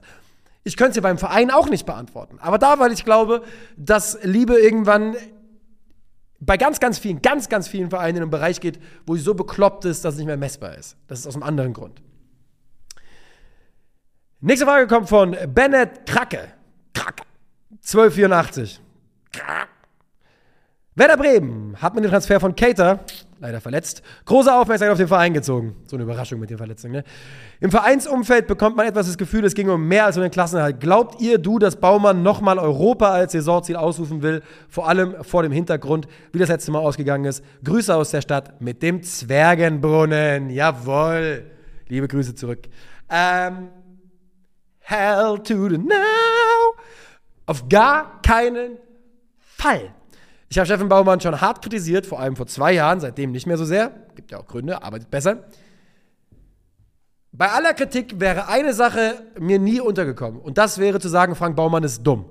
Ich 0.63 0.77
könnte 0.77 0.91
es 0.91 0.93
dir 0.93 1.01
beim 1.01 1.17
Verein 1.17 1.49
auch 1.49 1.71
nicht 1.71 1.87
beantworten. 1.87 2.37
Aber 2.39 2.59
da, 2.59 2.77
weil 2.77 2.91
ich 2.91 3.03
glaube, 3.03 3.41
dass 3.77 4.19
Liebe 4.21 4.59
irgendwann 4.59 5.15
bei 6.39 6.57
ganz, 6.57 6.79
ganz 6.79 6.99
vielen, 6.99 7.23
ganz, 7.23 7.49
ganz 7.49 7.67
vielen 7.67 7.89
Vereinen 7.89 8.17
in 8.17 8.21
einem 8.21 8.29
Bereich 8.29 8.61
geht, 8.61 8.79
wo 9.07 9.15
sie 9.15 9.23
so 9.23 9.33
bekloppt 9.33 9.85
ist, 9.85 10.05
dass 10.05 10.13
es 10.13 10.17
nicht 10.19 10.27
mehr 10.27 10.37
messbar 10.37 10.77
ist. 10.77 10.97
Das 11.07 11.21
ist 11.21 11.25
aus 11.25 11.33
einem 11.33 11.41
anderen 11.41 11.73
Grund. 11.73 11.99
Nächste 14.39 14.67
Frage 14.67 14.85
kommt 14.85 15.09
von 15.09 15.35
Bennett 15.47 16.05
Kracke. 16.05 16.49
Kracke. 16.93 17.23
1284. 17.81 18.79
Werder 20.95 21.17
Bremen 21.17 21.75
hat 21.81 21.95
mit 21.95 22.03
dem 22.03 22.11
Transfer 22.11 22.39
von 22.39 22.55
Cater, 22.55 22.99
leider 23.39 23.59
verletzt, 23.59 24.03
große 24.25 24.53
Aufmerksamkeit 24.53 24.91
auf 24.91 24.99
den 24.99 25.07
Verein 25.07 25.33
gezogen. 25.33 25.75
So 25.87 25.95
eine 25.95 26.03
Überraschung 26.03 26.39
mit 26.39 26.51
den 26.51 26.57
Verletzungen. 26.59 26.97
Ne? 26.97 27.03
Im 27.61 27.71
Vereinsumfeld 27.71 28.45
bekommt 28.45 28.77
man 28.77 28.85
etwas 28.85 29.07
das 29.07 29.17
Gefühl, 29.17 29.43
es 29.43 29.55
ging 29.55 29.69
um 29.69 29.87
mehr 29.87 30.05
als 30.05 30.17
um 30.17 30.21
den 30.21 30.29
Klassenerhalt. 30.29 30.79
Glaubt 30.79 31.19
ihr, 31.19 31.39
du, 31.39 31.57
dass 31.57 31.77
Baumann 31.77 32.21
nochmal 32.21 32.59
Europa 32.59 33.09
als 33.09 33.31
Saisonziel 33.31 33.75
ausrufen 33.75 34.21
will? 34.21 34.43
Vor 34.69 34.87
allem 34.87 35.15
vor 35.23 35.41
dem 35.41 35.51
Hintergrund, 35.51 36.07
wie 36.31 36.37
das 36.37 36.49
letzte 36.49 36.71
Mal 36.71 36.79
ausgegangen 36.79 37.25
ist. 37.25 37.43
Grüße 37.63 37.95
aus 37.95 38.11
der 38.11 38.21
Stadt 38.21 38.61
mit 38.61 38.83
dem 38.83 39.01
Zwergenbrunnen. 39.01 40.51
Jawohl. 40.51 41.49
Liebe 41.87 42.07
Grüße 42.07 42.35
zurück. 42.35 42.69
Ähm, 43.09 43.69
hell 44.79 45.39
to 45.39 45.69
the 45.69 45.77
now. 45.79 46.75
Auf 47.47 47.67
gar 47.67 48.21
keinen 48.21 48.77
Fall. 49.39 49.91
Ich 50.53 50.59
habe 50.59 50.67
Steffen 50.67 50.87
Baumann 50.87 51.19
schon 51.19 51.41
hart 51.41 51.63
kritisiert, 51.63 52.05
vor 52.05 52.19
allem 52.19 52.35
vor 52.35 52.45
zwei 52.45 52.73
Jahren, 52.73 52.99
seitdem 52.99 53.31
nicht 53.31 53.47
mehr 53.47 53.57
so 53.57 53.65
sehr. 53.65 53.91
Gibt 54.13 54.29
ja 54.29 54.37
auch 54.37 54.45
Gründe, 54.45 54.83
arbeitet 54.83 55.09
besser. 55.09 55.45
Bei 57.31 57.49
aller 57.49 57.73
Kritik 57.73 58.19
wäre 58.19 58.47
eine 58.49 58.75
Sache 58.75 59.15
mir 59.39 59.57
nie 59.57 59.79
untergekommen. 59.79 60.39
Und 60.39 60.59
das 60.59 60.77
wäre 60.77 60.99
zu 60.99 61.09
sagen, 61.09 61.33
Frank 61.33 61.55
Baumann 61.55 61.83
ist 61.83 62.03
dumm. 62.03 62.25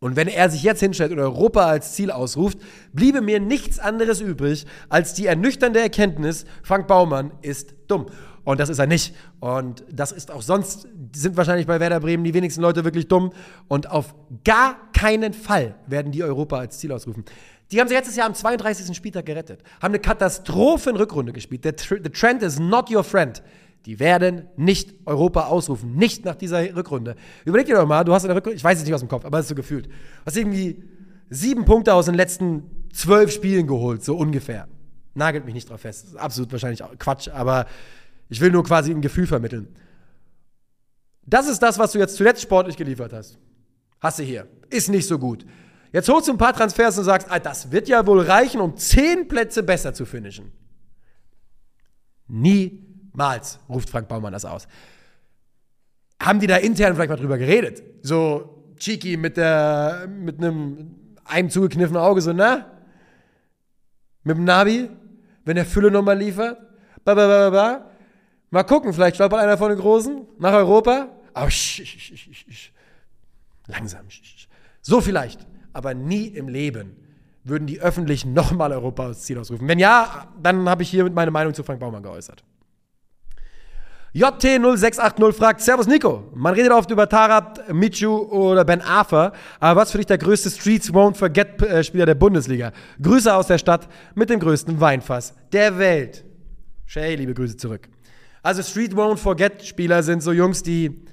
Und 0.00 0.16
wenn 0.16 0.28
er 0.28 0.50
sich 0.50 0.64
jetzt 0.64 0.80
hinstellt 0.80 1.12
und 1.12 1.18
Europa 1.18 1.64
als 1.64 1.94
Ziel 1.94 2.10
ausruft, 2.10 2.58
bliebe 2.92 3.22
mir 3.22 3.40
nichts 3.40 3.78
anderes 3.78 4.20
übrig 4.20 4.66
als 4.90 5.14
die 5.14 5.24
ernüchternde 5.24 5.80
Erkenntnis, 5.80 6.44
Frank 6.62 6.88
Baumann 6.88 7.32
ist 7.40 7.74
dumm. 7.88 8.04
Und 8.44 8.58
das 8.58 8.68
ist 8.68 8.78
er 8.78 8.86
nicht. 8.86 9.14
Und 9.40 9.84
das 9.90 10.12
ist 10.12 10.30
auch 10.30 10.42
sonst, 10.42 10.88
sind 11.14 11.36
wahrscheinlich 11.36 11.66
bei 11.66 11.78
Werder 11.78 12.00
Bremen 12.00 12.24
die 12.24 12.34
wenigsten 12.34 12.60
Leute 12.60 12.84
wirklich 12.84 13.08
dumm. 13.08 13.32
Und 13.68 13.90
auf 13.90 14.14
gar 14.44 14.76
keinen 14.92 15.32
Fall 15.32 15.76
werden 15.86 16.12
die 16.12 16.22
Europa 16.22 16.58
als 16.58 16.78
Ziel 16.78 16.92
ausrufen. 16.92 17.24
Die 17.70 17.80
haben 17.80 17.88
sich 17.88 17.96
letztes 17.96 18.16
Jahr 18.16 18.26
am 18.26 18.34
32. 18.34 18.94
Spieltag 18.94 19.24
gerettet, 19.24 19.62
haben 19.80 19.92
eine 19.92 19.98
Katastrophe 19.98 20.90
in 20.90 20.96
Rückrunde 20.96 21.32
gespielt. 21.32 21.64
Der, 21.64 21.74
the 21.78 22.10
Trend 22.10 22.42
is 22.42 22.58
not 22.58 22.90
your 22.90 23.02
friend. 23.02 23.42
Die 23.86 23.98
werden 23.98 24.46
nicht 24.56 24.94
Europa 25.06 25.46
ausrufen, 25.46 25.96
nicht 25.96 26.24
nach 26.24 26.36
dieser 26.36 26.76
Rückrunde. 26.76 27.16
Überleg 27.44 27.66
dir 27.66 27.74
doch 27.74 27.86
mal, 27.86 28.04
du 28.04 28.12
hast 28.12 28.22
in 28.24 28.28
der 28.28 28.36
Rückrunde, 28.36 28.56
ich 28.56 28.62
weiß 28.62 28.78
es 28.78 28.84
nicht 28.84 28.94
aus 28.94 29.00
dem 29.00 29.08
Kopf, 29.08 29.24
aber 29.24 29.38
es 29.38 29.46
ist 29.46 29.48
so 29.48 29.54
gefühlt, 29.54 29.88
hast 30.24 30.36
irgendwie 30.36 30.84
sieben 31.30 31.64
Punkte 31.64 31.94
aus 31.94 32.06
den 32.06 32.14
letzten 32.14 32.62
zwölf 32.92 33.32
Spielen 33.32 33.66
geholt, 33.66 34.04
so 34.04 34.16
ungefähr. 34.16 34.68
Nagelt 35.14 35.44
mich 35.44 35.54
nicht 35.54 35.68
drauf 35.68 35.80
fest. 35.80 36.04
Das 36.04 36.10
ist 36.12 36.16
absolut 36.16 36.52
wahrscheinlich 36.52 36.82
Quatsch, 36.98 37.28
aber 37.28 37.66
ich 38.32 38.40
will 38.40 38.50
nur 38.50 38.64
quasi 38.64 38.90
ein 38.90 39.02
Gefühl 39.02 39.26
vermitteln. 39.26 39.68
Das 41.26 41.46
ist 41.46 41.58
das, 41.62 41.78
was 41.78 41.92
du 41.92 41.98
jetzt 41.98 42.16
zuletzt 42.16 42.40
sportlich 42.40 42.78
geliefert 42.78 43.12
hast. 43.12 43.38
Hast 44.00 44.20
du 44.20 44.22
hier. 44.22 44.48
Ist 44.70 44.88
nicht 44.88 45.06
so 45.06 45.18
gut. 45.18 45.44
Jetzt 45.92 46.08
holst 46.08 46.28
du 46.28 46.32
ein 46.32 46.38
paar 46.38 46.54
Transfers 46.54 46.96
und 46.96 47.04
sagst, 47.04 47.30
ah, 47.30 47.38
das 47.38 47.70
wird 47.70 47.88
ja 47.88 48.06
wohl 48.06 48.22
reichen, 48.22 48.62
um 48.62 48.74
zehn 48.78 49.28
Plätze 49.28 49.62
besser 49.62 49.92
zu 49.92 50.06
finishen. 50.06 50.50
Niemals, 52.26 53.58
ruft 53.68 53.90
Frank 53.90 54.08
Baumann 54.08 54.32
das 54.32 54.46
aus. 54.46 54.66
Haben 56.18 56.40
die 56.40 56.46
da 56.46 56.56
intern 56.56 56.94
vielleicht 56.94 57.10
mal 57.10 57.16
drüber 57.16 57.36
geredet? 57.36 57.82
So 58.00 58.72
cheeky 58.78 59.18
mit, 59.18 59.36
der, 59.36 60.08
mit 60.08 60.38
einem, 60.38 61.16
einem 61.26 61.50
zugekniffenen 61.50 62.00
Auge, 62.00 62.22
so, 62.22 62.32
na? 62.32 62.64
Mit 64.24 64.38
dem 64.38 64.44
Navi, 64.44 64.88
wenn 65.44 65.56
der 65.56 65.66
Fülle 65.66 65.90
nochmal 65.90 66.16
liefert? 66.16 66.56
Ba, 67.04 67.14
ba, 67.14 67.26
ba, 67.26 67.50
ba. 67.50 67.91
Mal 68.52 68.64
gucken, 68.64 68.92
vielleicht 68.92 69.16
stolpert 69.16 69.40
einer 69.40 69.56
von 69.56 69.70
den 69.70 69.78
Großen 69.78 70.26
nach 70.38 70.52
Europa. 70.52 71.08
Aber 71.32 71.50
sch, 71.50 71.82
sch, 71.86 72.12
sch, 72.50 72.72
langsam. 73.66 74.02
So 74.82 75.00
vielleicht 75.00 75.46
aber 75.72 75.94
nie 75.94 76.26
im 76.26 76.48
Leben 76.48 76.94
würden 77.44 77.66
die 77.66 77.80
Öffentlichen 77.80 78.34
nochmal 78.34 78.72
Europa 78.72 79.06
als 79.06 79.22
Ziel 79.22 79.38
ausrufen. 79.38 79.66
Wenn 79.66 79.78
ja, 79.78 80.28
dann 80.40 80.68
habe 80.68 80.82
ich 80.82 80.90
hier 80.90 81.10
meine 81.10 81.30
Meinung 81.30 81.54
zu 81.54 81.64
Frank 81.64 81.80
Baumann 81.80 82.02
geäußert. 82.02 82.44
JT0680 84.14 85.32
fragt, 85.32 85.62
Servus 85.62 85.86
Nico, 85.86 86.24
man 86.34 86.52
redet 86.52 86.72
oft 86.72 86.90
über 86.90 87.08
Tarat, 87.08 87.72
Michu 87.72 88.14
oder 88.14 88.66
Ben 88.66 88.82
Afer, 88.82 89.32
aber 89.60 89.80
was 89.80 89.90
für 89.90 89.96
dich 89.96 90.06
der 90.06 90.18
größte 90.18 90.50
Streets 90.50 90.92
Won't 90.92 91.14
Forget 91.14 91.62
äh, 91.62 91.82
Spieler 91.82 92.04
der 92.04 92.16
Bundesliga? 92.16 92.72
Grüße 93.00 93.34
aus 93.34 93.46
der 93.46 93.56
Stadt 93.56 93.88
mit 94.14 94.28
dem 94.28 94.40
größten 94.40 94.78
Weinfass 94.78 95.34
der 95.50 95.78
Welt. 95.78 96.22
Shay, 96.84 97.14
liebe 97.14 97.32
Grüße 97.32 97.56
zurück. 97.56 97.88
Also 98.42 98.62
Street 98.62 98.92
Won't 98.94 99.18
Forget 99.18 99.64
Spieler 99.64 100.02
sind 100.02 100.20
so 100.20 100.32
Jungs, 100.32 100.62
die 100.62 101.04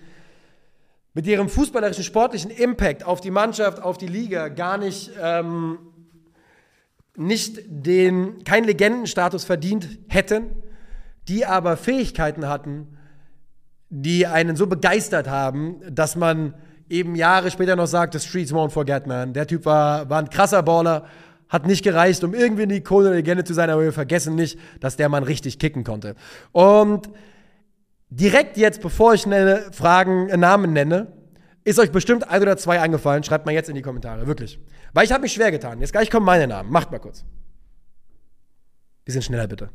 mit 1.13 1.27
ihrem 1.27 1.47
fußballerischen, 1.47 2.03
sportlichen 2.03 2.49
Impact 2.49 3.05
auf 3.05 3.21
die 3.21 3.29
Mannschaft, 3.29 3.81
auf 3.81 3.97
die 3.97 4.07
Liga 4.07 4.47
gar 4.47 4.77
nicht, 4.77 5.11
ähm, 5.21 5.77
nicht 7.15 7.59
den, 7.67 8.43
keinen 8.43 8.63
Legendenstatus 8.65 9.43
verdient 9.43 9.99
hätten, 10.07 10.51
die 11.27 11.45
aber 11.45 11.77
Fähigkeiten 11.77 12.47
hatten, 12.47 12.97
die 13.89 14.25
einen 14.25 14.55
so 14.55 14.65
begeistert 14.65 15.27
haben, 15.27 15.81
dass 15.89 16.15
man 16.15 16.55
eben 16.89 17.15
Jahre 17.15 17.51
später 17.51 17.75
noch 17.75 17.87
sagt, 17.87 18.13
the 18.13 18.19
streets 18.19 18.51
won't 18.51 18.71
forget, 18.71 19.05
man. 19.05 19.33
Der 19.33 19.45
Typ 19.45 19.65
war, 19.65 20.09
war 20.09 20.19
ein 20.19 20.29
krasser 20.29 20.63
Baller, 20.63 21.05
hat 21.49 21.65
nicht 21.65 21.83
gereicht, 21.83 22.23
um 22.23 22.33
irgendwie 22.33 22.63
eine 22.63 22.75
Ikone 22.75 23.11
Legende 23.11 23.43
zu 23.43 23.53
sein, 23.53 23.69
aber 23.69 23.81
wir 23.81 23.93
vergessen 23.93 24.35
nicht, 24.35 24.57
dass 24.79 24.95
der 24.95 25.09
Mann 25.09 25.23
richtig 25.23 25.59
kicken 25.59 25.83
konnte. 25.83 26.15
Und 26.51 27.09
direkt 28.09 28.57
jetzt, 28.57 28.81
bevor 28.81 29.15
ich 29.15 29.25
nenne, 29.25 29.65
Fragen, 29.71 30.29
äh, 30.29 30.37
Namen 30.37 30.73
nenne, 30.73 31.11
ist 31.63 31.79
euch 31.79 31.91
bestimmt 31.91 32.29
ein 32.29 32.41
oder 32.41 32.55
zwei 32.57 32.79
eingefallen. 32.79 33.23
Schreibt 33.23 33.45
mal 33.45 33.51
jetzt 33.51 33.69
in 33.69 33.75
die 33.75 33.81
Kommentare, 33.81 34.27
wirklich. 34.27 34.59
Weil 34.93 35.05
ich 35.05 35.11
habe 35.11 35.21
mich 35.21 35.33
schwer 35.33 35.51
getan. 35.51 35.81
Jetzt 35.81 35.91
gleich 35.91 36.09
kommen 36.09 36.25
meine 36.25 36.47
Namen. 36.47 36.71
Macht 36.71 36.91
mal 36.91 36.99
kurz. 36.99 37.25
Bisschen 39.05 39.21
schneller 39.21 39.47
bitte. 39.47 39.69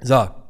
So. 0.00 0.41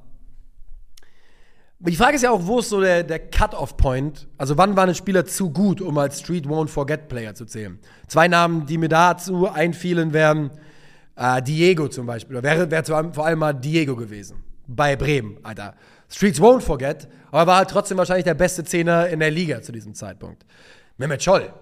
Die 1.84 1.96
Frage 1.96 2.14
ist 2.14 2.22
ja 2.22 2.30
auch, 2.30 2.46
wo 2.46 2.60
ist 2.60 2.68
so 2.68 2.80
der, 2.80 3.02
der 3.02 3.18
Cut-Off-Point? 3.18 4.28
Also, 4.38 4.56
wann 4.56 4.76
war 4.76 4.86
ein 4.86 4.94
Spieler 4.94 5.26
zu 5.26 5.50
gut, 5.50 5.80
um 5.80 5.98
als 5.98 6.20
Street 6.20 6.46
Won't 6.46 6.68
Forget 6.68 7.08
Player 7.08 7.34
zu 7.34 7.44
zählen? 7.44 7.80
Zwei 8.06 8.28
Namen, 8.28 8.66
die 8.66 8.78
mir 8.78 8.88
dazu 8.88 9.48
einfielen, 9.48 10.12
wären 10.12 10.52
äh, 11.16 11.42
Diego 11.42 11.88
zum 11.88 12.06
Beispiel. 12.06 12.40
Wäre 12.40 12.70
wär 12.70 12.84
vor 12.84 13.26
allem 13.26 13.38
mal 13.40 13.52
Diego 13.52 13.96
gewesen. 13.96 14.44
Bei 14.68 14.94
Bremen, 14.94 15.38
Alter. 15.42 15.74
Streets 16.08 16.40
won't 16.40 16.60
forget, 16.60 17.08
aber 17.32 17.48
war 17.48 17.56
halt 17.58 17.70
trotzdem 17.70 17.98
wahrscheinlich 17.98 18.24
der 18.24 18.34
beste 18.34 18.62
Zehner 18.62 19.08
in 19.08 19.18
der 19.18 19.32
Liga 19.32 19.60
zu 19.60 19.72
diesem 19.72 19.94
Zeitpunkt. 19.94 20.46
Mehmet 20.98 21.22
Scholl. 21.22 21.52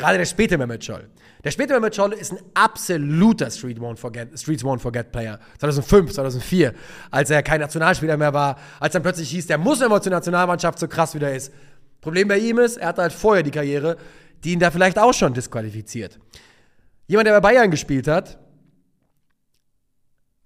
Gerade 0.00 0.18
der 0.18 0.24
späte 0.24 0.56
Mehmet 0.58 0.84
Scholl. 0.84 1.08
Der 1.44 1.50
späte 1.50 1.74
Mehmet 1.74 1.94
Scholl 1.94 2.12
ist 2.14 2.32
ein 2.32 2.38
absoluter 2.54 3.50
Street 3.50 3.78
Won't 3.78 3.98
Forget, 3.98 4.38
Streets 4.38 4.64
Won't 4.64 4.78
Forget 4.78 5.12
Player. 5.12 5.38
2005, 5.58 6.12
2004, 6.12 6.74
als 7.10 7.30
er 7.30 7.42
kein 7.42 7.60
Nationalspieler 7.60 8.16
mehr 8.16 8.32
war, 8.32 8.58
als 8.80 8.94
dann 8.94 9.02
plötzlich 9.02 9.30
hieß, 9.30 9.46
der 9.46 9.58
muss 9.58 9.80
immer 9.80 10.00
zur 10.00 10.12
Nationalmannschaft 10.12 10.78
so 10.78 10.88
krass 10.88 11.14
wie 11.14 11.18
der 11.18 11.34
ist. 11.34 11.52
Problem 12.00 12.28
bei 12.28 12.38
ihm 12.38 12.58
ist, 12.58 12.78
er 12.78 12.88
hatte 12.88 13.02
halt 13.02 13.12
vorher 13.12 13.42
die 13.42 13.50
Karriere, 13.50 13.96
die 14.42 14.52
ihn 14.52 14.58
da 14.58 14.70
vielleicht 14.70 14.98
auch 14.98 15.12
schon 15.12 15.34
disqualifiziert. 15.34 16.18
Jemand, 17.06 17.26
der 17.26 17.34
bei 17.34 17.40
Bayern 17.40 17.70
gespielt 17.70 18.08
hat, 18.08 18.38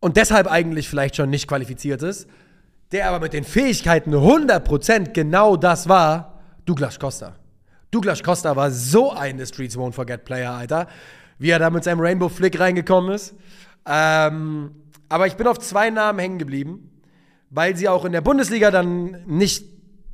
und 0.01 0.19
deshalb 0.19 0.51
eigentlich 0.51 0.87
vielleicht 0.87 1.17
schon 1.17 1.31
nicht 1.31 1.49
qualifiziert 1.49 2.03
ist, 2.03 2.29
der 2.93 3.09
aber 3.09 3.21
mit 3.21 3.33
den 3.33 3.43
Fähigkeiten 3.43 4.14
100% 4.14 5.12
genau 5.12 5.57
das 5.57 5.88
war, 5.88 6.43
Douglas 6.67 6.99
Costa. 6.99 7.37
Douglas 7.95 8.25
Costa 8.25 8.57
war 8.57 8.73
so 8.73 9.13
ein 9.13 9.39
The 9.39 9.47
Streets 9.47 9.79
Won't 9.79 9.93
Forget 9.93 10.25
Player, 10.25 10.53
Alter, 10.53 10.89
wie 11.39 11.51
er 11.51 11.61
da 11.61 11.71
mit 11.71 11.85
seinem 11.85 12.01
Rainbow 12.01 12.29
Flick 12.29 12.59
reingekommen 12.59 13.15
ist. 13.15 13.35
Ähm, 13.87 14.75
aber 15.09 15.29
ich 15.29 15.35
bin 15.35 15.47
auf 15.47 15.61
zwei 15.61 15.91
Namen 15.91 16.19
hängen 16.19 16.39
geblieben, 16.39 16.91
weil 17.51 17.77
sie 17.77 17.89
auch 17.89 18.05
in 18.05 18.11
der 18.11 18.21
Bundesliga 18.21 18.73
dann 18.73 19.23
nicht, 19.27 19.65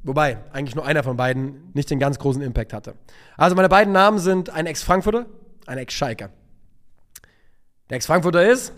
wobei 0.02 0.38
eigentlich 0.52 0.74
nur 0.74 0.84
einer 0.84 1.02
von 1.02 1.16
beiden 1.16 1.70
nicht 1.72 1.88
den 1.88 1.98
ganz 1.98 2.18
großen 2.18 2.42
Impact 2.42 2.74
hatte. 2.74 2.96
Also 3.38 3.56
meine 3.56 3.70
beiden 3.70 3.94
Namen 3.94 4.18
sind 4.18 4.50
ein 4.50 4.66
Ex-Frankfurter, 4.66 5.24
ein 5.66 5.78
Ex-Schalker. 5.78 6.28
Der 7.88 7.96
Ex-Frankfurter 7.96 8.46
ist 8.46 8.74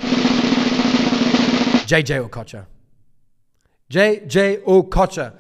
JJ 1.89 2.21
Okocha. 2.21 2.69
JJ 3.91 4.59
Okocha. 4.65 5.33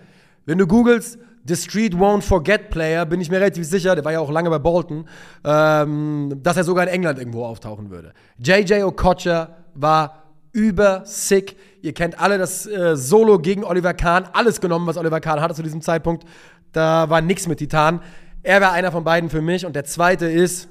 Wenn 0.46 0.58
du 0.58 0.66
googelst, 0.66 1.16
The 1.44 1.56
Street 1.56 1.94
Won't 1.94 2.22
Forget 2.22 2.70
Player, 2.70 3.04
bin 3.04 3.20
ich 3.20 3.30
mir 3.30 3.38
relativ 3.40 3.66
sicher, 3.66 3.94
der 3.94 4.04
war 4.04 4.12
ja 4.12 4.20
auch 4.20 4.30
lange 4.30 4.48
bei 4.50 4.58
Bolton, 4.58 5.08
ähm, 5.44 6.38
dass 6.42 6.56
er 6.56 6.64
sogar 6.64 6.84
in 6.84 6.90
England 6.90 7.18
irgendwo 7.18 7.44
auftauchen 7.44 7.90
würde. 7.90 8.12
JJ 8.38 8.82
Okocha 8.84 9.56
war 9.74 10.22
übersick. 10.52 11.56
Ihr 11.80 11.94
kennt 11.94 12.20
alle 12.20 12.38
das 12.38 12.66
äh, 12.66 12.96
Solo 12.96 13.38
gegen 13.38 13.64
Oliver 13.64 13.94
Kahn, 13.94 14.28
alles 14.32 14.60
genommen, 14.60 14.86
was 14.86 14.96
Oliver 14.96 15.20
Kahn 15.20 15.40
hatte 15.40 15.54
zu 15.54 15.62
diesem 15.62 15.80
Zeitpunkt. 15.80 16.24
Da 16.72 17.10
war 17.10 17.20
nichts 17.20 17.48
mit 17.48 17.58
Titan. 17.58 18.00
Er 18.42 18.60
war 18.60 18.72
einer 18.72 18.92
von 18.92 19.04
beiden 19.04 19.30
für 19.30 19.42
mich. 19.42 19.66
Und 19.66 19.74
der 19.74 19.84
zweite 19.84 20.26
ist, 20.26 20.68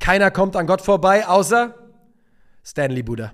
keiner 0.00 0.30
kommt 0.30 0.56
an 0.56 0.66
Gott 0.66 0.80
vorbei, 0.80 1.26
außer 1.26 1.74
Stanley 2.64 3.02
Buddha. 3.02 3.32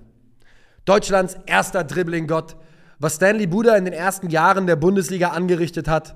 Deutschlands 0.85 1.37
erster 1.45 1.83
Dribbling-Gott. 1.83 2.55
Was 2.99 3.15
Stanley 3.15 3.47
Buda 3.47 3.75
in 3.75 3.85
den 3.85 3.93
ersten 3.93 4.29
Jahren 4.29 4.67
der 4.67 4.75
Bundesliga 4.75 5.29
angerichtet 5.29 5.87
hat, 5.87 6.15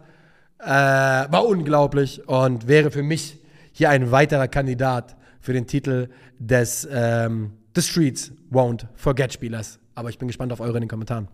äh, 0.60 0.68
war 0.68 1.46
unglaublich 1.46 2.28
und 2.28 2.68
wäre 2.68 2.92
für 2.92 3.04
mich 3.04 3.40
hier 3.72 3.90
ein 3.90 4.12
weiterer 4.12 4.48
Kandidat 4.48 5.16
für 5.40 5.54
den 5.54 5.68
Titel 5.68 6.10
des 6.38 6.88
ähm, 6.92 7.52
The 7.76 7.82
Streets 7.82 8.32
Won't 8.52 8.86
Forget 8.96 9.34
Spielers. 9.34 9.80
Aber 9.96 10.10
ich 10.10 10.18
bin 10.18 10.28
gespannt 10.28 10.52
auf 10.52 10.60
eure 10.60 10.78
in 10.78 10.82
den 10.82 10.90
Kommentaren. 10.90 11.28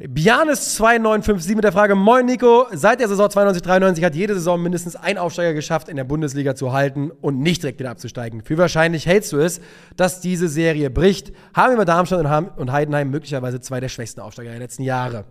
Bianis2957 0.00 1.56
mit 1.56 1.64
der 1.64 1.72
Frage: 1.72 1.96
Moin 1.96 2.24
Nico, 2.24 2.66
seit 2.70 3.00
der 3.00 3.08
Saison 3.08 3.26
92-93 3.26 4.04
hat 4.04 4.14
jede 4.14 4.34
Saison 4.34 4.62
mindestens 4.62 4.94
ein 4.94 5.18
Aufsteiger 5.18 5.54
geschafft, 5.54 5.88
in 5.88 5.96
der 5.96 6.04
Bundesliga 6.04 6.54
zu 6.54 6.72
halten 6.72 7.10
und 7.10 7.40
nicht 7.40 7.64
direkt 7.64 7.80
wieder 7.80 7.90
abzusteigen. 7.90 8.44
Wie 8.46 8.56
wahrscheinlich 8.56 9.06
hältst 9.06 9.32
du 9.32 9.38
es, 9.38 9.60
dass 9.96 10.20
diese 10.20 10.46
Serie 10.46 10.90
bricht? 10.90 11.32
Haben 11.52 11.78
wir 11.78 11.84
Darmstadt 11.84 12.24
und 12.56 12.70
Heidenheim 12.72 13.10
möglicherweise 13.10 13.60
zwei 13.60 13.80
der 13.80 13.88
schwächsten 13.88 14.20
Aufsteiger 14.20 14.50
der 14.50 14.60
letzten 14.60 14.84
Jahre? 14.84 15.24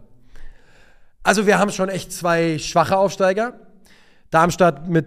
Also, 1.24 1.48
wir 1.48 1.60
haben 1.60 1.72
schon 1.72 1.88
echt 1.88 2.12
zwei 2.12 2.58
schwache 2.60 2.98
Aufsteiger. 2.98 3.54
Darmstadt 4.32 4.90
mit 4.90 5.06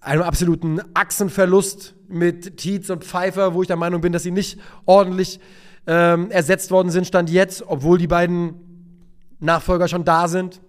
einem 0.00 0.22
absoluten 0.22 0.80
Achsenverlust 0.94 1.94
mit 2.08 2.56
Tietz 2.56 2.90
und 2.90 3.04
Pfeiffer, 3.04 3.54
wo 3.54 3.62
ich 3.62 3.68
der 3.68 3.76
Meinung 3.76 4.00
bin, 4.00 4.12
dass 4.12 4.24
sie 4.24 4.32
nicht 4.32 4.58
ordentlich 4.84 5.38
ähm, 5.86 6.32
ersetzt 6.32 6.72
worden 6.72 6.90
sind, 6.90 7.06
stand 7.06 7.30
jetzt, 7.30 7.62
obwohl 7.68 7.98
die 7.98 8.08
beiden 8.08 8.65
Nachfolger 9.40 9.88
schon 9.88 10.04
da 10.04 10.28
sind. 10.28 10.60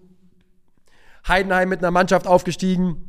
Heidenheim 1.28 1.70
mit 1.70 1.80
einer 1.80 1.91
Mannschaft 1.91 2.28
aufgestiegen, 2.28 3.03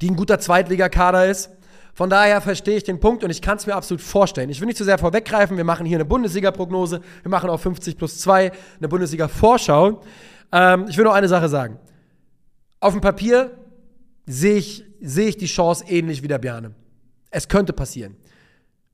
die 0.00 0.10
ein 0.10 0.16
guter 0.16 0.38
Zweitligakader 0.38 1.26
ist. 1.26 1.50
Von 1.94 2.10
daher 2.10 2.40
verstehe 2.40 2.76
ich 2.76 2.82
den 2.82 2.98
Punkt 2.98 3.22
und 3.22 3.30
ich 3.30 3.40
kann 3.40 3.56
es 3.56 3.66
mir 3.66 3.76
absolut 3.76 4.02
vorstellen. 4.02 4.50
Ich 4.50 4.60
will 4.60 4.66
nicht 4.66 4.76
zu 4.76 4.84
sehr 4.84 4.98
vorweggreifen. 4.98 5.56
Wir 5.56 5.64
machen 5.64 5.86
hier 5.86 5.96
eine 5.96 6.04
Bundesliga-Prognose. 6.04 7.00
Wir 7.22 7.30
machen 7.30 7.48
auch 7.48 7.60
50 7.60 7.96
plus 7.96 8.18
2 8.18 8.50
eine 8.78 8.88
Bundesliga-Vorschau. 8.88 10.00
Ähm, 10.50 10.86
ich 10.88 10.96
will 10.96 11.04
nur 11.04 11.14
eine 11.14 11.28
Sache 11.28 11.48
sagen. 11.48 11.78
Auf 12.80 12.92
dem 12.92 13.00
Papier 13.00 13.52
sehe 14.26 14.56
ich, 14.56 14.84
sehe 15.00 15.28
ich 15.28 15.36
die 15.36 15.46
Chance 15.46 15.84
ähnlich 15.88 16.22
wie 16.22 16.28
der 16.28 16.38
Bjane. 16.38 16.74
Es 17.30 17.48
könnte 17.48 17.72
passieren. 17.72 18.16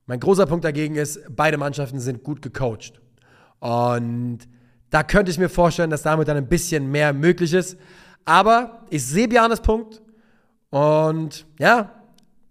Mein 0.07 0.21
großer 0.21 0.45
Punkt 0.45 0.64
dagegen 0.64 0.97
ist, 0.97 1.21
beide 1.31 1.57
Mannschaften 1.57 2.01
sind 2.01 2.23
gut 2.23 2.43
gecoacht. 2.43 3.01
Und 3.61 4.41
da 4.91 5.03
könnte 5.03 5.30
ich 5.30 5.38
mir 5.38 5.49
vorstellen, 5.49 5.91
dass 5.91 6.03
damit 6.03 6.28
dann 6.28 6.36
ein 6.36 6.49
bisschen 6.49 6.91
mehr 6.91 7.12
möglich 7.12 7.53
ist. 7.53 7.78
Aber 8.24 8.82
ich 8.91 9.05
sehe 9.05 9.28
Bjarnes 9.28 9.61
Punkt. 9.61 10.03
Und 10.70 11.47
ja, 11.59 11.91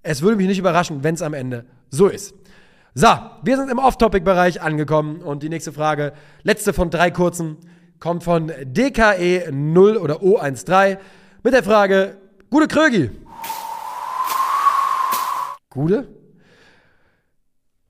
es 0.04 0.22
würde 0.22 0.38
mich 0.38 0.48
nicht 0.48 0.60
überraschen, 0.60 1.04
wenn 1.04 1.16
es 1.16 1.22
am 1.22 1.34
Ende 1.34 1.66
so 1.90 2.08
ist. 2.08 2.34
So, 2.96 3.08
wir 3.44 3.56
sind 3.56 3.70
im 3.70 3.78
Off-Topic-Bereich 3.78 4.62
angekommen 4.62 5.22
und 5.22 5.44
die 5.44 5.50
nächste 5.50 5.72
Frage, 5.72 6.14
letzte 6.44 6.74
von 6.74 6.90
drei 6.90 7.12
kurzen, 7.12 7.58
kommt 8.00 8.24
von 8.24 8.52
DKE 8.64 9.52
0 9.52 9.98
oder 9.98 10.22
O13 10.22 10.98
mit 11.44 11.54
der 11.54 11.64
Frage, 11.64 12.18
Gute 12.50 12.68
Krögi. 12.68 13.12
Gute? 15.70 16.08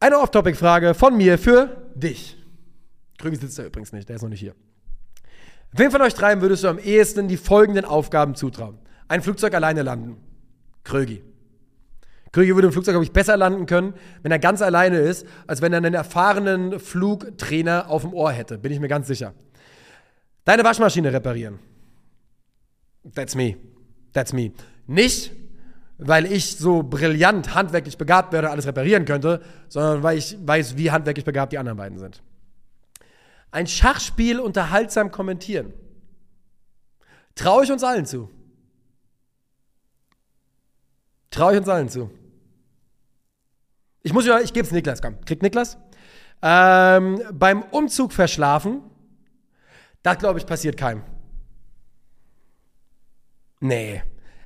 Eine 0.01 0.19
Off-Topic-Frage 0.19 0.93
von 0.93 1.15
mir 1.15 1.37
für 1.37 1.89
dich. 1.95 2.37
Krögi 3.19 3.35
sitzt 3.35 3.59
da 3.59 3.65
übrigens 3.65 3.91
nicht, 3.91 4.09
der 4.09 4.15
ist 4.15 4.21
noch 4.21 4.29
nicht 4.29 4.39
hier. 4.39 4.55
Wem 5.71 5.91
von 5.91 6.01
euch 6.01 6.13
dreien 6.15 6.41
würdest 6.41 6.63
du 6.63 6.69
am 6.69 6.79
ehesten 6.79 7.27
die 7.27 7.37
folgenden 7.37 7.85
Aufgaben 7.85 8.33
zutrauen? 8.33 8.79
Ein 9.07 9.21
Flugzeug 9.21 9.53
alleine 9.53 9.83
landen. 9.83 10.17
Krögi. 10.83 11.21
Krögi 12.31 12.55
würde 12.55 12.67
im 12.67 12.73
Flugzeug, 12.73 12.93
glaube 12.93 13.03
ich, 13.03 13.11
besser 13.11 13.37
landen 13.37 13.65
können, 13.65 13.93
wenn 14.21 14.31
er 14.31 14.39
ganz 14.39 14.61
alleine 14.61 14.99
ist, 14.99 15.27
als 15.47 15.61
wenn 15.61 15.73
er 15.73 15.77
einen 15.77 15.93
erfahrenen 15.93 16.79
Flugtrainer 16.79 17.89
auf 17.89 18.03
dem 18.03 18.13
Ohr 18.13 18.31
hätte. 18.31 18.57
Bin 18.57 18.71
ich 18.71 18.79
mir 18.79 18.87
ganz 18.87 19.07
sicher. 19.07 19.33
Deine 20.45 20.63
Waschmaschine 20.63 21.11
reparieren. 21.11 21.59
That's 23.13 23.35
me. 23.35 23.57
That's 24.13 24.33
me. 24.33 24.51
Nicht, 24.87 25.31
weil 25.97 26.31
ich 26.31 26.57
so 26.57 26.83
brillant 26.83 27.53
handwerklich 27.53 27.97
begabt 27.97 28.31
wäre, 28.31 28.49
alles 28.49 28.65
reparieren 28.65 29.05
könnte, 29.05 29.41
sondern 29.67 30.03
weil 30.03 30.17
ich 30.17 30.37
weiß, 30.41 30.77
wie 30.77 30.91
handwerklich 30.91 31.25
begabt 31.25 31.51
die 31.51 31.57
anderen 31.57 31.77
beiden 31.77 31.97
sind. 31.97 32.21
Ein 33.51 33.67
Schachspiel 33.67 34.39
unterhaltsam 34.39 35.11
kommentieren. 35.11 35.73
Traue 37.35 37.63
ich 37.63 37.71
uns 37.71 37.83
allen 37.83 38.05
zu. 38.05 38.29
Traue 41.31 41.53
ich 41.53 41.59
uns 41.59 41.69
allen 41.69 41.89
zu. 41.89 42.09
Ich 44.01 44.13
muss 44.13 44.25
ja, 44.25 44.39
ich 44.39 44.53
gebe 44.53 44.65
es 44.65 44.71
Niklas, 44.71 45.01
komm. 45.01 45.19
Kriegt 45.25 45.41
Niklas? 45.41 45.77
Ähm, 46.41 47.21
beim 47.33 47.63
Umzug 47.63 48.13
verschlafen, 48.13 48.81
das 50.03 50.17
glaube 50.19 50.39
ich 50.39 50.45
passiert 50.45 50.77
keinem. 50.77 51.03
Nee. 53.59 54.01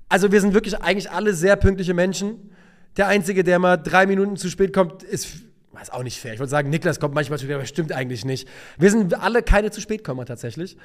Also 0.10 0.32
wir 0.32 0.42
sind 0.42 0.54
wirklich 0.54 0.82
eigentlich 0.82 1.12
alle 1.12 1.34
sehr 1.34 1.56
pünktliche 1.56 1.94
Menschen. 1.94 2.52
Der 2.98 3.08
Einzige, 3.08 3.44
der 3.44 3.60
mal 3.60 3.78
drei 3.78 4.06
Minuten 4.06 4.38
zu 4.38 4.50
spät 4.50 4.74
kommt, 4.74 5.04
ist, 5.04 5.44
ist 5.82 5.94
auch 5.94 6.04
nicht 6.04 6.20
fair. 6.20 6.34
Ich 6.34 6.40
wollte 6.40 6.52
sagen, 6.52 6.70
Niklas 6.70 7.00
kommt 7.00 7.16
manchmal 7.16 7.40
zu 7.40 7.46
spät, 7.46 7.56
aber 7.56 7.66
stimmt 7.66 7.92
eigentlich 7.92 8.26
nicht. 8.26 8.48
Wir 8.78 8.92
sind 8.92 9.20
alle 9.20 9.42
keine 9.42 9.72
zu 9.72 9.82
spät 9.82 10.04
kommen 10.04 10.26
tatsächlich. 10.26 10.78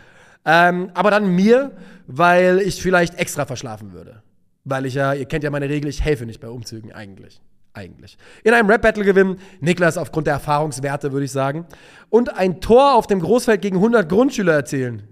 Ähm, 0.45 0.91
aber 0.95 1.11
dann 1.11 1.35
mir, 1.35 1.73
weil 2.07 2.61
ich 2.61 2.81
vielleicht 2.81 3.19
extra 3.19 3.45
verschlafen 3.45 3.93
würde. 3.93 4.23
Weil 4.65 4.87
ich 4.87 4.95
ja, 4.95 5.13
ihr 5.15 5.27
kennt 5.27 5.45
ja 5.45 5.51
meine 5.51 5.69
Regel, 5.69 5.89
ich 5.89 6.03
helfe 6.03 6.27
nicht 6.27 6.41
bei 6.41 6.49
Umzügen 6.49 6.93
eigentlich. 6.93 7.41
Eigentlich. 7.75 8.19
In 8.45 8.55
einem 8.55 8.69
Rap-Battle 8.69 9.05
gewinnen, 9.05 9.39
Niklas 9.61 9.99
aufgrund 9.99 10.27
der 10.27 10.35
Erfahrungswerte, 10.35 11.13
würde 11.13 11.27
ich 11.27 11.33
sagen. 11.33 11.67
Und 12.09 12.35
ein 12.37 12.61
Tor 12.61 12.95
auf 12.95 13.07
dem 13.07 13.21
Großfeld 13.21 13.63
gegen 13.63 13.77
100 13.77 14.09
Grundschüler 14.09 14.55
erzielen. 14.55 15.05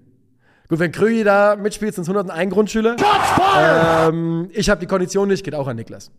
Gut, 0.68 0.80
wenn 0.80 0.90
Krögi 0.90 1.22
da 1.22 1.54
mitspielt, 1.54 1.94
sind 1.94 2.02
es 2.02 2.08
101 2.08 2.52
Grundschüler. 2.52 2.96
Ähm, 3.56 4.50
ich 4.52 4.68
habe 4.68 4.80
die 4.80 4.86
Kondition 4.86 5.28
nicht, 5.28 5.44
geht 5.44 5.54
auch 5.54 5.68
an 5.68 5.76
Niklas. 5.76 6.10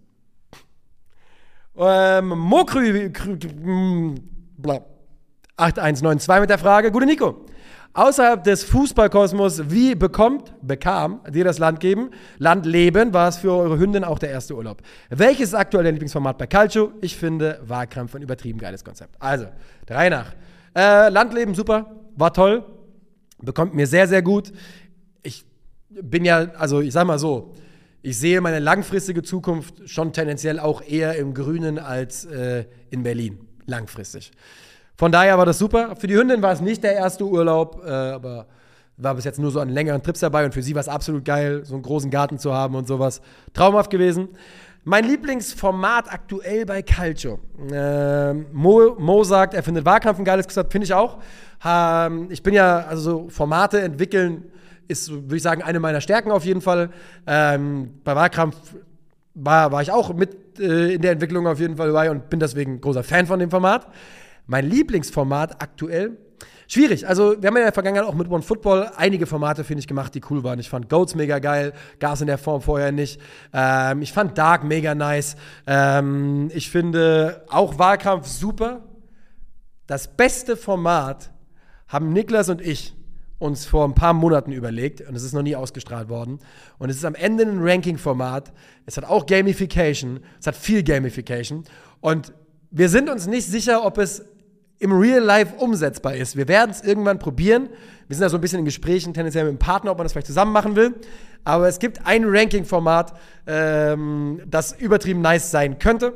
Ähm, 1.77 2.29
Mokrü, 2.29 3.11
8192 5.57 6.41
mit 6.41 6.49
der 6.49 6.57
Frage, 6.57 6.91
gute 6.91 7.05
Nico. 7.05 7.45
Außerhalb 7.93 8.43
des 8.43 8.63
Fußballkosmos, 8.63 9.71
wie 9.71 9.95
bekommt, 9.95 10.53
bekam 10.61 11.21
dir 11.29 11.43
das 11.43 11.57
Land 11.57 11.79
geben? 11.79 12.11
Land 12.37 12.65
leben 12.65 13.13
war 13.13 13.27
es 13.29 13.37
für 13.37 13.51
eure 13.51 13.79
Hündin 13.79 14.03
auch 14.03 14.19
der 14.19 14.29
erste 14.29 14.55
Urlaub. 14.55 14.81
Welches 15.09 15.49
ist 15.49 15.55
aktuell 15.55 15.83
dein 15.83 15.95
Lieblingsformat 15.95 16.37
bei 16.37 16.45
Calcio? 16.45 16.91
Ich 17.01 17.15
finde 17.15 17.59
Wahlkampf 17.65 18.13
ein 18.15 18.21
übertrieben 18.21 18.59
geiles 18.59 18.83
Konzept. 18.83 19.15
Also, 19.19 19.47
drei 19.85 20.09
nach. 20.09 20.33
Äh, 20.75 21.09
Landleben, 21.09 21.55
super, 21.55 21.91
war 22.15 22.33
toll 22.33 22.63
bekommt 23.39 23.73
mir 23.73 23.87
sehr, 23.87 24.07
sehr 24.07 24.21
gut. 24.21 24.51
Ich 25.23 25.45
bin 25.89 26.25
ja, 26.25 26.49
also 26.57 26.81
ich 26.81 26.93
sag 26.93 27.05
mal 27.05 27.19
so, 27.19 27.53
ich 28.01 28.17
sehe 28.17 28.41
meine 28.41 28.59
langfristige 28.59 29.23
Zukunft 29.23 29.89
schon 29.89 30.13
tendenziell 30.13 30.59
auch 30.59 30.81
eher 30.81 31.15
im 31.17 31.33
Grünen 31.33 31.79
als 31.79 32.25
äh, 32.25 32.65
in 32.89 33.03
Berlin. 33.03 33.39
Langfristig. 33.65 34.31
Von 34.95 35.11
daher 35.11 35.37
war 35.37 35.45
das 35.45 35.59
super. 35.59 35.95
Für 35.95 36.07
die 36.07 36.15
Hündin 36.15 36.41
war 36.41 36.51
es 36.51 36.61
nicht 36.61 36.83
der 36.83 36.93
erste 36.93 37.25
Urlaub, 37.25 37.83
äh, 37.85 37.89
aber 37.89 38.47
war 38.97 39.13
bis 39.13 39.25
jetzt 39.25 39.39
nur 39.39 39.51
so 39.51 39.59
an 39.59 39.69
längeren 39.69 40.01
Trips 40.01 40.21
dabei 40.21 40.43
und 40.45 40.53
für 40.53 40.63
sie 40.63 40.73
war 40.73 40.81
es 40.81 40.87
absolut 40.87 41.23
geil, 41.23 41.63
so 41.63 41.75
einen 41.75 41.83
großen 41.83 42.09
Garten 42.09 42.39
zu 42.39 42.53
haben 42.53 42.75
und 42.75 42.87
sowas. 42.87 43.21
Traumhaft 43.53 43.91
gewesen. 43.91 44.29
Mein 44.83 45.03
Lieblingsformat 45.03 46.11
aktuell 46.11 46.65
bei 46.65 46.81
Calcio. 46.81 47.39
Äh, 47.71 48.33
Mo, 48.33 48.95
Mo, 48.97 49.23
sagt, 49.23 49.53
er 49.53 49.61
findet 49.61 49.85
Wahlkampf 49.85 50.17
ein 50.17 50.25
geiles 50.25 50.47
Konzept, 50.47 50.71
finde 50.71 50.85
ich 50.85 50.93
auch. 50.93 51.17
Ähm, 51.63 52.27
ich 52.31 52.41
bin 52.41 52.53
ja, 52.53 52.85
also 52.87 53.01
so 53.01 53.29
Formate 53.29 53.81
entwickeln 53.81 54.45
ist, 54.87 55.11
würde 55.11 55.35
ich 55.35 55.43
sagen, 55.43 55.61
eine 55.61 55.79
meiner 55.79 56.01
Stärken 56.01 56.31
auf 56.31 56.45
jeden 56.45 56.61
Fall. 56.61 56.89
Ähm, 57.25 57.95
bei 58.03 58.15
Wahlkampf 58.15 58.55
war, 59.33 59.71
war 59.71 59.81
ich 59.81 59.91
auch 59.91 60.13
mit 60.13 60.59
äh, 60.59 60.93
in 60.95 61.01
der 61.01 61.11
Entwicklung 61.11 61.47
auf 61.47 61.59
jeden 61.59 61.77
Fall 61.77 61.87
dabei 61.87 62.11
und 62.11 62.29
bin 62.29 62.39
deswegen 62.39 62.81
großer 62.81 63.03
Fan 63.03 63.27
von 63.27 63.39
dem 63.39 63.51
Format. 63.51 63.87
Mein 64.45 64.69
Lieblingsformat 64.69 65.61
aktuell 65.61 66.17
Schwierig. 66.69 67.07
Also, 67.07 67.41
wir 67.41 67.47
haben 67.47 67.55
ja 67.55 67.61
in 67.61 67.67
der 67.67 67.73
Vergangenheit 67.73 68.05
auch 68.05 68.13
mit 68.13 68.29
One 68.29 68.43
Football 68.43 68.91
einige 68.97 69.25
Formate, 69.25 69.63
finde 69.63 69.79
ich, 69.79 69.87
gemacht, 69.87 70.13
die 70.13 70.21
cool 70.29 70.43
waren. 70.43 70.59
Ich 70.59 70.69
fand 70.69 70.89
Goats 70.89 71.15
mega 71.15 71.39
geil, 71.39 71.71
Gas 71.99 72.19
in 72.19 72.27
der 72.27 72.37
Form 72.37 72.61
vorher 72.61 72.91
nicht. 72.91 73.21
Ähm, 73.53 74.01
ich 74.01 74.11
fand 74.11 74.37
Dark 74.37 74.65
mega 74.65 74.93
nice. 74.93 75.37
Ähm, 75.65 76.51
ich 76.53 76.69
finde 76.69 77.45
auch 77.49 77.79
Wahlkampf 77.79 78.27
super. 78.27 78.83
Das 79.87 80.09
beste 80.17 80.57
Format 80.57 81.31
haben 81.87 82.11
Niklas 82.11 82.49
und 82.49 82.59
ich 82.59 82.96
uns 83.39 83.65
vor 83.65 83.85
ein 83.85 83.93
paar 83.93 84.13
Monaten 84.13 84.51
überlegt 84.51 85.01
und 85.01 85.15
es 85.15 85.23
ist 85.23 85.33
noch 85.33 85.43
nie 85.43 85.55
ausgestrahlt 85.55 86.09
worden. 86.09 86.39
Und 86.79 86.89
es 86.89 86.97
ist 86.97 87.05
am 87.05 87.15
Ende 87.15 87.43
ein 87.45 87.59
Ranking-Format. 87.61 88.51
Es 88.85 88.97
hat 88.97 89.05
auch 89.05 89.25
Gamification. 89.25 90.21
Es 90.39 90.47
hat 90.47 90.55
viel 90.55 90.83
Gamification. 90.83 91.63
Und 92.01 92.33
wir 92.71 92.89
sind 92.89 93.09
uns 93.09 93.27
nicht 93.27 93.47
sicher, 93.47 93.85
ob 93.85 93.97
es 93.97 94.25
im 94.79 94.91
Real 94.91 95.23
Life 95.23 95.55
umsetzbar 95.57 96.15
ist. 96.15 96.35
Wir 96.35 96.47
werden 96.47 96.71
es 96.71 96.81
irgendwann 96.81 97.19
probieren. 97.19 97.69
Wir 98.07 98.15
sind 98.15 98.23
da 98.23 98.29
so 98.29 98.37
ein 98.37 98.41
bisschen 98.41 98.59
in 98.59 98.65
Gesprächen, 98.65 99.13
tendenziell 99.13 99.45
mit 99.45 99.53
dem 99.53 99.59
Partner, 99.59 99.91
ob 99.91 99.97
man 99.97 100.05
das 100.05 100.13
vielleicht 100.13 100.27
zusammen 100.27 100.51
machen 100.51 100.75
will. 100.75 100.95
Aber 101.43 101.67
es 101.67 101.79
gibt 101.79 102.05
ein 102.05 102.25
Ranking-Format, 102.25 103.13
ähm, 103.45 104.41
das 104.45 104.73
übertrieben 104.73 105.21
nice 105.21 105.49
sein 105.49 105.79
könnte. 105.79 106.13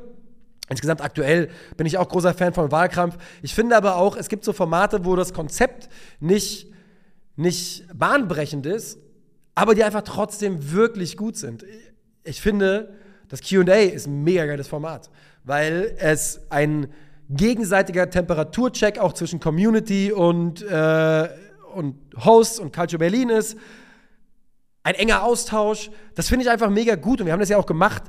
Insgesamt 0.70 1.02
aktuell 1.02 1.50
bin 1.76 1.86
ich 1.86 1.98
auch 1.98 2.08
großer 2.08 2.34
Fan 2.34 2.54
von 2.54 2.72
Wahlkampf. 2.72 3.18
Ich 3.42 3.54
finde 3.54 3.76
aber 3.76 3.98
auch, 3.98 4.16
es 4.16 4.30
gibt 4.30 4.46
so 4.46 4.54
Formate, 4.54 5.04
wo 5.04 5.16
das 5.16 5.34
Konzept 5.34 5.90
nicht, 6.20 6.71
nicht 7.36 7.86
bahnbrechend 7.94 8.66
ist, 8.66 9.00
aber 9.56 9.76
die 9.76 9.84
einfach 9.84 10.04
trotzdem 10.04 10.72
wirklich 10.72 11.18
gut 11.18 11.38
sind. 11.38 11.66
Ich 12.24 12.42
finde, 12.42 12.94
das 13.28 13.42
QA 13.42 13.76
ist 13.76 14.08
ein 14.08 14.24
mega 14.24 14.46
geiles 14.46 14.68
Format, 14.68 15.10
weil 15.44 15.96
es 15.98 16.42
ein 16.50 16.88
gegenseitiger 17.30 18.10
Temperaturcheck 18.10 19.00
auch 19.00 19.14
zwischen 19.14 19.40
Community 19.40 20.12
und, 20.12 20.62
äh, 20.62 21.30
und 21.74 21.96
Hosts 22.24 22.60
und 22.60 22.76
Culture 22.76 23.00
Berlin 23.00 23.30
ist. 23.30 23.58
Ein 24.84 24.96
enger 24.96 25.24
Austausch. 25.24 25.92
Das 26.16 26.28
finde 26.28 26.44
ich 26.46 26.52
einfach 26.52 26.70
mega 26.70 26.96
gut 26.96 27.22
und 27.22 27.28
wir 27.28 27.34
haben 27.34 27.40
das 27.40 27.50
ja 27.50 27.58
auch 27.58 27.66
gemacht. 27.66 28.04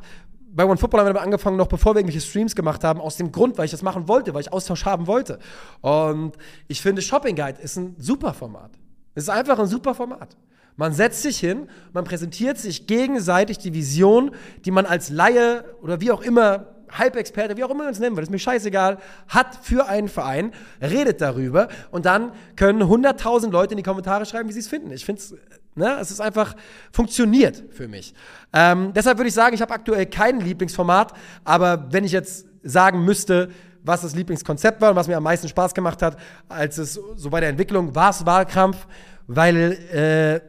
Bei 0.55 0.65
One 0.65 0.77
Football 0.77 1.01
haben 1.01 1.15
wir 1.15 1.23
angefangen, 1.23 1.57
noch 1.57 1.69
bevor 1.69 1.95
wir 1.95 2.01
irgendwelche 2.01 2.27
Streams 2.27 2.55
gemacht 2.55 2.85
haben, 2.85 3.01
aus 3.01 3.17
dem 3.17 3.33
Grund, 3.33 3.57
weil 3.57 3.65
ich 3.67 3.71
das 3.71 3.83
machen 3.83 4.09
wollte, 4.09 4.35
weil 4.35 4.43
ich 4.43 4.53
Austausch 4.53 4.85
haben 4.85 5.07
wollte. 5.07 5.39
Und 5.81 6.37
ich 6.69 6.83
finde, 6.83 7.01
Shopping 7.01 7.37
Guide 7.37 7.61
ist 7.63 7.77
ein 7.77 7.95
super 7.99 8.35
Format. 8.35 8.73
Es 9.15 9.25
ist 9.25 9.31
einfach 9.31 9.59
ein 9.59 9.67
super 9.67 9.95
Format. 9.95 10.37
Man 10.77 10.93
setzt 10.93 11.23
sich 11.23 11.39
hin, 11.39 11.69
man 11.93 12.05
präsentiert 12.05 12.59
sich 12.59 12.87
gegenseitig 12.87 13.59
die 13.59 13.75
Vision, 13.75 14.35
die 14.65 14.71
man 14.71 14.87
als 14.87 15.11
Laie 15.11 15.65
oder 15.83 16.01
wie 16.01 16.11
auch 16.11 16.23
immer 16.23 16.73
Halbexperte, 16.91 17.57
wie 17.57 17.65
auch 17.65 17.71
immer 17.71 17.85
man 17.85 17.93
es 17.93 17.99
nennen 17.99 18.17
will, 18.17 18.23
ist 18.23 18.31
mir 18.31 18.39
scheißegal, 18.39 18.99
hat 19.29 19.59
für 19.63 19.87
einen 19.87 20.09
Verein, 20.09 20.53
redet 20.81 21.21
darüber 21.21 21.69
und 21.91 22.07
dann 22.07 22.33
können 22.57 22.83
100.000 22.83 23.51
Leute 23.51 23.73
in 23.73 23.79
die 23.79 23.83
Kommentare 23.83 24.27
schreiben, 24.27 24.49
wie 24.49 24.53
sie 24.53 24.61
es 24.61 24.69
finden. 24.69 24.91
Ich 24.93 25.05
finde 25.05 25.21
es, 25.21 25.35
ne, 25.75 25.97
es 26.01 26.11
ist 26.11 26.21
einfach, 26.21 26.55
funktioniert 26.93 27.65
für 27.71 27.89
mich. 27.89 28.15
Ähm, 28.53 28.93
deshalb 28.95 29.19
würde 29.19 29.29
ich 29.29 29.35
sagen, 29.35 29.55
ich 29.55 29.63
habe 29.63 29.73
aktuell 29.73 30.07
kein 30.07 30.41
Lieblingsformat, 30.41 31.15
aber 31.45 31.93
wenn 31.93 32.05
ich 32.05 32.13
jetzt 32.13 32.47
sagen 32.63 33.05
müsste, 33.05 33.49
was 33.83 34.03
das 34.03 34.15
Lieblingskonzept 34.15 34.81
war 34.81 34.91
und 34.91 34.97
was 34.97 35.09
mir 35.09 35.17
am 35.17 35.23
meisten 35.23 35.49
Spaß 35.49 35.75
gemacht 35.75 36.03
hat, 36.03 36.17
als 36.49 36.79
es 36.79 36.95
so 37.17 37.31
bei 37.31 37.41
der 37.41 37.49
Entwicklung 37.49 37.95
war 37.95 38.11
es 38.11 38.25
Wahlkampf, 38.25 38.87
weil 39.27 39.73
äh, 39.93 40.41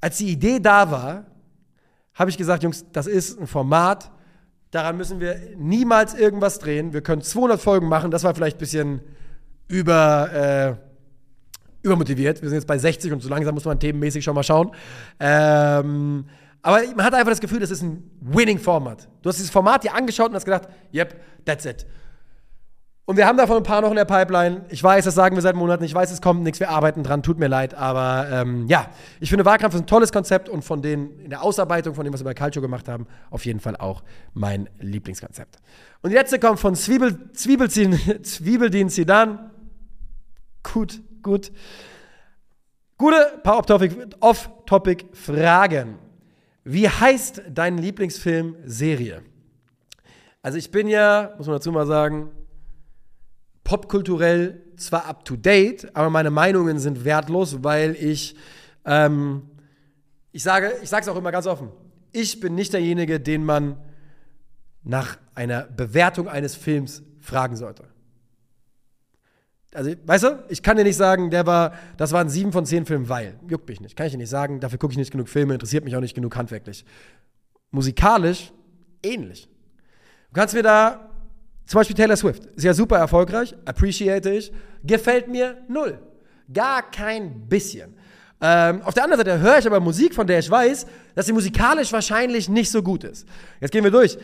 als 0.00 0.18
die 0.18 0.30
Idee 0.30 0.60
da 0.60 0.90
war, 0.90 1.26
habe 2.14 2.30
ich 2.30 2.36
gesagt, 2.36 2.62
Jungs, 2.62 2.84
das 2.92 3.06
ist 3.06 3.38
ein 3.38 3.46
Format, 3.46 4.10
daran 4.70 4.96
müssen 4.96 5.20
wir 5.20 5.36
niemals 5.56 6.14
irgendwas 6.14 6.58
drehen. 6.58 6.92
Wir 6.92 7.02
können 7.02 7.22
200 7.22 7.60
Folgen 7.60 7.88
machen, 7.88 8.10
das 8.10 8.24
war 8.24 8.34
vielleicht 8.34 8.56
ein 8.56 8.60
bisschen 8.60 9.00
über, 9.68 10.32
äh, 10.32 10.74
übermotiviert. 11.82 12.42
Wir 12.42 12.48
sind 12.48 12.58
jetzt 12.58 12.66
bei 12.66 12.78
60 12.78 13.12
und 13.12 13.22
so 13.22 13.28
langsam 13.28 13.54
muss 13.54 13.64
man 13.64 13.78
themenmäßig 13.78 14.24
schon 14.24 14.34
mal 14.34 14.42
schauen. 14.42 14.72
Ähm, 15.18 16.26
aber 16.62 16.80
man 16.94 17.04
hat 17.04 17.14
einfach 17.14 17.30
das 17.30 17.40
Gefühl, 17.40 17.60
das 17.60 17.70
ist 17.70 17.82
ein 17.82 18.10
Winning-Format. 18.20 19.08
Du 19.22 19.28
hast 19.28 19.36
dieses 19.36 19.50
Format 19.50 19.84
dir 19.84 19.94
angeschaut 19.94 20.28
und 20.28 20.34
hast 20.34 20.44
gedacht, 20.44 20.68
yep, 20.92 21.20
that's 21.44 21.64
it. 21.64 21.86
Und 23.10 23.16
wir 23.16 23.26
haben 23.26 23.38
davon 23.38 23.56
ein 23.56 23.64
paar 23.64 23.80
noch 23.80 23.90
in 23.90 23.96
der 23.96 24.04
Pipeline. 24.04 24.66
Ich 24.68 24.84
weiß, 24.84 25.04
das 25.04 25.16
sagen 25.16 25.34
wir 25.34 25.42
seit 25.42 25.56
Monaten. 25.56 25.82
Ich 25.82 25.92
weiß, 25.92 26.12
es 26.12 26.20
kommt 26.20 26.44
nichts. 26.44 26.60
Wir 26.60 26.70
arbeiten 26.70 27.02
dran. 27.02 27.24
Tut 27.24 27.40
mir 27.40 27.48
leid. 27.48 27.74
Aber 27.74 28.28
ähm, 28.30 28.68
ja, 28.68 28.86
ich 29.18 29.30
finde, 29.30 29.44
Wahlkampf 29.44 29.74
ist 29.74 29.80
ein 29.80 29.88
tolles 29.88 30.12
Konzept 30.12 30.48
und 30.48 30.62
von 30.62 30.80
den, 30.80 31.18
in 31.18 31.30
der 31.30 31.42
Ausarbeitung 31.42 31.96
von 31.96 32.04
dem, 32.04 32.14
was 32.14 32.20
wir 32.20 32.24
bei 32.26 32.34
Calcio 32.34 32.62
gemacht 32.62 32.88
haben, 32.88 33.08
auf 33.30 33.44
jeden 33.44 33.58
Fall 33.58 33.74
auch 33.74 34.04
mein 34.32 34.68
Lieblingskonzept. 34.78 35.56
Und 36.02 36.10
die 36.10 36.16
letzte 36.16 36.38
kommt 36.38 36.60
von 36.60 36.76
Zwiebel, 36.76 37.32
Zwiebelzin, 37.32 37.98
Zwiebeldien 38.22 38.88
Zidane. 38.90 39.50
Gut, 40.62 41.00
gut. 41.20 41.50
Gute 42.96 43.40
paar 43.42 43.56
Off-Topic-Fragen. 44.20 45.98
Wie 46.72 46.88
heißt 46.88 47.42
dein 47.50 47.78
Lieblingsfilm, 47.78 48.54
Serie? 48.64 49.22
Also 50.40 50.56
ich 50.56 50.70
bin 50.70 50.86
ja, 50.86 51.34
muss 51.36 51.48
man 51.48 51.56
dazu 51.56 51.72
mal 51.72 51.84
sagen, 51.84 52.30
popkulturell 53.64 54.62
zwar 54.76 55.06
up 55.06 55.24
to 55.24 55.34
date, 55.34 55.90
aber 55.96 56.10
meine 56.10 56.30
Meinungen 56.30 56.78
sind 56.78 57.04
wertlos, 57.04 57.64
weil 57.64 57.96
ich, 57.96 58.36
ähm, 58.84 59.50
ich 60.30 60.44
sage, 60.44 60.72
ich 60.80 60.88
sage 60.88 61.02
es 61.02 61.08
auch 61.08 61.16
immer 61.16 61.32
ganz 61.32 61.48
offen, 61.48 61.72
ich 62.12 62.38
bin 62.38 62.54
nicht 62.54 62.72
derjenige, 62.72 63.18
den 63.18 63.44
man 63.44 63.76
nach 64.84 65.18
einer 65.34 65.62
Bewertung 65.64 66.28
eines 66.28 66.54
Films 66.54 67.02
fragen 67.18 67.56
sollte. 67.56 67.88
Also, 69.72 69.92
weißt 70.04 70.24
du, 70.24 70.44
ich 70.48 70.62
kann 70.62 70.76
dir 70.76 70.84
nicht 70.84 70.96
sagen, 70.96 71.30
der 71.30 71.46
war, 71.46 71.74
das 71.96 72.12
waren 72.12 72.28
sieben 72.28 72.52
von 72.52 72.66
zehn 72.66 72.86
Filmen, 72.86 73.08
weil. 73.08 73.34
Juckt 73.48 73.68
mich 73.68 73.80
nicht. 73.80 73.96
Kann 73.96 74.06
ich 74.06 74.12
dir 74.12 74.18
nicht 74.18 74.30
sagen. 74.30 74.60
Dafür 74.60 74.78
gucke 74.78 74.92
ich 74.92 74.98
nicht 74.98 75.12
genug 75.12 75.28
Filme, 75.28 75.54
interessiert 75.54 75.84
mich 75.84 75.94
auch 75.94 76.00
nicht 76.00 76.14
genug 76.14 76.36
handwerklich. 76.36 76.84
Musikalisch 77.70 78.52
ähnlich. 79.02 79.48
Du 80.28 80.34
kannst 80.34 80.54
mir 80.54 80.62
da 80.62 81.10
zum 81.66 81.78
Beispiel 81.78 81.94
Taylor 81.94 82.16
Swift. 82.16 82.46
Ist 82.46 82.64
ja 82.64 82.74
super 82.74 82.98
erfolgreich, 82.98 83.54
appreciate 83.64 84.30
ich. 84.30 84.52
Gefällt 84.82 85.28
mir 85.28 85.58
null. 85.68 86.00
Gar 86.52 86.90
kein 86.90 87.48
bisschen. 87.48 87.94
Ähm, 88.40 88.82
auf 88.82 88.94
der 88.94 89.04
anderen 89.04 89.24
Seite 89.24 89.38
höre 89.38 89.58
ich 89.58 89.66
aber 89.66 89.80
Musik, 89.80 90.14
von 90.14 90.26
der 90.26 90.38
ich 90.38 90.50
weiß, 90.50 90.86
dass 91.14 91.26
sie 91.26 91.32
musikalisch 91.32 91.92
wahrscheinlich 91.92 92.48
nicht 92.48 92.70
so 92.70 92.82
gut 92.82 93.04
ist. 93.04 93.26
Jetzt 93.60 93.70
gehen 93.70 93.84
wir 93.84 93.90
durch. 93.90 94.18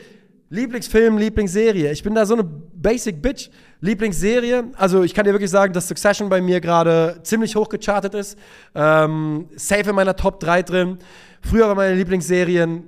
Lieblingsfilm, 0.48 1.18
Lieblingsserie. 1.18 1.92
Ich 1.92 2.02
bin 2.02 2.14
da 2.14 2.24
so 2.24 2.34
eine 2.34 2.44
Basic 2.44 3.20
Bitch. 3.20 3.50
Lieblingsserie. 3.80 4.64
Also 4.76 5.02
ich 5.02 5.14
kann 5.14 5.24
dir 5.24 5.32
wirklich 5.32 5.50
sagen, 5.50 5.72
dass 5.72 5.88
Succession 5.88 6.28
bei 6.28 6.40
mir 6.40 6.60
gerade 6.60 7.20
ziemlich 7.22 7.56
hoch 7.56 7.68
gechartet 7.68 8.14
ist. 8.14 8.38
Ähm, 8.74 9.48
safe 9.56 9.90
in 9.90 9.94
meiner 9.94 10.16
Top 10.16 10.40
3 10.40 10.62
drin. 10.62 10.98
Früher 11.42 11.68
war 11.68 11.74
meine 11.74 11.94
Lieblingsserien 11.94 12.84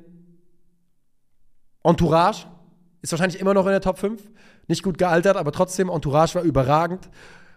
Entourage. 1.82 2.46
Ist 3.02 3.12
wahrscheinlich 3.12 3.40
immer 3.40 3.54
noch 3.54 3.66
in 3.66 3.72
der 3.72 3.80
Top 3.80 3.98
5. 3.98 4.20
Nicht 4.66 4.82
gut 4.82 4.98
gealtert, 4.98 5.36
aber 5.36 5.52
trotzdem, 5.52 5.88
Entourage 5.88 6.34
war 6.34 6.42
überragend. 6.42 7.08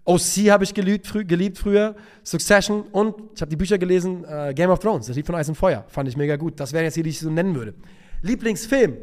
OC 0.03 0.49
habe 0.49 0.63
ich 0.63 0.73
geliebt, 0.73 1.05
frü 1.05 1.25
geliebt, 1.25 1.59
früher, 1.59 1.95
Succession 2.23 2.81
und 2.91 3.15
ich 3.35 3.41
habe 3.41 3.49
die 3.49 3.55
Bücher 3.55 3.77
gelesen, 3.77 4.25
äh, 4.25 4.51
Game 4.53 4.71
of 4.71 4.79
Thrones, 4.79 5.05
das 5.05 5.15
Lied 5.15 5.27
von 5.27 5.35
Eis 5.35 5.47
und 5.47 5.55
Feuer, 5.55 5.85
fand 5.89 6.09
ich 6.09 6.17
mega 6.17 6.37
gut. 6.37 6.59
Das 6.59 6.73
wären 6.73 6.85
jetzt 6.85 6.95
hier, 6.95 7.03
die 7.03 7.11
ich 7.11 7.19
so 7.19 7.29
nennen 7.29 7.53
würde. 7.53 7.75
Lieblingsfilm, 8.23 8.97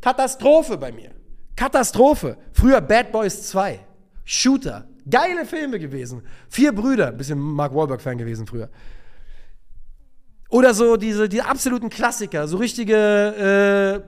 Katastrophe 0.00 0.76
bei 0.76 0.90
mir. 0.90 1.10
Katastrophe. 1.60 2.38
Früher 2.52 2.80
Bad 2.80 3.12
Boys 3.12 3.50
2, 3.50 3.80
Shooter, 4.24 4.86
geile 5.08 5.44
Filme 5.44 5.78
gewesen. 5.78 6.22
Vier 6.48 6.72
Brüder, 6.72 7.08
ein 7.08 7.18
bisschen 7.18 7.38
Mark 7.38 7.74
Wahlberg-Fan 7.74 8.16
gewesen 8.16 8.46
früher. 8.46 8.70
Oder 10.48 10.72
so 10.72 10.96
diese, 10.96 11.28
die 11.28 11.42
absoluten 11.42 11.90
Klassiker, 11.90 12.48
so 12.48 12.56
richtige 12.56 12.96
äh, 12.96 14.00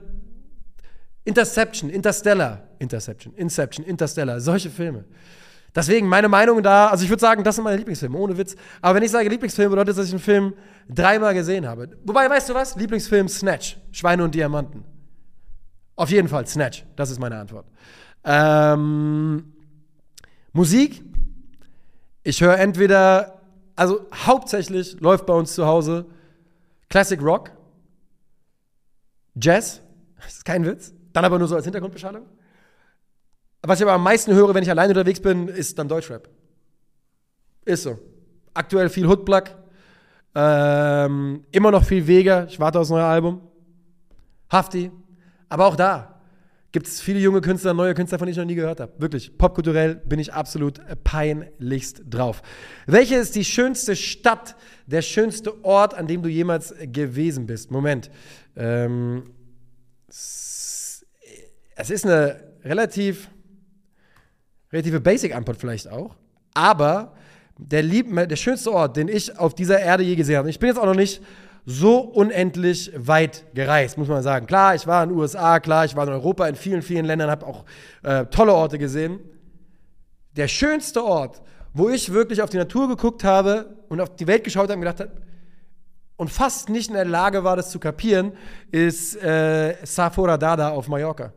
Interception, 1.25 1.91
Interstellar, 1.91 2.69
Interception, 2.79 3.35
Inception, 3.35 3.85
Interstellar, 3.85 4.39
solche 4.39 4.71
Filme. 4.71 5.05
Deswegen 5.75 6.07
meine 6.07 6.29
Meinung 6.29 6.63
da, 6.63 6.87
also 6.87 7.03
ich 7.03 7.09
würde 7.11 7.21
sagen, 7.21 7.43
das 7.43 7.53
sind 7.53 7.65
meine 7.65 7.77
Lieblingsfilme, 7.77 8.17
ohne 8.17 8.35
Witz. 8.35 8.55
Aber 8.81 8.95
wenn 8.95 9.03
ich 9.03 9.11
sage 9.11 9.29
Lieblingsfilm, 9.29 9.69
bedeutet 9.69 9.89
das, 9.89 9.97
dass 9.97 10.07
ich 10.07 10.13
einen 10.13 10.21
Film 10.21 10.53
dreimal 10.89 11.35
gesehen 11.35 11.67
habe. 11.67 11.89
Wobei, 12.03 12.27
weißt 12.27 12.49
du 12.49 12.55
was? 12.55 12.75
Lieblingsfilm 12.75 13.27
Snatch, 13.27 13.77
Schweine 13.91 14.23
und 14.23 14.33
Diamanten. 14.33 14.92
Auf 15.95 16.09
jeden 16.09 16.27
Fall 16.27 16.47
Snatch, 16.47 16.85
das 16.95 17.11
ist 17.11 17.19
meine 17.19 17.37
Antwort. 17.37 17.65
Ähm, 18.23 19.53
Musik, 20.53 21.03
ich 22.23 22.41
höre 22.41 22.57
entweder, 22.57 23.41
also 23.75 24.07
hauptsächlich 24.13 24.99
läuft 24.99 25.25
bei 25.25 25.33
uns 25.33 25.53
zu 25.53 25.65
Hause 25.65 26.05
Classic 26.89 27.21
Rock, 27.21 27.51
Jazz, 29.35 29.81
das 30.17 30.33
ist 30.33 30.45
kein 30.45 30.65
Witz, 30.65 30.93
dann 31.11 31.25
aber 31.25 31.37
nur 31.37 31.47
so 31.47 31.55
als 31.55 31.65
Hintergrundbeschallung. 31.65 32.25
Was 33.61 33.79
ich 33.79 33.83
aber 33.83 33.93
am 33.93 34.03
meisten 34.03 34.33
höre, 34.33 34.53
wenn 34.53 34.63
ich 34.63 34.69
alleine 34.69 34.89
unterwegs 34.89 35.21
bin, 35.21 35.47
ist 35.47 35.79
dann 35.79 35.87
Deutschrap. 35.87 36.27
Ist 37.63 37.83
so. 37.83 37.97
Aktuell 38.53 38.89
viel 38.89 39.07
Hoodplug. 39.07 39.45
Ähm, 40.35 41.45
immer 41.51 41.71
noch 41.71 41.85
viel 41.85 42.05
Vega. 42.05 42.43
Ich 42.43 42.59
warte 42.59 42.79
aufs 42.79 42.89
neue 42.89 43.05
Album. 43.05 43.41
Hafti. 44.51 44.91
Aber 45.53 45.67
auch 45.67 45.75
da 45.75 46.19
gibt 46.71 46.87
es 46.87 46.99
viele 46.99 47.19
junge 47.19 47.39
Künstler, 47.39 47.75
neue 47.75 47.93
Künstler, 47.93 48.17
von 48.17 48.25
denen 48.25 48.31
ich 48.31 48.39
noch 48.39 48.45
nie 48.45 48.55
gehört 48.55 48.79
habe. 48.79 48.91
Wirklich. 48.97 49.37
Popkulturell 49.37 49.93
bin 49.93 50.17
ich 50.17 50.33
absolut 50.33 50.81
peinlichst 51.03 52.01
drauf. 52.09 52.41
Welche 52.87 53.17
ist 53.17 53.35
die 53.35 53.45
schönste 53.45 53.95
Stadt, 53.95 54.55
der 54.87 55.03
schönste 55.03 55.63
Ort, 55.63 55.93
an 55.93 56.07
dem 56.07 56.23
du 56.23 56.29
jemals 56.29 56.73
gewesen 56.81 57.45
bist? 57.45 57.69
Moment. 57.69 58.09
Ähm, 58.55 59.29
es 60.07 61.05
ist 61.75 62.03
eine 62.03 62.39
relativ, 62.63 63.29
relative 64.71 65.01
Basic-Antwort 65.01 65.57
vielleicht 65.57 65.87
auch, 65.87 66.15
aber 66.55 67.13
der, 67.59 67.83
lieb, 67.83 68.07
der 68.11 68.35
schönste 68.37 68.71
Ort, 68.71 68.97
den 68.97 69.07
ich 69.07 69.37
auf 69.37 69.53
dieser 69.53 69.79
Erde 69.79 70.01
je 70.01 70.15
gesehen 70.15 70.37
habe, 70.37 70.49
ich 70.49 70.57
bin 70.57 70.69
jetzt 70.69 70.79
auch 70.79 70.87
noch 70.87 70.95
nicht 70.95 71.21
so 71.65 71.99
unendlich 71.99 72.91
weit 72.95 73.45
gereist, 73.53 73.97
muss 73.97 74.07
man 74.07 74.21
sagen. 74.21 74.47
Klar, 74.47 74.75
ich 74.75 74.85
war 74.85 75.03
in 75.03 75.09
den 75.09 75.17
USA, 75.17 75.59
klar, 75.59 75.85
ich 75.85 75.95
war 75.95 76.05
in 76.05 76.13
Europa, 76.13 76.47
in 76.47 76.55
vielen, 76.55 76.81
vielen 76.81 77.05
Ländern, 77.05 77.29
habe 77.29 77.45
auch 77.45 77.63
äh, 78.03 78.25
tolle 78.25 78.53
Orte 78.53 78.77
gesehen. 78.77 79.19
Der 80.35 80.47
schönste 80.47 81.03
Ort, 81.03 81.41
wo 81.73 81.89
ich 81.89 82.11
wirklich 82.11 82.41
auf 82.41 82.49
die 82.49 82.57
Natur 82.57 82.87
geguckt 82.87 83.23
habe 83.23 83.77
und 83.87 84.01
auf 84.01 84.15
die 84.15 84.27
Welt 84.27 84.43
geschaut 84.43 84.63
habe 84.63 84.73
und 84.73 84.81
gedacht 84.81 84.99
habe, 84.99 85.11
und 86.15 86.29
fast 86.29 86.69
nicht 86.69 86.89
in 86.89 86.95
der 86.95 87.05
Lage 87.05 87.43
war, 87.43 87.55
das 87.55 87.71
zu 87.71 87.79
kapieren, 87.79 88.33
ist 88.71 89.15
äh, 89.21 89.75
Safora 89.83 90.37
Dada 90.37 90.69
auf 90.69 90.87
Mallorca. 90.87 91.33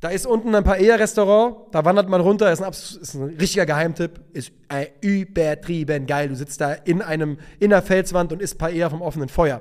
Da 0.00 0.10
ist 0.10 0.26
unten 0.26 0.54
ein 0.54 0.62
Paella-Restaurant, 0.62 1.74
da 1.74 1.84
wandert 1.84 2.08
man 2.08 2.20
runter, 2.20 2.52
ist 2.52 2.62
ein, 2.62 2.70
ist 2.70 3.14
ein 3.14 3.36
richtiger 3.40 3.66
Geheimtipp, 3.66 4.20
ist 4.32 4.52
äh, 4.68 4.86
übertrieben 5.00 6.06
geil. 6.06 6.28
Du 6.28 6.36
sitzt 6.36 6.60
da 6.60 6.72
in, 6.72 7.02
einem, 7.02 7.38
in 7.58 7.72
einer 7.72 7.82
Felswand 7.82 8.32
und 8.32 8.40
isst 8.40 8.58
Paella 8.58 8.90
vom 8.90 9.02
offenen 9.02 9.28
Feuer. 9.28 9.60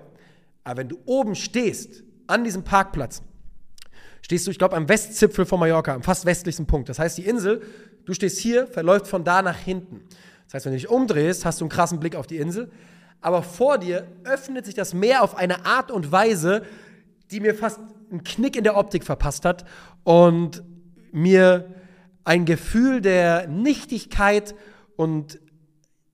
Aber 0.63 0.81
wenn 0.81 0.89
du 0.89 0.99
oben 1.05 1.33
stehst, 1.33 2.03
an 2.27 2.43
diesem 2.43 2.63
Parkplatz, 2.63 3.23
stehst 4.21 4.45
du, 4.45 4.51
ich 4.51 4.59
glaube, 4.59 4.75
am 4.75 4.87
Westzipfel 4.87 5.45
von 5.45 5.59
Mallorca, 5.59 5.95
am 5.95 6.03
fast 6.03 6.25
westlichsten 6.25 6.67
Punkt. 6.67 6.89
Das 6.89 6.99
heißt, 6.99 7.17
die 7.17 7.25
Insel, 7.25 7.63
du 8.05 8.13
stehst 8.13 8.37
hier, 8.37 8.67
verläuft 8.67 9.07
von 9.07 9.23
da 9.23 9.41
nach 9.41 9.57
hinten. 9.57 10.01
Das 10.45 10.55
heißt, 10.55 10.65
wenn 10.65 10.73
du 10.73 10.77
dich 10.77 10.89
umdrehst, 10.89 11.45
hast 11.45 11.61
du 11.61 11.65
einen 11.65 11.71
krassen 11.71 11.99
Blick 11.99 12.15
auf 12.15 12.27
die 12.27 12.37
Insel. 12.37 12.69
Aber 13.21 13.41
vor 13.41 13.79
dir 13.79 14.05
öffnet 14.23 14.65
sich 14.65 14.75
das 14.75 14.93
Meer 14.93 15.23
auf 15.23 15.35
eine 15.35 15.65
Art 15.65 15.89
und 15.89 16.11
Weise, 16.11 16.61
die 17.31 17.39
mir 17.39 17.55
fast 17.55 17.79
einen 18.11 18.23
Knick 18.23 18.55
in 18.55 18.63
der 18.63 18.77
Optik 18.77 19.03
verpasst 19.03 19.43
hat 19.43 19.65
und 20.07 20.63
mir 21.11 21.65
ein 22.23 22.45
Gefühl 22.45 23.01
der 23.01 23.49
Nichtigkeit 23.49 24.55
und 24.95 25.37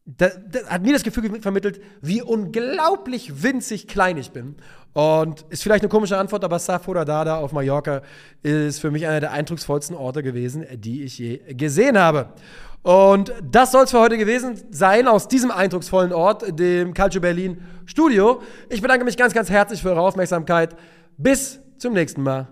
da, 0.06 0.30
da 0.30 0.66
hat 0.66 0.82
mir 0.82 0.94
das 0.94 1.04
Gefühl 1.04 1.40
vermittelt, 1.42 1.80
wie 2.02 2.24
unglaublich 2.24 3.44
winzig 3.44 3.88
klein 3.88 4.18
ich 4.18 4.32
bin. 4.32 4.56
Und 4.94 5.46
ist 5.50 5.62
vielleicht 5.62 5.84
eine 5.84 5.90
komische 5.90 6.18
Antwort, 6.18 6.44
aber 6.44 6.58
Safora 6.58 7.06
Dada 7.06 7.38
auf 7.38 7.52
Mallorca 7.52 8.02
ist 8.42 8.80
für 8.80 8.90
mich 8.90 9.06
einer 9.06 9.20
der 9.20 9.32
eindrucksvollsten 9.32 9.96
Orte 9.96 10.24
gewesen, 10.24 10.66
die 10.74 11.04
ich 11.04 11.20
je 11.20 11.38
gesehen 11.54 12.00
habe. 12.00 12.34
Und 12.82 13.32
das 13.44 13.72
soll 13.72 13.84
es 13.84 13.92
für 13.92 14.00
heute 14.00 14.18
gewesen 14.18 14.60
sein 14.72 15.08
aus 15.08 15.28
diesem 15.28 15.52
eindrucksvollen 15.52 16.14
Ort, 16.14 16.60
dem 16.60 16.96
Calcio 16.96 17.22
Berlin 17.22 17.62
Studio. 17.86 18.42
Ich 18.70 18.82
bedanke 18.82 19.06
mich 19.06 19.18
ganz, 19.18 19.36
ganz 19.36 19.52
herzlich 19.52 19.84
für 19.84 19.92
eure 19.92 20.02
Aufmerksamkeit. 20.02 20.76
Bis 21.16 21.60
zum 21.78 21.94
nächsten 21.94 22.24
Mal. 22.24 22.48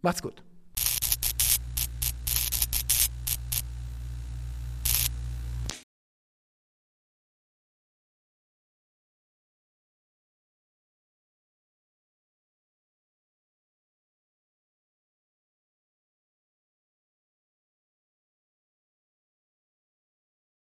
Macht's 0.00 0.22
gut. 0.22 0.42